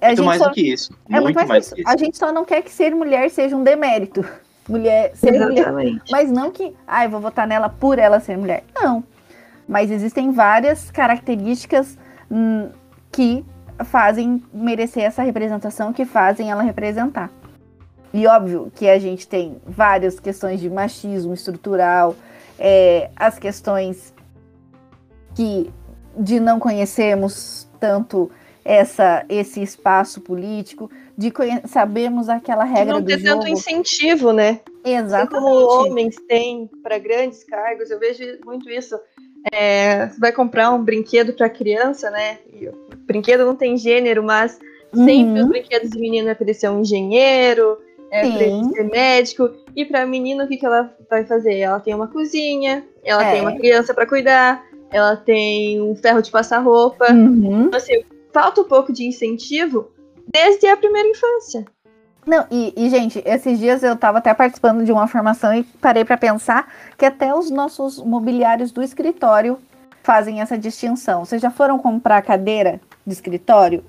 A 0.00 0.06
muito 0.08 0.24
mais 0.24 0.38
só... 0.40 0.48
do 0.48 0.54
que 0.54 0.72
isso. 0.72 0.92
É 1.10 1.20
muito, 1.20 1.34
mais, 1.34 1.48
mais 1.48 1.72
que 1.72 1.80
isso. 1.80 1.90
A 1.90 1.96
gente 1.96 2.16
só 2.16 2.32
não 2.32 2.44
quer 2.44 2.62
que 2.62 2.70
ser 2.70 2.94
mulher 2.94 3.30
seja 3.30 3.56
um 3.56 3.64
demérito. 3.64 4.24
Mulher 4.68 5.12
ser 5.14 5.34
Exatamente. 5.34 5.70
mulher. 5.70 6.02
Mas 6.10 6.30
não 6.30 6.50
que, 6.50 6.74
ai, 6.86 7.06
ah, 7.06 7.08
vou 7.08 7.20
votar 7.20 7.46
nela 7.46 7.68
por 7.68 7.98
ela 7.98 8.20
ser 8.20 8.36
mulher. 8.36 8.64
Não. 8.74 9.02
Mas 9.66 9.90
existem 9.90 10.30
várias 10.30 10.90
características 10.90 11.98
hum, 12.30 12.68
que 13.10 13.44
fazem 13.84 14.42
merecer 14.52 15.04
essa 15.04 15.22
representação, 15.22 15.92
que 15.92 16.04
fazem 16.04 16.50
ela 16.50 16.62
representar. 16.62 17.30
E 18.12 18.26
óbvio 18.26 18.72
que 18.74 18.88
a 18.88 18.98
gente 18.98 19.26
tem 19.26 19.56
várias 19.66 20.18
questões 20.18 20.60
de 20.60 20.70
machismo 20.70 21.34
estrutural, 21.34 22.16
é, 22.58 23.10
as 23.14 23.38
questões 23.38 24.14
que 25.34 25.70
de 26.16 26.40
não 26.40 26.58
conhecermos 26.58 27.68
tanto 27.78 28.30
essa 28.68 29.24
esse 29.30 29.62
espaço 29.62 30.20
político, 30.20 30.90
de 31.16 31.32
sabemos 31.66 32.28
aquela 32.28 32.64
regra 32.64 32.92
não 32.92 33.00
do 33.00 33.10
jogo. 33.10 33.24
Não 33.24 33.40
ter 33.40 33.46
tanto 33.46 33.48
incentivo, 33.48 34.30
né? 34.30 34.60
Exatamente. 34.84 35.34
Assim 35.34 35.46
como 35.46 35.86
homens 35.86 36.16
têm 36.28 36.68
para 36.82 36.98
grandes 36.98 37.42
cargos, 37.44 37.90
eu 37.90 37.98
vejo 37.98 38.22
muito 38.44 38.68
isso. 38.68 38.94
É, 39.50 40.08
você 40.08 40.20
vai 40.20 40.32
comprar 40.32 40.70
um 40.70 40.84
brinquedo 40.84 41.32
para 41.32 41.48
criança, 41.48 42.10
né? 42.10 42.40
E 42.52 42.68
o 42.68 42.74
brinquedo 43.06 43.46
não 43.46 43.56
tem 43.56 43.74
gênero, 43.78 44.22
mas 44.22 44.58
uhum. 44.92 45.04
sempre 45.06 45.40
os 45.40 45.48
brinquedos 45.48 45.90
de 45.90 45.98
menino 45.98 46.28
é 46.28 46.34
para 46.34 46.44
ele 46.44 46.52
ser 46.52 46.68
um 46.68 46.80
engenheiro, 46.80 47.78
é 48.10 48.20
para 48.20 48.42
ele 48.42 48.64
ser 48.74 48.84
médico. 48.84 49.50
E 49.74 49.86
para 49.86 50.04
menina, 50.04 50.44
o 50.44 50.48
que, 50.48 50.58
que 50.58 50.66
ela 50.66 50.94
vai 51.08 51.24
fazer? 51.24 51.56
Ela 51.56 51.80
tem 51.80 51.94
uma 51.94 52.08
cozinha, 52.08 52.84
ela 53.02 53.24
é. 53.24 53.32
tem 53.32 53.40
uma 53.40 53.56
criança 53.56 53.94
para 53.94 54.04
cuidar, 54.04 54.62
ela 54.90 55.16
tem 55.16 55.80
um 55.80 55.96
ferro 55.96 56.20
de 56.20 56.30
passar 56.30 56.58
roupa. 56.58 57.10
Uhum. 57.10 57.62
Então, 57.62 57.78
assim, 57.78 58.02
falta 58.38 58.60
um 58.60 58.64
pouco 58.64 58.92
de 58.92 59.04
incentivo 59.04 59.90
desde 60.32 60.68
a 60.68 60.76
primeira 60.76 61.08
infância. 61.08 61.64
Não, 62.24 62.46
e, 62.48 62.72
e, 62.76 62.88
gente, 62.88 63.20
esses 63.24 63.58
dias 63.58 63.82
eu 63.82 63.94
estava 63.94 64.18
até 64.18 64.32
participando 64.32 64.84
de 64.84 64.92
uma 64.92 65.08
formação 65.08 65.52
e 65.52 65.64
parei 65.64 66.04
para 66.04 66.16
pensar 66.16 66.72
que 66.96 67.04
até 67.04 67.34
os 67.34 67.50
nossos 67.50 67.98
mobiliários 67.98 68.70
do 68.70 68.80
escritório 68.80 69.58
fazem 70.04 70.40
essa 70.40 70.56
distinção. 70.56 71.24
Vocês 71.24 71.42
já 71.42 71.50
foram 71.50 71.80
comprar 71.80 72.22
cadeira 72.22 72.80
de 73.04 73.12
escritório? 73.12 73.84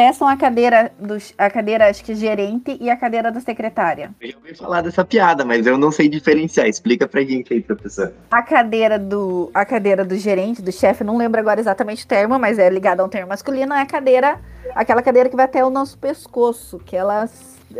Peçam 0.00 0.26
a 0.26 0.34
cadeira 0.34 0.90
do, 0.98 1.18
a 1.36 1.50
cadeira 1.50 1.90
acho 1.90 2.02
que 2.02 2.14
gerente 2.14 2.74
e 2.80 2.88
a 2.88 2.96
cadeira 2.96 3.30
da 3.30 3.38
secretária. 3.38 4.10
Eu 4.18 4.30
já 4.30 4.36
ouvi 4.38 4.54
falar 4.54 4.80
dessa 4.80 5.04
piada, 5.04 5.44
mas 5.44 5.66
eu 5.66 5.76
não 5.76 5.92
sei 5.92 6.08
diferenciar. 6.08 6.66
Explica 6.66 7.06
pra 7.06 7.20
gente 7.20 7.52
aí, 7.52 7.60
professor. 7.60 8.10
A 8.30 8.42
cadeira 8.42 8.98
do 8.98 9.50
a 9.52 9.62
cadeira 9.62 10.02
do 10.02 10.16
gerente, 10.16 10.62
do 10.62 10.72
chefe, 10.72 11.04
não 11.04 11.18
lembro 11.18 11.38
agora 11.38 11.60
exatamente 11.60 12.06
o 12.06 12.08
termo, 12.08 12.38
mas 12.38 12.58
é 12.58 12.70
ligado 12.70 13.00
a 13.00 13.04
um 13.04 13.10
termo 13.10 13.28
masculino, 13.28 13.74
é 13.74 13.82
a 13.82 13.86
cadeira, 13.86 14.40
aquela 14.74 15.02
cadeira 15.02 15.28
que 15.28 15.36
vai 15.36 15.44
até 15.44 15.62
o 15.62 15.68
nosso 15.68 15.98
pescoço, 15.98 16.78
que 16.78 16.96
ela 16.96 17.28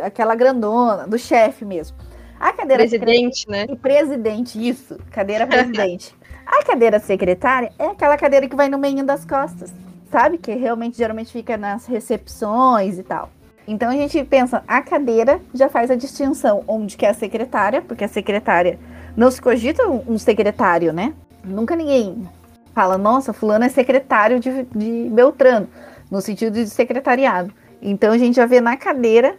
aquela 0.02 0.34
grandona 0.34 1.06
do 1.06 1.18
chefe 1.18 1.64
mesmo. 1.64 1.96
A 2.38 2.52
cadeira 2.52 2.82
presidente, 2.82 3.48
né? 3.48 3.66
Presidente, 3.80 4.68
isso, 4.68 4.98
cadeira 5.10 5.46
presidente. 5.46 6.14
a 6.46 6.62
cadeira 6.64 6.98
secretária 6.98 7.72
é 7.78 7.86
aquela 7.86 8.18
cadeira 8.18 8.46
que 8.46 8.56
vai 8.56 8.68
no 8.68 8.76
meio 8.76 9.02
das 9.04 9.24
costas 9.24 9.72
sabe? 10.11 10.38
Que 10.38 10.52
realmente 10.54 10.98
geralmente 10.98 11.32
fica 11.32 11.56
nas 11.56 11.86
recepções 11.86 12.98
e 12.98 13.02
tal. 13.02 13.30
Então 13.66 13.88
a 13.88 13.94
gente 13.94 14.22
pensa, 14.24 14.64
a 14.66 14.82
cadeira 14.82 15.40
já 15.54 15.68
faz 15.68 15.90
a 15.90 15.94
distinção 15.94 16.64
onde 16.66 16.96
que 16.96 17.06
é 17.06 17.11
a 17.11 17.14
secretária, 17.14 17.80
porque 17.80 18.04
a 18.04 18.08
secretária 18.08 18.78
não 19.16 19.30
se 19.30 19.40
cogita 19.40 19.86
um 19.88 20.18
secretário, 20.18 20.92
né? 20.92 21.14
Nunca 21.44 21.76
ninguém 21.76 22.28
fala, 22.74 22.96
nossa, 22.96 23.32
fulano 23.32 23.64
é 23.64 23.68
secretário 23.68 24.40
de, 24.40 24.64
de 24.64 25.08
Beltrano, 25.11 25.68
no 26.11 26.20
sentido 26.20 26.54
de 26.54 26.68
secretariado. 26.68 27.52
Então 27.80 28.12
a 28.12 28.18
gente 28.18 28.36
já 28.36 28.46
vê 28.46 28.61
na 28.61 28.76
cadeira 28.76 29.36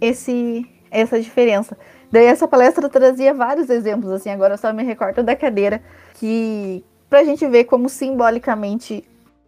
esse, 0.00 0.66
essa 0.90 1.20
diferença. 1.20 1.76
Daí 2.10 2.26
essa 2.26 2.46
palestra 2.46 2.88
trazia 2.88 3.34
vários 3.34 3.68
exemplos, 3.68 4.10
assim, 4.12 4.30
agora 4.30 4.54
eu 4.54 4.58
só 4.58 4.72
me 4.72 4.82
recordo 4.82 5.22
da 5.22 5.34
cadeira, 5.34 5.82
que 6.14 6.84
pra 7.10 7.24
gente 7.24 7.46
ver 7.46 7.64
como 7.64 7.88
simbolicamente 7.88 9.04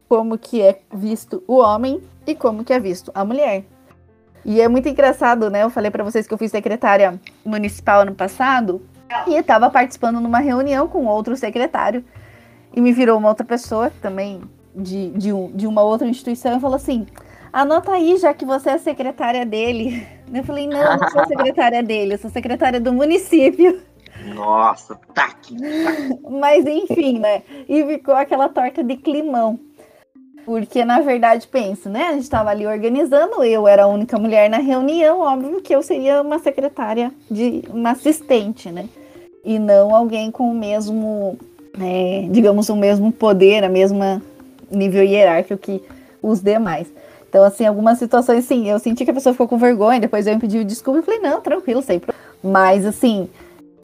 como 0.09 0.39
que 0.39 0.63
é 0.63 0.81
visto 0.93 1.43
o 1.47 1.57
homem 1.57 2.01
e 2.27 2.35
como 2.35 2.65
que 2.65 2.73
é 2.73 2.81
visto 2.81 3.11
a 3.15 3.25
mulher. 3.25 3.65
E 4.45 4.61
é 4.61 4.69
muito 4.69 4.89
engraçado, 4.89 5.51
né? 5.51 5.65
Eu 5.65 5.71
falei 5.71 5.91
para 5.91 6.05
vocês 6.05 6.27
que 6.27 6.33
eu 6.33 6.39
fui 6.39 6.49
secretária 6.49 7.21
municipal 7.45 8.03
ano 8.03 8.15
passado 8.15 8.81
e 9.27 9.35
estava 9.35 9.69
participando 9.69 10.21
numa 10.21 10.39
reunião 10.39 10.87
com 10.87 11.07
outro 11.07 11.37
secretário 11.37 12.05
e 12.73 12.81
me 12.81 12.93
virou 12.93 13.19
uma 13.19 13.29
outra 13.29 13.45
pessoa 13.45 13.91
também 14.01 14.41
de, 14.75 15.11
de, 15.11 15.33
um, 15.33 15.51
de 15.51 15.67
uma 15.67 15.83
outra 15.83 16.07
instituição 16.07 16.57
e 16.57 16.61
falou 16.61 16.77
assim: 16.77 17.07
anota 17.53 17.93
aí, 17.93 18.17
já 18.19 18.35
que 18.35 18.45
você 18.45 18.71
é 18.71 18.79
secretária 18.79 19.45
dele. 19.45 20.07
Eu 20.33 20.45
falei: 20.45 20.67
não, 20.67 20.81
eu 20.81 20.99
não 20.99 21.09
sou 21.09 21.25
secretária 21.25 21.83
dele, 21.85 22.15
eu 22.15 22.19
sou 22.19 22.29
secretária 22.29 22.81
do 22.81 22.93
município. 22.93 23.81
Nossa, 24.35 24.99
tá 25.15 25.27
aqui. 25.27 25.57
Tá. 25.57 26.19
Mas 26.29 26.67
enfim, 26.67 27.21
né? 27.21 27.45
E 27.69 27.85
ficou 27.85 28.13
aquela 28.13 28.49
torta 28.49 28.83
de 28.83 28.97
climão. 28.97 29.61
Porque, 30.47 30.85
na 30.85 31.01
verdade, 31.01 31.49
penso, 31.49 31.89
né? 31.89 32.05
A 32.05 32.13
gente 32.13 32.23
estava 32.23 32.51
ali 32.51 32.65
organizando, 32.65 33.43
eu 33.43 33.67
era 33.67 33.83
a 33.83 33.87
única 33.89 34.17
mulher 34.17 34.49
na 34.49 34.59
reunião, 34.59 35.19
óbvio 35.19 35.61
que 35.61 35.75
eu 35.75 35.83
seria 35.83 36.23
uma 36.23 36.39
secretária 36.39 37.13
de 37.29 37.65
uma 37.69 37.91
assistente, 37.91 38.71
né? 38.71 38.89
E 39.45 39.59
não 39.59 39.93
alguém 39.93 40.31
com 40.31 40.49
o 40.49 40.55
mesmo, 40.55 41.37
é, 41.81 42.29
digamos, 42.31 42.69
o 42.69 42.77
mesmo 42.77 43.11
poder, 43.11 43.65
a 43.65 43.69
mesma 43.69 44.23
nível 44.71 45.03
hierárquico 45.03 45.61
que 45.61 45.83
os 46.23 46.41
demais. 46.41 46.87
Então, 47.29 47.43
assim, 47.43 47.67
algumas 47.67 47.99
situações, 47.99 48.45
sim, 48.45 48.71
eu 48.71 48.79
senti 48.79 49.05
que 49.05 49.11
a 49.11 49.15
pessoa 49.15 49.33
ficou 49.33 49.49
com 49.49 49.59
vergonha, 49.59 49.99
depois 49.99 50.29
eu 50.29 50.39
pedi 50.39 50.63
desculpa 50.63 51.01
e 51.01 51.03
falei, 51.03 51.19
não, 51.19 51.41
tranquilo, 51.41 51.83
sempre. 51.83 52.15
Mas, 52.41 52.87
assim, 52.87 53.29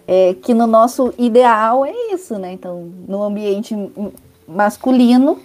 é, 0.06 0.36
que 0.40 0.54
no 0.54 0.68
nosso 0.68 1.12
ideal 1.18 1.84
é 1.84 1.92
isso, 2.12 2.38
né? 2.38 2.52
Então, 2.52 2.88
no 3.08 3.20
ambiente 3.20 3.74
masculino, 4.46 5.40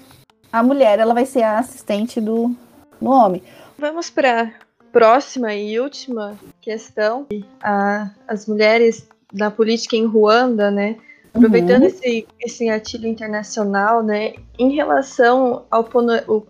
a 0.57 0.63
mulher 0.63 0.97
ela 0.99 1.13
vai 1.13 1.25
ser 1.25 1.43
a 1.43 1.59
assistente 1.59 2.19
do, 2.19 2.55
do 2.99 3.09
homem. 3.09 3.43
Vamos 3.77 4.09
para 4.09 4.51
próxima 4.91 5.53
e 5.53 5.79
última 5.79 6.37
questão. 6.59 7.27
A, 7.61 8.09
as 8.27 8.47
mulheres 8.47 9.07
da 9.31 9.51
política 9.51 9.95
em 9.95 10.05
Ruanda, 10.05 10.71
né? 10.71 10.95
Aproveitando 11.33 11.83
uhum. 11.83 11.87
esse, 11.87 12.27
esse 12.39 12.65
gatilho 12.65 13.07
internacional, 13.07 14.01
né? 14.01 14.33
Em 14.57 14.73
relação 14.73 15.65
ao, 15.69 15.87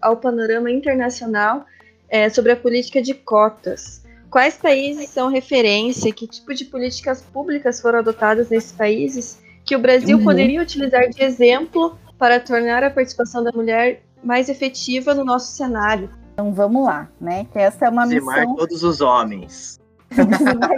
ao 0.01 0.15
panorama 0.15 0.71
internacional 0.71 1.65
é, 2.07 2.29
sobre 2.29 2.53
a 2.53 2.55
política 2.55 3.01
de 3.01 3.13
cotas. 3.13 4.05
Quais 4.29 4.55
países 4.55 5.09
são 5.09 5.29
referência? 5.29 6.13
Que 6.13 6.27
tipo 6.27 6.53
de 6.53 6.63
políticas 6.63 7.21
públicas 7.21 7.81
foram 7.81 7.99
adotadas 7.99 8.49
nesses 8.49 8.71
países 8.71 9.41
que 9.65 9.75
o 9.75 9.79
Brasil 9.79 10.17
uhum. 10.17 10.23
poderia 10.23 10.61
utilizar 10.61 11.09
de 11.09 11.21
exemplo 11.21 11.97
para 12.17 12.39
tornar 12.39 12.83
a 12.83 12.89
participação 12.89 13.43
da 13.43 13.51
mulher 13.51 14.03
mais 14.23 14.49
efetiva 14.49 15.13
no 15.13 15.23
nosso 15.23 15.51
cenário. 15.55 16.09
Então 16.33 16.53
vamos 16.53 16.85
lá, 16.85 17.07
né? 17.19 17.45
Que 17.51 17.59
essa 17.59 17.85
é 17.85 17.89
uma 17.89 18.03
Dizimar 18.03 18.39
missão. 18.41 18.55
todos 18.55 18.83
os 18.83 19.01
homens. 19.01 19.79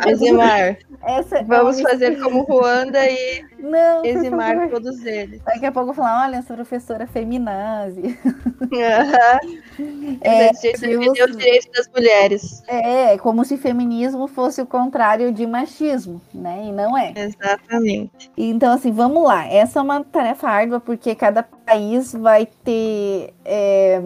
Eximar. 0.07 0.77
Essa 1.01 1.39
é 1.39 1.43
Vamos 1.43 1.79
é 1.79 1.83
fazer 1.83 2.21
como 2.21 2.43
Ruanda 2.43 2.99
e 3.09 3.45
Não, 3.57 4.03
eximar 4.05 4.69
todos 4.69 5.05
eles. 5.05 5.41
Daqui 5.43 5.65
a 5.65 5.71
pouco 5.71 5.93
falar, 5.93 6.27
olha, 6.27 6.37
essa 6.37 6.53
professora 6.53 7.07
feminazi. 7.07 8.17
Uhum. 8.25 8.69
É, 10.21 10.51
os 10.51 11.37
direitos 11.37 11.69
das 11.73 11.87
mulheres. 11.87 12.63
É, 12.67 13.17
como 13.17 13.45
se 13.45 13.57
feminismo 13.57 14.27
fosse 14.27 14.61
o 14.61 14.65
contrário 14.65 15.31
de 15.31 15.47
machismo, 15.47 16.21
né? 16.33 16.65
E 16.65 16.71
não 16.71 16.97
é. 16.97 17.13
Exatamente. 17.15 18.29
Então, 18.37 18.73
assim, 18.73 18.91
vamos 18.91 19.23
lá. 19.23 19.45
Essa 19.47 19.79
é 19.79 19.81
uma 19.81 20.03
tarefa 20.03 20.49
árdua, 20.49 20.79
porque 20.79 21.15
cada 21.15 21.43
país 21.43 22.11
vai 22.13 22.45
ter 22.45 23.33
é, 23.45 24.01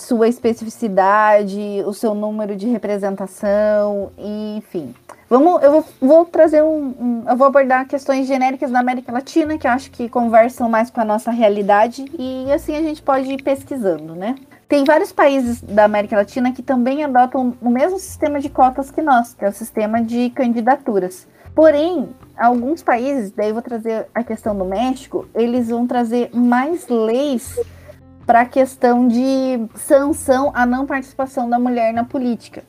sua 0.00 0.28
especificidade, 0.28 1.82
o 1.86 1.92
seu 1.92 2.14
número 2.14 2.54
de 2.56 2.66
representação, 2.66 4.10
enfim. 4.18 4.94
Vamos, 5.28 5.60
eu 5.62 5.72
vou, 5.72 5.84
vou 6.00 6.24
trazer 6.24 6.62
um, 6.62 6.94
um, 7.00 7.24
Eu 7.28 7.36
vou 7.36 7.48
abordar 7.48 7.88
questões 7.88 8.28
genéricas 8.28 8.70
da 8.70 8.78
América 8.78 9.10
Latina, 9.10 9.58
que 9.58 9.66
eu 9.66 9.70
acho 9.72 9.90
que 9.90 10.08
conversam 10.08 10.68
mais 10.68 10.88
com 10.88 11.00
a 11.00 11.04
nossa 11.04 11.32
realidade, 11.32 12.04
e 12.16 12.50
assim 12.52 12.76
a 12.76 12.82
gente 12.82 13.02
pode 13.02 13.32
ir 13.32 13.42
pesquisando, 13.42 14.14
né? 14.14 14.36
Tem 14.68 14.84
vários 14.84 15.12
países 15.12 15.60
da 15.60 15.84
América 15.84 16.16
Latina 16.16 16.52
que 16.52 16.62
também 16.62 17.02
adotam 17.02 17.54
o 17.60 17.70
mesmo 17.70 17.98
sistema 17.98 18.40
de 18.40 18.48
cotas 18.48 18.90
que 18.90 19.02
nós, 19.02 19.34
que 19.34 19.44
é 19.44 19.48
o 19.48 19.52
sistema 19.52 20.02
de 20.02 20.30
candidaturas. 20.30 21.26
Porém, 21.54 22.08
alguns 22.36 22.82
países, 22.82 23.30
daí 23.30 23.48
eu 23.48 23.54
vou 23.54 23.62
trazer 23.62 24.06
a 24.14 24.22
questão 24.22 24.56
do 24.56 24.64
México, 24.64 25.26
eles 25.34 25.68
vão 25.68 25.86
trazer 25.86 26.30
mais 26.34 26.86
leis 26.88 27.58
para 28.26 28.40
a 28.40 28.44
questão 28.44 29.06
de 29.06 29.60
sanção 29.76 30.50
à 30.52 30.66
não 30.66 30.84
participação 30.84 31.48
da 31.48 31.58
mulher 31.58 31.94
na 31.94 32.04
política. 32.04 32.64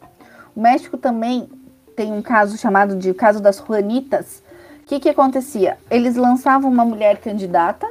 O 0.55 0.61
México 0.61 0.97
também 0.97 1.49
tem 1.95 2.13
um 2.13 2.21
caso 2.21 2.57
chamado 2.57 2.95
de 2.95 3.13
caso 3.13 3.41
das 3.41 3.57
Juanitas. 3.57 4.43
O 4.83 4.85
que, 4.85 4.99
que 4.99 5.09
acontecia? 5.09 5.77
Eles 5.89 6.15
lançavam 6.15 6.71
uma 6.71 6.85
mulher 6.85 7.17
candidata. 7.17 7.87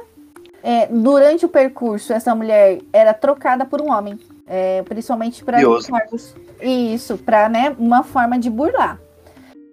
É, 0.63 0.87
durante 0.87 1.45
o 1.45 1.49
percurso, 1.49 2.13
essa 2.13 2.33
mulher 2.33 2.79
era 2.91 3.13
trocada 3.13 3.65
por 3.65 3.81
um 3.81 3.91
homem. 3.91 4.17
É, 4.47 4.81
principalmente 4.83 5.43
para 5.43 5.59
cargos. 5.87 6.33
Isso, 6.61 7.17
para 7.17 7.49
né, 7.49 7.75
uma 7.77 8.01
forma 8.01 8.39
de 8.39 8.49
burlar. 8.49 8.97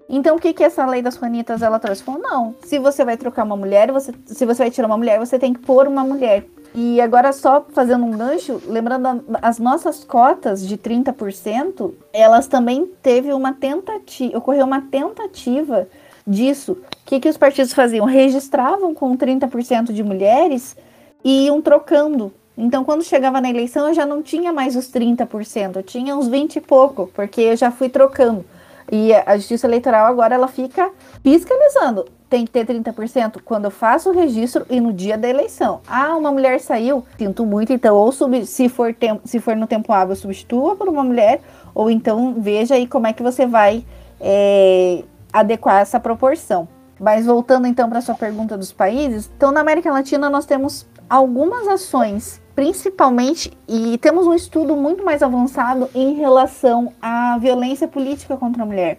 Então, 0.09 0.37
o 0.37 0.41
que, 0.41 0.53
que 0.53 0.65
essa 0.65 0.85
lei 0.85 1.01
das 1.01 1.15
Juanitas 1.15 1.63
ela 1.63 1.79
trouxe? 1.79 2.03
Falou, 2.03 2.21
não, 2.21 2.55
se 2.63 2.79
você 2.79 3.05
vai 3.05 3.17
trocar 3.17 3.45
uma 3.45 3.57
mulher, 3.57 3.91
você, 3.93 4.13
se 4.27 4.45
você 4.45 4.65
vai 4.65 4.71
tirar 4.71 4.87
uma 4.87 4.99
mulher, 4.99 5.19
você 5.19 5.39
tem 5.39 5.55
que 5.55 5.61
pôr 5.61 5.87
uma 5.87 6.03
mulher. 6.03 6.45
E 6.75 7.01
agora, 7.01 7.33
só 7.33 7.65
fazendo 7.73 8.05
um 8.05 8.11
gancho, 8.11 8.61
lembrando 8.67 9.25
as 9.41 9.61
nossas 9.61 10.03
cotas 10.03 10.67
de 10.67 10.77
30%, 10.77 11.95
elas 12.13 12.49
também 12.49 12.91
teve 13.01 13.33
uma 13.33 13.53
tentativa, 13.53 14.37
ocorreu 14.37 14.67
uma 14.67 14.81
tentativa 14.81 15.87
disso. 16.27 16.73
O 16.73 16.77
que, 17.07 17.21
que 17.21 17.29
os 17.29 17.37
partidos 17.37 17.73
faziam? 17.73 18.05
Registravam 18.05 18.93
com 18.93 19.17
30% 19.17 19.93
de 19.93 20.03
mulheres 20.03 20.77
e 21.23 21.47
iam 21.47 21.63
trocando. 21.63 22.33
Então, 22.59 22.85
quando 22.85 23.05
chegava 23.05 23.41
na 23.41 23.51
eleição, 23.51 23.87
eu 23.89 23.95
já 23.95 24.05
não 24.05 24.21
tinha 24.21 24.53
mais 24.53 24.75
os 24.75 24.91
30%, 24.91 25.77
eu 25.77 25.83
tinha 25.83 26.17
uns 26.17 26.27
20 26.27 26.57
e 26.57 26.61
pouco, 26.61 27.09
porque 27.15 27.41
eu 27.41 27.57
já 27.57 27.71
fui 27.71 27.89
trocando. 27.89 28.45
E 28.91 29.13
a 29.15 29.37
Justiça 29.37 29.67
Eleitoral 29.67 30.07
agora 30.07 30.35
ela 30.35 30.49
fica 30.49 30.91
fiscalizando. 31.23 32.05
Tem 32.35 32.45
que 32.45 32.51
ter 32.51 32.67
30% 32.67 33.43
quando 33.45 33.67
eu 33.67 33.71
faço 33.71 34.11
o 34.11 34.13
registro 34.13 34.67
e 34.69 34.81
no 34.81 34.93
dia 34.93 35.17
da 35.17 35.29
eleição. 35.29 35.81
Ah, 35.87 36.17
uma 36.17 36.33
mulher 36.33 36.59
saiu, 36.59 37.05
sinto 37.17 37.47
muito, 37.47 37.73
então, 37.73 37.95
ou 37.95 38.11
sub, 38.11 38.45
se, 38.45 38.69
for 38.69 38.93
se 39.25 39.39
for 39.39 39.55
no 39.55 39.69
tempo 39.69 39.93
hábil, 39.93 40.17
substitua 40.17 40.75
por 40.75 40.89
uma 40.89 41.05
mulher, 41.05 41.41
ou 41.73 41.89
então 41.89 42.35
veja 42.37 42.75
aí 42.75 42.89
como 42.89 43.07
é 43.07 43.13
que 43.13 43.23
você 43.23 43.47
vai 43.47 43.85
é, 44.21 45.05
adequar 45.33 45.81
essa 45.81 46.01
proporção. 46.01 46.67
Mas 46.99 47.25
voltando 47.25 47.69
então 47.69 47.89
para 47.89 48.01
sua 48.01 48.17
pergunta 48.17 48.59
dos 48.59 48.73
países, 48.73 49.31
então 49.37 49.53
na 49.53 49.61
América 49.61 49.93
Latina 49.93 50.29
nós 50.29 50.45
temos 50.45 50.89
algumas 51.09 51.69
ações 51.69 52.43
principalmente, 52.55 53.53
e 53.69 53.99
temos 53.99 54.27
um 54.27 54.35
estudo 54.35 54.77
muito 54.77 55.05
mais 55.05 55.23
avançado 55.23 55.91
em 55.95 56.15
relação 56.15 56.93
à 57.03 57.37
violência 57.39 57.89
política 57.89 58.37
contra 58.37 58.63
a 58.63 58.67
mulher. 58.67 58.99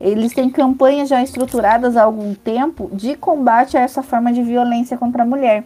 Eles 0.00 0.34
têm 0.34 0.50
campanhas 0.50 1.08
já 1.08 1.22
estruturadas 1.22 1.96
há 1.96 2.02
algum 2.02 2.34
tempo 2.34 2.90
de 2.92 3.16
combate 3.16 3.76
a 3.76 3.80
essa 3.80 4.02
forma 4.02 4.32
de 4.32 4.42
violência 4.42 4.98
contra 4.98 5.22
a 5.22 5.26
mulher, 5.26 5.64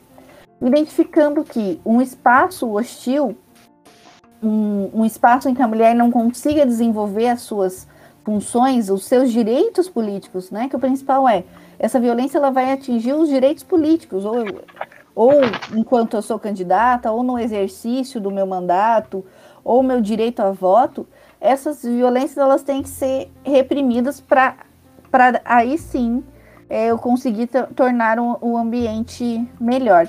identificando 0.62 1.42
que 1.42 1.80
um 1.84 2.00
espaço 2.00 2.70
hostil, 2.70 3.36
um, 4.42 4.90
um 4.94 5.04
espaço 5.04 5.48
em 5.48 5.54
que 5.54 5.62
a 5.62 5.68
mulher 5.68 5.94
não 5.94 6.10
consiga 6.10 6.64
desenvolver 6.64 7.28
as 7.28 7.40
suas 7.42 7.88
funções, 8.24 8.88
os 8.88 9.04
seus 9.04 9.32
direitos 9.32 9.88
políticos, 9.88 10.50
né? 10.50 10.68
Que 10.68 10.76
o 10.76 10.80
principal 10.80 11.28
é 11.28 11.44
essa 11.78 11.98
violência 11.98 12.38
ela 12.38 12.50
vai 12.50 12.72
atingir 12.72 13.14
os 13.14 13.28
direitos 13.28 13.64
políticos, 13.64 14.24
ou 14.24 14.44
ou 15.14 15.32
enquanto 15.74 16.14
eu 16.14 16.22
sou 16.22 16.38
candidata, 16.38 17.10
ou 17.10 17.22
no 17.22 17.38
exercício 17.38 18.20
do 18.20 18.30
meu 18.30 18.46
mandato, 18.46 19.24
ou 19.64 19.82
meu 19.82 20.00
direito 20.00 20.40
a 20.40 20.50
voto, 20.50 21.06
essas 21.40 21.82
violências 21.82 22.36
elas 22.36 22.62
têm 22.62 22.82
que 22.82 22.88
ser 22.88 23.30
reprimidas 23.42 24.20
para 24.20 24.56
aí 25.44 25.78
sim 25.78 26.22
é, 26.68 26.86
eu 26.86 26.98
conseguir 26.98 27.48
tornar 27.74 28.18
o, 28.18 28.38
o 28.40 28.56
ambiente 28.56 29.48
melhor. 29.60 30.06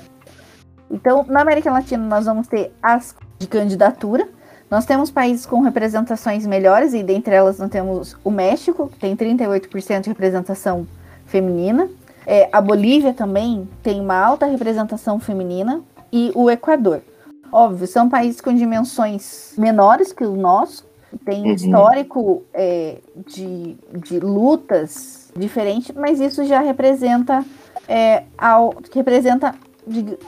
Então, 0.90 1.24
na 1.26 1.40
América 1.40 1.72
Latina, 1.72 2.04
nós 2.04 2.26
vamos 2.26 2.46
ter 2.46 2.72
as 2.82 3.16
de 3.38 3.46
candidatura. 3.48 4.28
Nós 4.70 4.86
temos 4.86 5.10
países 5.10 5.44
com 5.44 5.60
representações 5.60 6.46
melhores, 6.46 6.94
e 6.94 7.02
dentre 7.02 7.34
elas 7.34 7.58
nós 7.58 7.70
temos 7.70 8.16
o 8.22 8.30
México, 8.30 8.88
que 8.88 8.98
tem 8.98 9.16
38% 9.16 10.02
de 10.02 10.08
representação 10.08 10.86
feminina. 11.26 11.88
É, 12.26 12.48
a 12.52 12.60
Bolívia 12.60 13.12
também 13.12 13.68
tem 13.82 14.00
uma 14.00 14.16
alta 14.16 14.46
representação 14.46 15.18
feminina 15.18 15.82
e 16.12 16.30
o 16.34 16.50
Equador. 16.50 17.02
Óbvio, 17.50 17.86
são 17.86 18.08
países 18.08 18.40
com 18.40 18.54
dimensões 18.54 19.52
menores 19.58 20.12
que 20.12 20.24
o 20.24 20.36
nosso, 20.36 20.86
tem 21.24 21.42
uhum. 21.42 21.52
histórico 21.52 22.42
é, 22.52 22.98
de, 23.26 23.76
de 23.94 24.20
lutas 24.20 25.30
diferentes, 25.36 25.94
mas 25.94 26.20
isso 26.20 26.44
já 26.44 26.60
representa, 26.60 27.44
é, 27.88 28.24
ao, 28.36 28.74
representa 28.94 29.54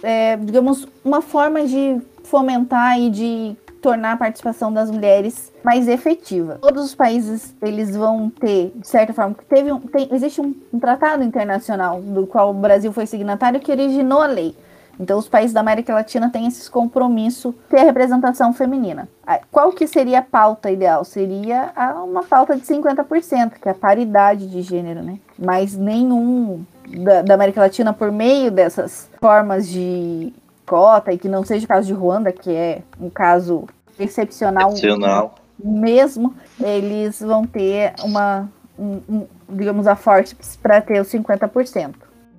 é, 0.03 0.37
digamos, 0.37 0.87
uma 1.05 1.21
forma 1.21 1.65
de 1.67 2.01
fomentar 2.25 2.99
e 2.99 3.11
de 3.11 3.57
tornar 3.81 4.13
a 4.13 4.17
participação 4.17 4.73
das 4.73 4.91
mulheres 4.91 5.53
mais 5.63 5.87
efetiva. 5.89 6.59
Todos 6.61 6.85
os 6.85 6.95
países 6.95 7.55
eles 7.61 7.95
vão 7.95 8.31
ter, 8.31 8.73
de 8.75 8.89
certa 8.89 9.13
forma, 9.13 9.37
teve 9.47 9.71
um, 9.71 9.79
tem, 9.79 10.09
existe 10.11 10.41
um, 10.41 10.55
um 10.73 10.79
tratado 10.79 11.23
internacional 11.23 12.01
do 12.01 12.27
qual 12.27 12.51
o 12.51 12.55
Brasil 12.55 12.91
foi 12.93 13.07
signatário 13.07 13.61
que 13.61 13.71
originou 13.71 14.23
a 14.23 14.27
lei. 14.27 14.55
Então, 14.99 15.19
os 15.19 15.29
países 15.29 15.53
da 15.53 15.61
América 15.61 15.95
Latina 15.95 16.31
têm 16.31 16.47
esse 16.47 16.71
compromisso 16.71 17.55
ter 17.69 17.81
a 17.81 17.85
representação 17.85 18.53
feminina. 18.53 19.09
Qual 19.51 19.73
que 19.73 19.87
seria 19.87 20.21
a 20.21 20.23
pauta 20.23 20.71
ideal? 20.71 21.05
Seria 21.05 21.73
uma 22.05 22.23
pauta 22.23 22.57
de 22.57 22.63
50%, 22.63 23.53
que 23.61 23.69
é 23.69 23.73
a 23.73 23.75
paridade 23.75 24.47
de 24.47 24.63
gênero, 24.63 25.03
né? 25.03 25.19
Mas 25.39 25.75
nenhum 25.77 26.65
da, 27.03 27.23
da 27.23 27.35
América 27.35 27.61
Latina, 27.61 27.93
por 27.93 28.13
meio 28.13 28.51
dessas 28.51 29.09
formas 29.21 29.69
de 29.69 30.33
cota, 30.67 31.13
e 31.13 31.19
que 31.19 31.29
não 31.29 31.45
seja 31.45 31.65
o 31.65 31.69
caso 31.69 31.87
de 31.87 31.93
Ruanda, 31.93 32.33
que 32.33 32.51
é 32.51 32.83
um 33.01 33.11
caso 33.11 33.67
excepcional, 33.99 34.71
excepcional. 34.71 35.35
mesmo, 35.59 36.35
eles 36.61 37.21
vão 37.21 37.47
ter 37.47 37.95
uma, 38.03 38.49
um, 38.79 39.01
um, 39.09 39.27
digamos, 39.49 39.87
a 39.87 39.97
forte 39.97 40.37
para 40.63 40.81
ter 40.81 41.01
os 41.01 41.09
50%. 41.09 41.95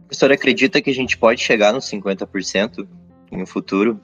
A 0.09 0.13
senhora 0.13 0.35
acredita 0.35 0.81
que 0.81 0.89
a 0.89 0.93
gente 0.93 1.17
pode 1.17 1.41
chegar 1.41 1.73
nos 1.73 1.89
50% 1.89 2.87
no 3.31 3.47
futuro? 3.47 3.99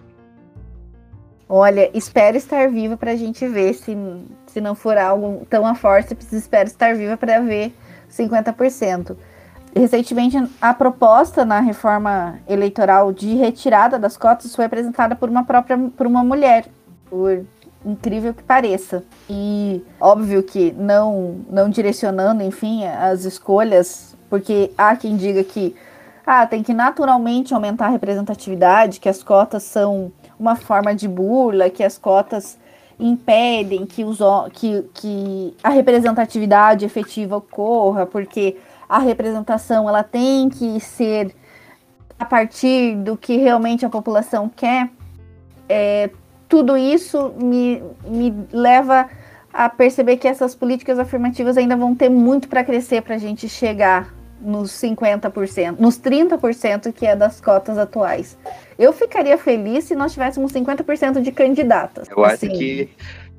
Olha, 1.47 1.91
espero 1.93 2.38
estar 2.38 2.70
viva 2.70 2.95
para 2.95 3.12
a 3.12 3.16
gente 3.16 3.45
ver 3.47 3.74
se, 3.74 3.95
se 4.47 4.62
não 4.62 4.74
for 4.74 4.97
algo 4.97 5.45
tão 5.49 5.66
a 5.66 5.76
força, 5.76 6.18
espero 6.32 6.68
estar 6.68 6.95
viva 6.95 7.18
para 7.18 7.41
ver 7.41 7.74
50%. 8.10 9.16
Recentemente, 9.76 10.38
a 10.62 10.74
proposta 10.74 11.45
na 11.45 11.60
reforma 11.60 12.39
eleitoral 12.47 13.14
de 13.14 13.36
retirada 13.36 13.99
das 13.99 14.18
cotas 14.18 14.56
foi 14.56 14.66
apresentada 14.66 15.16
por 15.16 15.30
uma 15.30 15.45
própria 15.45 15.78
por 15.78 16.08
uma 16.08 16.24
mulher, 16.24 16.66
por 17.10 17.45
incrível 17.86 18.34
que 18.34 18.43
pareça. 18.43 19.04
E 19.30 19.82
óbvio 19.99 20.43
que 20.43 20.74
não 20.74 21.45
não 21.49 21.70
direcionando, 21.70 22.43
enfim, 22.43 22.86
as 22.86 23.24
escolhas, 23.24 24.16
porque 24.30 24.72
há 24.78 24.95
quem 24.95 25.16
diga 25.16 25.43
que 25.43 25.76
ah, 26.26 26.45
tem 26.45 26.61
que 26.63 26.74
naturalmente 26.74 27.53
aumentar 27.53 27.88
a 27.88 27.89
representatividade, 27.89 28.99
que 28.99 29.09
as 29.09 29.24
cotas 29.24 29.63
são 29.63 30.11
uma 30.39 30.55
forma 30.55 30.93
de 30.93 31.07
burla, 31.07 31.69
que 31.69 31.84
as 31.84 31.97
cotas 31.97 32.59
impedem 32.99 33.86
que, 33.86 34.03
os, 34.03 34.19
que, 34.53 34.84
que 34.93 35.57
a 35.63 35.69
representatividade 35.69 36.86
efetiva 36.86 37.38
ocorra, 37.38 38.05
porque 38.05 38.57
a 38.88 38.99
representação 38.99 39.89
ela 39.89 40.03
tem 40.03 40.49
que 40.49 40.80
ser 40.80 41.36
a 42.19 42.26
partir 42.26 42.95
do 42.97 43.17
que 43.17 43.38
realmente 43.38 43.84
a 43.84 43.89
população 43.89 44.47
quer, 44.47 44.91
é, 45.67 46.11
tudo 46.47 46.78
isso 46.78 47.34
me, 47.41 47.82
me 48.05 48.32
leva 48.51 49.09
a 49.51 49.67
perceber 49.69 50.17
que 50.17 50.28
essas 50.28 50.53
políticas 50.53 50.99
afirmativas 50.99 51.57
ainda 51.57 51.76
vão 51.76 51.95
ter 51.95 52.09
muito 52.09 52.47
para 52.47 52.63
crescer 52.63 53.01
para 53.01 53.15
a 53.15 53.17
gente 53.17 53.49
chegar 53.49 54.20
nos 54.42 54.72
50%, 54.72 55.78
nos 55.80 56.00
30% 56.00 56.92
que 56.92 57.06
é 57.06 57.16
das 57.16 57.39
cotas 57.39 57.78
atuais. 57.78 58.38
Eu 58.78 58.92
ficaria 58.92 59.38
feliz 59.38 59.86
se 59.86 59.96
nós 59.96 60.14
tivéssemos 60.14 60.52
50% 60.52 61.22
de 61.22 61.32
candidatas. 61.32 62.08
Eu 62.10 62.26
assim. 62.26 62.48
acho 62.48 62.58
que 62.58 62.89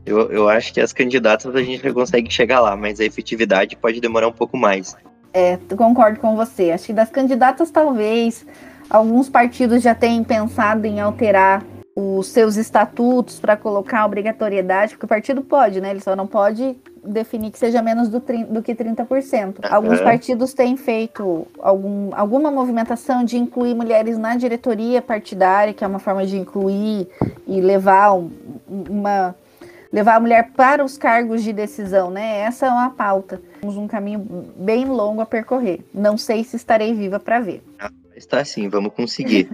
eu, 0.05 0.31
eu 0.31 0.49
acho 0.49 0.73
que 0.73 0.81
as 0.81 0.93
candidatas 0.93 1.55
a 1.55 1.63
gente 1.63 1.93
consegue 1.93 2.33
chegar 2.33 2.61
lá, 2.61 2.77
mas 2.77 3.01
a 3.01 3.05
efetividade 3.05 3.77
pode 3.77 4.01
demorar 4.01 4.29
um 4.29 4.33
pouco 4.33 4.57
mais. 4.57 4.97
É, 5.33 5.59
concordo 5.77 6.21
com 6.21 6.37
você. 6.37 6.71
Acho 6.71 6.87
que 6.87 6.93
das 6.93 7.11
candidatas, 7.11 7.71
talvez, 7.71 8.45
alguns 8.91 9.29
partidos 9.29 9.83
já 9.83 9.95
tenham 9.95 10.25
pensado 10.25 10.87
em 10.87 11.01
alterar 11.01 11.65
os 11.95 12.27
seus 12.29 12.57
estatutos 12.57 13.39
para 13.39 13.57
colocar 13.57 14.05
obrigatoriedade, 14.05 14.93
porque 14.93 15.05
o 15.05 15.09
partido 15.09 15.43
pode, 15.43 15.81
né? 15.81 15.91
Ele 15.91 16.01
só 16.01 16.17
não 16.17 16.27
pode 16.27 16.77
definir 17.05 17.51
que 17.51 17.59
seja 17.59 17.83
menos 17.83 18.09
do, 18.09 18.21
do 18.21 18.63
que 18.63 18.75
30%. 18.75 19.57
Alguns 19.71 20.01
partidos 20.01 20.55
têm 20.55 20.77
feito 20.77 21.47
algum, 21.61 22.11
alguma 22.15 22.51
movimentação 22.51 23.25
de 23.25 23.37
incluir 23.37 23.75
mulheres 23.75 24.17
na 24.17 24.37
diretoria 24.37 25.03
partidária, 25.03 25.75
que 25.75 25.85
é 25.85 25.87
uma 25.87 25.99
forma 25.99 26.25
de 26.25 26.37
incluir 26.37 27.09
e 27.47 27.61
levar 27.61 28.15
um, 28.15 28.31
uma 28.69 29.35
levar 29.93 30.15
a 30.15 30.21
mulher 30.21 30.53
para 30.57 30.83
os 30.83 30.97
cargos 30.97 31.43
de 31.43 31.53
decisão, 31.53 32.11
né? 32.11 32.41
Essa 32.41 32.67
é 32.67 32.71
uma 32.71 32.91
pauta. 32.91 33.43
Temos 33.61 33.77
um 33.77 33.87
caminho 33.87 34.27
bem 34.57 34.87
longo 34.87 35.21
a 35.21 35.27
percorrer. 35.27 35.81
Não 35.93 36.17
sei 36.17 36.43
se 36.45 36.57
estarei 36.57 36.95
viva 36.95 37.21
para 37.21 37.41
ver. 37.41 37.63
Está 38.23 38.45
sim, 38.45 38.69
vamos 38.69 38.93
conseguir. 38.95 39.51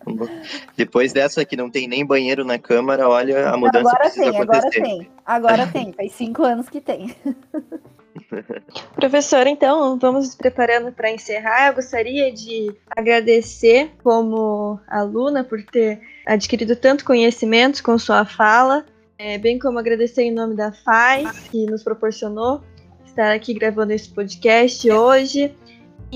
Depois 0.76 1.12
dessa 1.12 1.44
que 1.44 1.56
não 1.56 1.70
tem 1.70 1.88
nem 1.88 2.04
banheiro 2.04 2.44
na 2.44 2.58
Câmara, 2.58 3.08
olha, 3.08 3.48
a 3.48 3.56
mudança 3.56 3.88
agora 3.88 3.98
precisa 3.98 4.30
tem, 4.30 4.40
acontecer. 4.40 4.66
Agora 4.66 4.86
tem, 4.86 5.10
agora 5.24 5.66
tem. 5.66 5.92
Faz 5.92 6.12
cinco 6.12 6.42
anos 6.44 6.68
que 6.68 6.80
tem. 6.80 7.16
Professora, 8.94 9.48
então, 9.48 9.98
vamos 9.98 10.26
nos 10.26 10.34
preparando 10.34 10.92
para 10.92 11.10
encerrar. 11.10 11.68
Eu 11.68 11.74
gostaria 11.74 12.30
de 12.30 12.74
agradecer 12.94 13.90
como 14.02 14.78
aluna 14.86 15.42
por 15.42 15.62
ter 15.62 16.00
adquirido 16.26 16.76
tanto 16.76 17.04
conhecimento 17.04 17.82
com 17.82 17.98
sua 17.98 18.24
fala 18.24 18.84
é, 19.18 19.38
bem 19.38 19.58
como 19.58 19.78
agradecer 19.78 20.22
em 20.22 20.32
nome 20.32 20.56
da 20.56 20.72
FAI, 20.72 21.24
que 21.50 21.66
nos 21.66 21.82
proporcionou 21.82 22.62
estar 23.06 23.32
aqui 23.32 23.54
gravando 23.54 23.92
esse 23.92 24.08
podcast 24.08 24.90
hoje. 24.90 25.54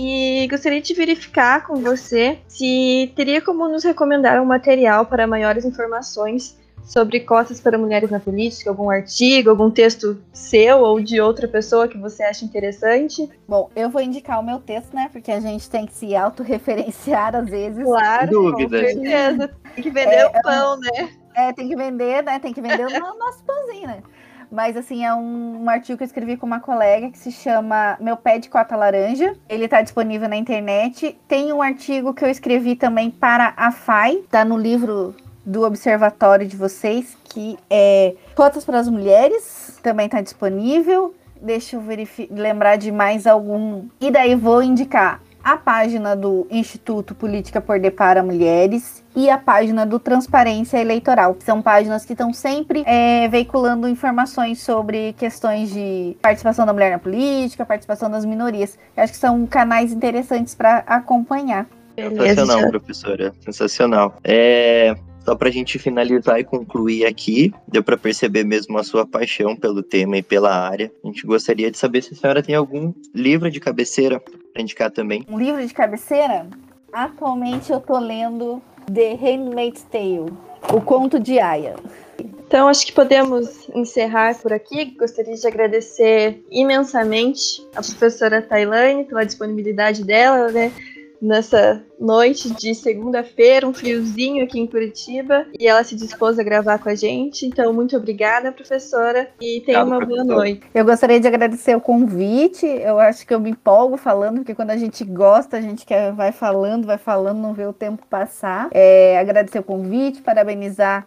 E 0.01 0.47
gostaria 0.47 0.81
de 0.81 0.95
verificar 0.95 1.67
com 1.67 1.75
você 1.83 2.39
se 2.47 3.13
teria 3.17 3.41
como 3.43 3.67
nos 3.69 3.83
recomendar 3.83 4.41
um 4.41 4.45
material 4.45 5.05
para 5.07 5.27
maiores 5.27 5.65
informações 5.65 6.57
sobre 6.85 7.19
cotas 7.19 7.61
para 7.61 7.77
mulheres 7.77 8.09
na 8.09 8.21
política, 8.21 8.71
algum 8.71 8.89
artigo, 8.89 9.51
algum 9.51 9.69
texto 9.69 10.23
seu 10.33 10.79
ou 10.79 11.01
de 11.01 11.21
outra 11.21 11.49
pessoa 11.49 11.89
que 11.89 11.99
você 11.99 12.23
acha 12.23 12.45
interessante? 12.45 13.29
Bom, 13.49 13.69
eu 13.75 13.91
vou 13.91 14.01
indicar 14.01 14.39
o 14.39 14.43
meu 14.45 14.61
texto, 14.61 14.95
né? 14.95 15.11
Porque 15.13 15.33
a 15.33 15.41
gente 15.41 15.69
tem 15.69 15.85
que 15.85 15.93
se 15.93 16.15
autorreferenciar 16.15 17.35
às 17.35 17.51
vezes. 17.51 17.83
Claro, 17.85 18.31
Dúvidas. 18.31 18.95
com 18.95 19.01
certeza. 19.03 19.51
Tem 19.75 19.83
que 19.83 19.91
vender 19.91 20.15
É, 20.15 20.27
o 20.27 20.33
pão, 20.43 20.77
né? 20.79 21.11
É, 21.35 21.53
tem 21.53 21.69
que 21.69 21.75
vender, 21.77 22.23
né? 22.23 22.39
Tem 22.39 22.53
que 22.55 22.61
vender 22.63 22.87
o 22.87 22.91
no- 22.91 23.19
nosso 23.19 23.43
pãozinho, 23.45 23.89
né? 23.89 24.03
Mas, 24.51 24.77
assim, 24.77 25.05
é 25.05 25.15
um, 25.15 25.65
um 25.65 25.71
artigo 25.71 25.99
que 25.99 26.05
eu 26.05 26.07
escrevi 26.07 26.37
com 26.37 26.47
uma 26.47 26.61
colega 26.61 27.11
que 27.11 27.19
se 27.19 27.31
chama 27.31 27.97
Meu 28.01 28.17
Pé 28.17 28.39
de 28.39 28.49
Cota 28.49 28.77
Laranja. 28.77 29.37
Ele 29.49 29.67
está 29.67 29.83
disponível 29.83 30.29
na 30.29 30.37
internet. 30.37 31.19
Tem 31.29 31.53
um 31.53 31.61
artigo 31.61 32.15
que 32.15 32.25
eu 32.25 32.29
escrevi 32.29 32.75
também 32.75 33.11
para 33.11 33.53
a 33.57 33.71
FAI, 33.71 34.23
tá 34.31 34.45
no 34.45 34.57
livro 34.57 35.15
do 35.45 35.63
observatório 35.63 36.47
de 36.47 36.57
vocês, 36.57 37.17
que 37.25 37.59
é 37.71 38.15
Cotas 38.35 38.65
para 38.65 38.79
as 38.79 38.89
Mulheres, 38.89 39.79
também 39.83 40.07
está 40.07 40.21
disponível. 40.21 41.15
Deixa 41.41 41.77
eu 41.77 41.83
lembrar 42.31 42.77
de 42.77 42.91
mais 42.91 43.27
algum. 43.27 43.87
E 44.01 44.11
daí 44.11 44.35
vou 44.35 44.63
indicar 44.63 45.23
a 45.49 45.57
página 45.57 46.15
do 46.15 46.47
Instituto 46.51 47.15
Política 47.15 47.59
por 47.59 47.81
de 47.81 47.91
para 47.91 48.23
Mulheres 48.23 49.03
e 49.17 49.31
a 49.31 49.39
página 49.39 49.87
do 49.87 49.99
Transparência 49.99 50.77
Eleitoral. 50.77 51.35
São 51.41 51.63
páginas 51.63 52.05
que 52.05 52.13
estão 52.13 52.35
sempre 52.35 52.83
é, 52.87 53.27
veiculando 53.29 53.89
informações 53.89 54.61
sobre 54.61 55.15
questões 55.15 55.73
de 55.73 56.15
participação 56.21 56.67
da 56.67 56.73
mulher 56.75 56.91
na 56.91 56.99
política, 56.99 57.65
participação 57.65 58.11
das 58.11 58.27
minorias. 58.27 58.79
Eu 58.95 59.05
acho 59.05 59.15
que 59.15 59.19
são 59.19 59.47
canais 59.47 59.91
interessantes 59.91 60.55
para 60.55 60.85
acompanhar. 60.87 61.67
Sensacional, 61.97 62.69
professora. 62.69 63.33
Sensacional. 63.41 64.19
É, 64.23 64.95
só 65.29 65.37
para 65.37 65.51
a 65.51 65.53
gente 65.53 65.79
finalizar 65.79 66.41
e 66.41 66.45
concluir 66.45 67.05
aqui, 67.05 67.53
deu 67.71 67.83
para 67.83 67.99
perceber 67.99 68.45
mesmo 68.45 68.79
a 68.79 68.83
sua 68.83 69.07
paixão 69.07 69.55
pelo 69.55 69.83
tema 69.83 70.17
e 70.17 70.23
pela 70.23 70.51
área. 70.51 70.91
A 71.05 71.07
gente 71.07 71.27
gostaria 71.27 71.71
de 71.71 71.77
saber 71.77 72.03
se 72.03 72.15
a 72.15 72.17
senhora 72.17 72.43
tem 72.43 72.55
algum 72.55 72.95
livro 73.15 73.51
de 73.51 73.61
cabeceira 73.61 74.19
para 74.21 74.63
indicar 74.63 74.91
também. 74.91 75.27
Um 75.29 75.39
livro 75.39 75.67
de 75.67 75.75
cabeceira? 75.75 76.47
Atualmente 76.91 77.71
eu 77.71 77.79
tô 77.79 77.99
lendo 77.99 78.63
The 78.91 79.17
Handmaid's 79.17 79.83
Tale, 79.83 80.33
O 80.73 80.81
Conto 80.81 81.21
de 81.21 81.39
Aya. 81.39 81.77
Então, 82.19 82.67
acho 82.67 82.87
que 82.87 82.93
podemos 82.93 83.69
encerrar 83.75 84.35
por 84.41 84.55
aqui. 84.55 84.97
Gostaria 84.99 85.35
de 85.35 85.47
agradecer 85.47 86.43
imensamente 86.51 87.63
a 87.77 87.83
professora 87.83 88.41
Tailane 88.41 89.05
pela 89.05 89.27
disponibilidade 89.27 90.03
dela, 90.03 90.51
né? 90.51 90.73
Nessa 91.21 91.83
noite 91.99 92.51
de 92.51 92.75
segunda-feira, 92.75 93.67
um 93.67 93.75
friozinho 93.75 94.45
aqui 94.45 94.61
em 94.61 94.67
Curitiba, 94.67 95.47
e 95.59 95.67
ela 95.67 95.83
se 95.83 95.97
dispôs 95.97 96.39
a 96.39 96.43
gravar 96.43 96.79
com 96.79 96.89
a 96.89 96.95
gente. 96.95 97.45
Então, 97.45 97.73
muito 97.73 97.97
obrigada, 97.97 98.53
professora, 98.53 99.29
e 99.41 99.61
tenha 99.61 99.83
Obrigado, 99.83 99.87
uma 99.87 99.99
boa 99.99 100.25
professora. 100.25 100.37
noite. 100.37 100.63
Eu 100.73 100.85
gostaria 100.85 101.19
de 101.19 101.27
agradecer 101.27 101.77
o 101.77 101.81
convite. 101.81 102.67
Eu 102.67 103.01
acho 103.01 103.27
que 103.27 103.35
eu 103.35 103.41
me 103.41 103.51
empolgo 103.51 103.97
falando, 103.97 104.37
porque 104.37 104.55
quando 104.55 104.71
a 104.71 104.77
gente 104.77 105.05
gosta, 105.05 105.57
a 105.57 105.61
gente 105.61 105.85
quer, 105.85 106.13
vai 106.13 106.31
falando, 106.31 106.87
vai 106.87 106.99
falando, 106.99 107.39
não 107.39 107.53
vê 107.53 107.67
o 107.67 107.73
tempo 107.73 108.07
passar. 108.09 108.69
É, 108.71 109.19
agradecer 109.19 109.59
o 109.59 109.65
convite, 109.65 110.23
parabenizar 110.23 111.07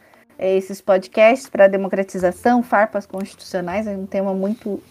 esses 0.49 0.81
podcasts 0.81 1.47
para 1.47 1.67
democratização, 1.67 2.63
farpas 2.63 3.05
constitucionais, 3.05 3.85
é 3.85 3.91
um 3.91 4.07
tema 4.07 4.33
muito 4.33 4.81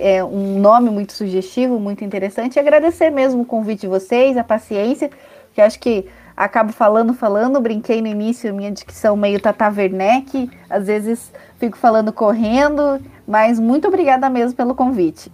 é 0.00 0.22
um 0.22 0.58
nome 0.60 0.90
muito 0.90 1.14
sugestivo, 1.14 1.80
muito 1.80 2.04
interessante. 2.04 2.56
E 2.56 2.60
agradecer 2.60 3.10
mesmo 3.10 3.42
o 3.42 3.46
convite 3.46 3.82
de 3.82 3.86
vocês, 3.86 4.36
a 4.36 4.44
paciência, 4.44 5.10
que 5.54 5.60
acho 5.60 5.80
que 5.80 6.06
acabo 6.36 6.72
falando, 6.72 7.14
falando, 7.14 7.60
brinquei 7.60 8.00
no 8.00 8.06
início, 8.06 8.54
minha 8.54 8.70
dicção 8.70 9.16
meio 9.16 9.40
Tata 9.40 9.68
Werneck, 9.68 10.50
às 10.70 10.86
vezes 10.86 11.32
fico 11.58 11.76
falando 11.76 12.12
correndo, 12.12 13.00
mas 13.26 13.58
muito 13.58 13.88
obrigada 13.88 14.28
mesmo 14.30 14.56
pelo 14.56 14.74
convite. 14.74 15.32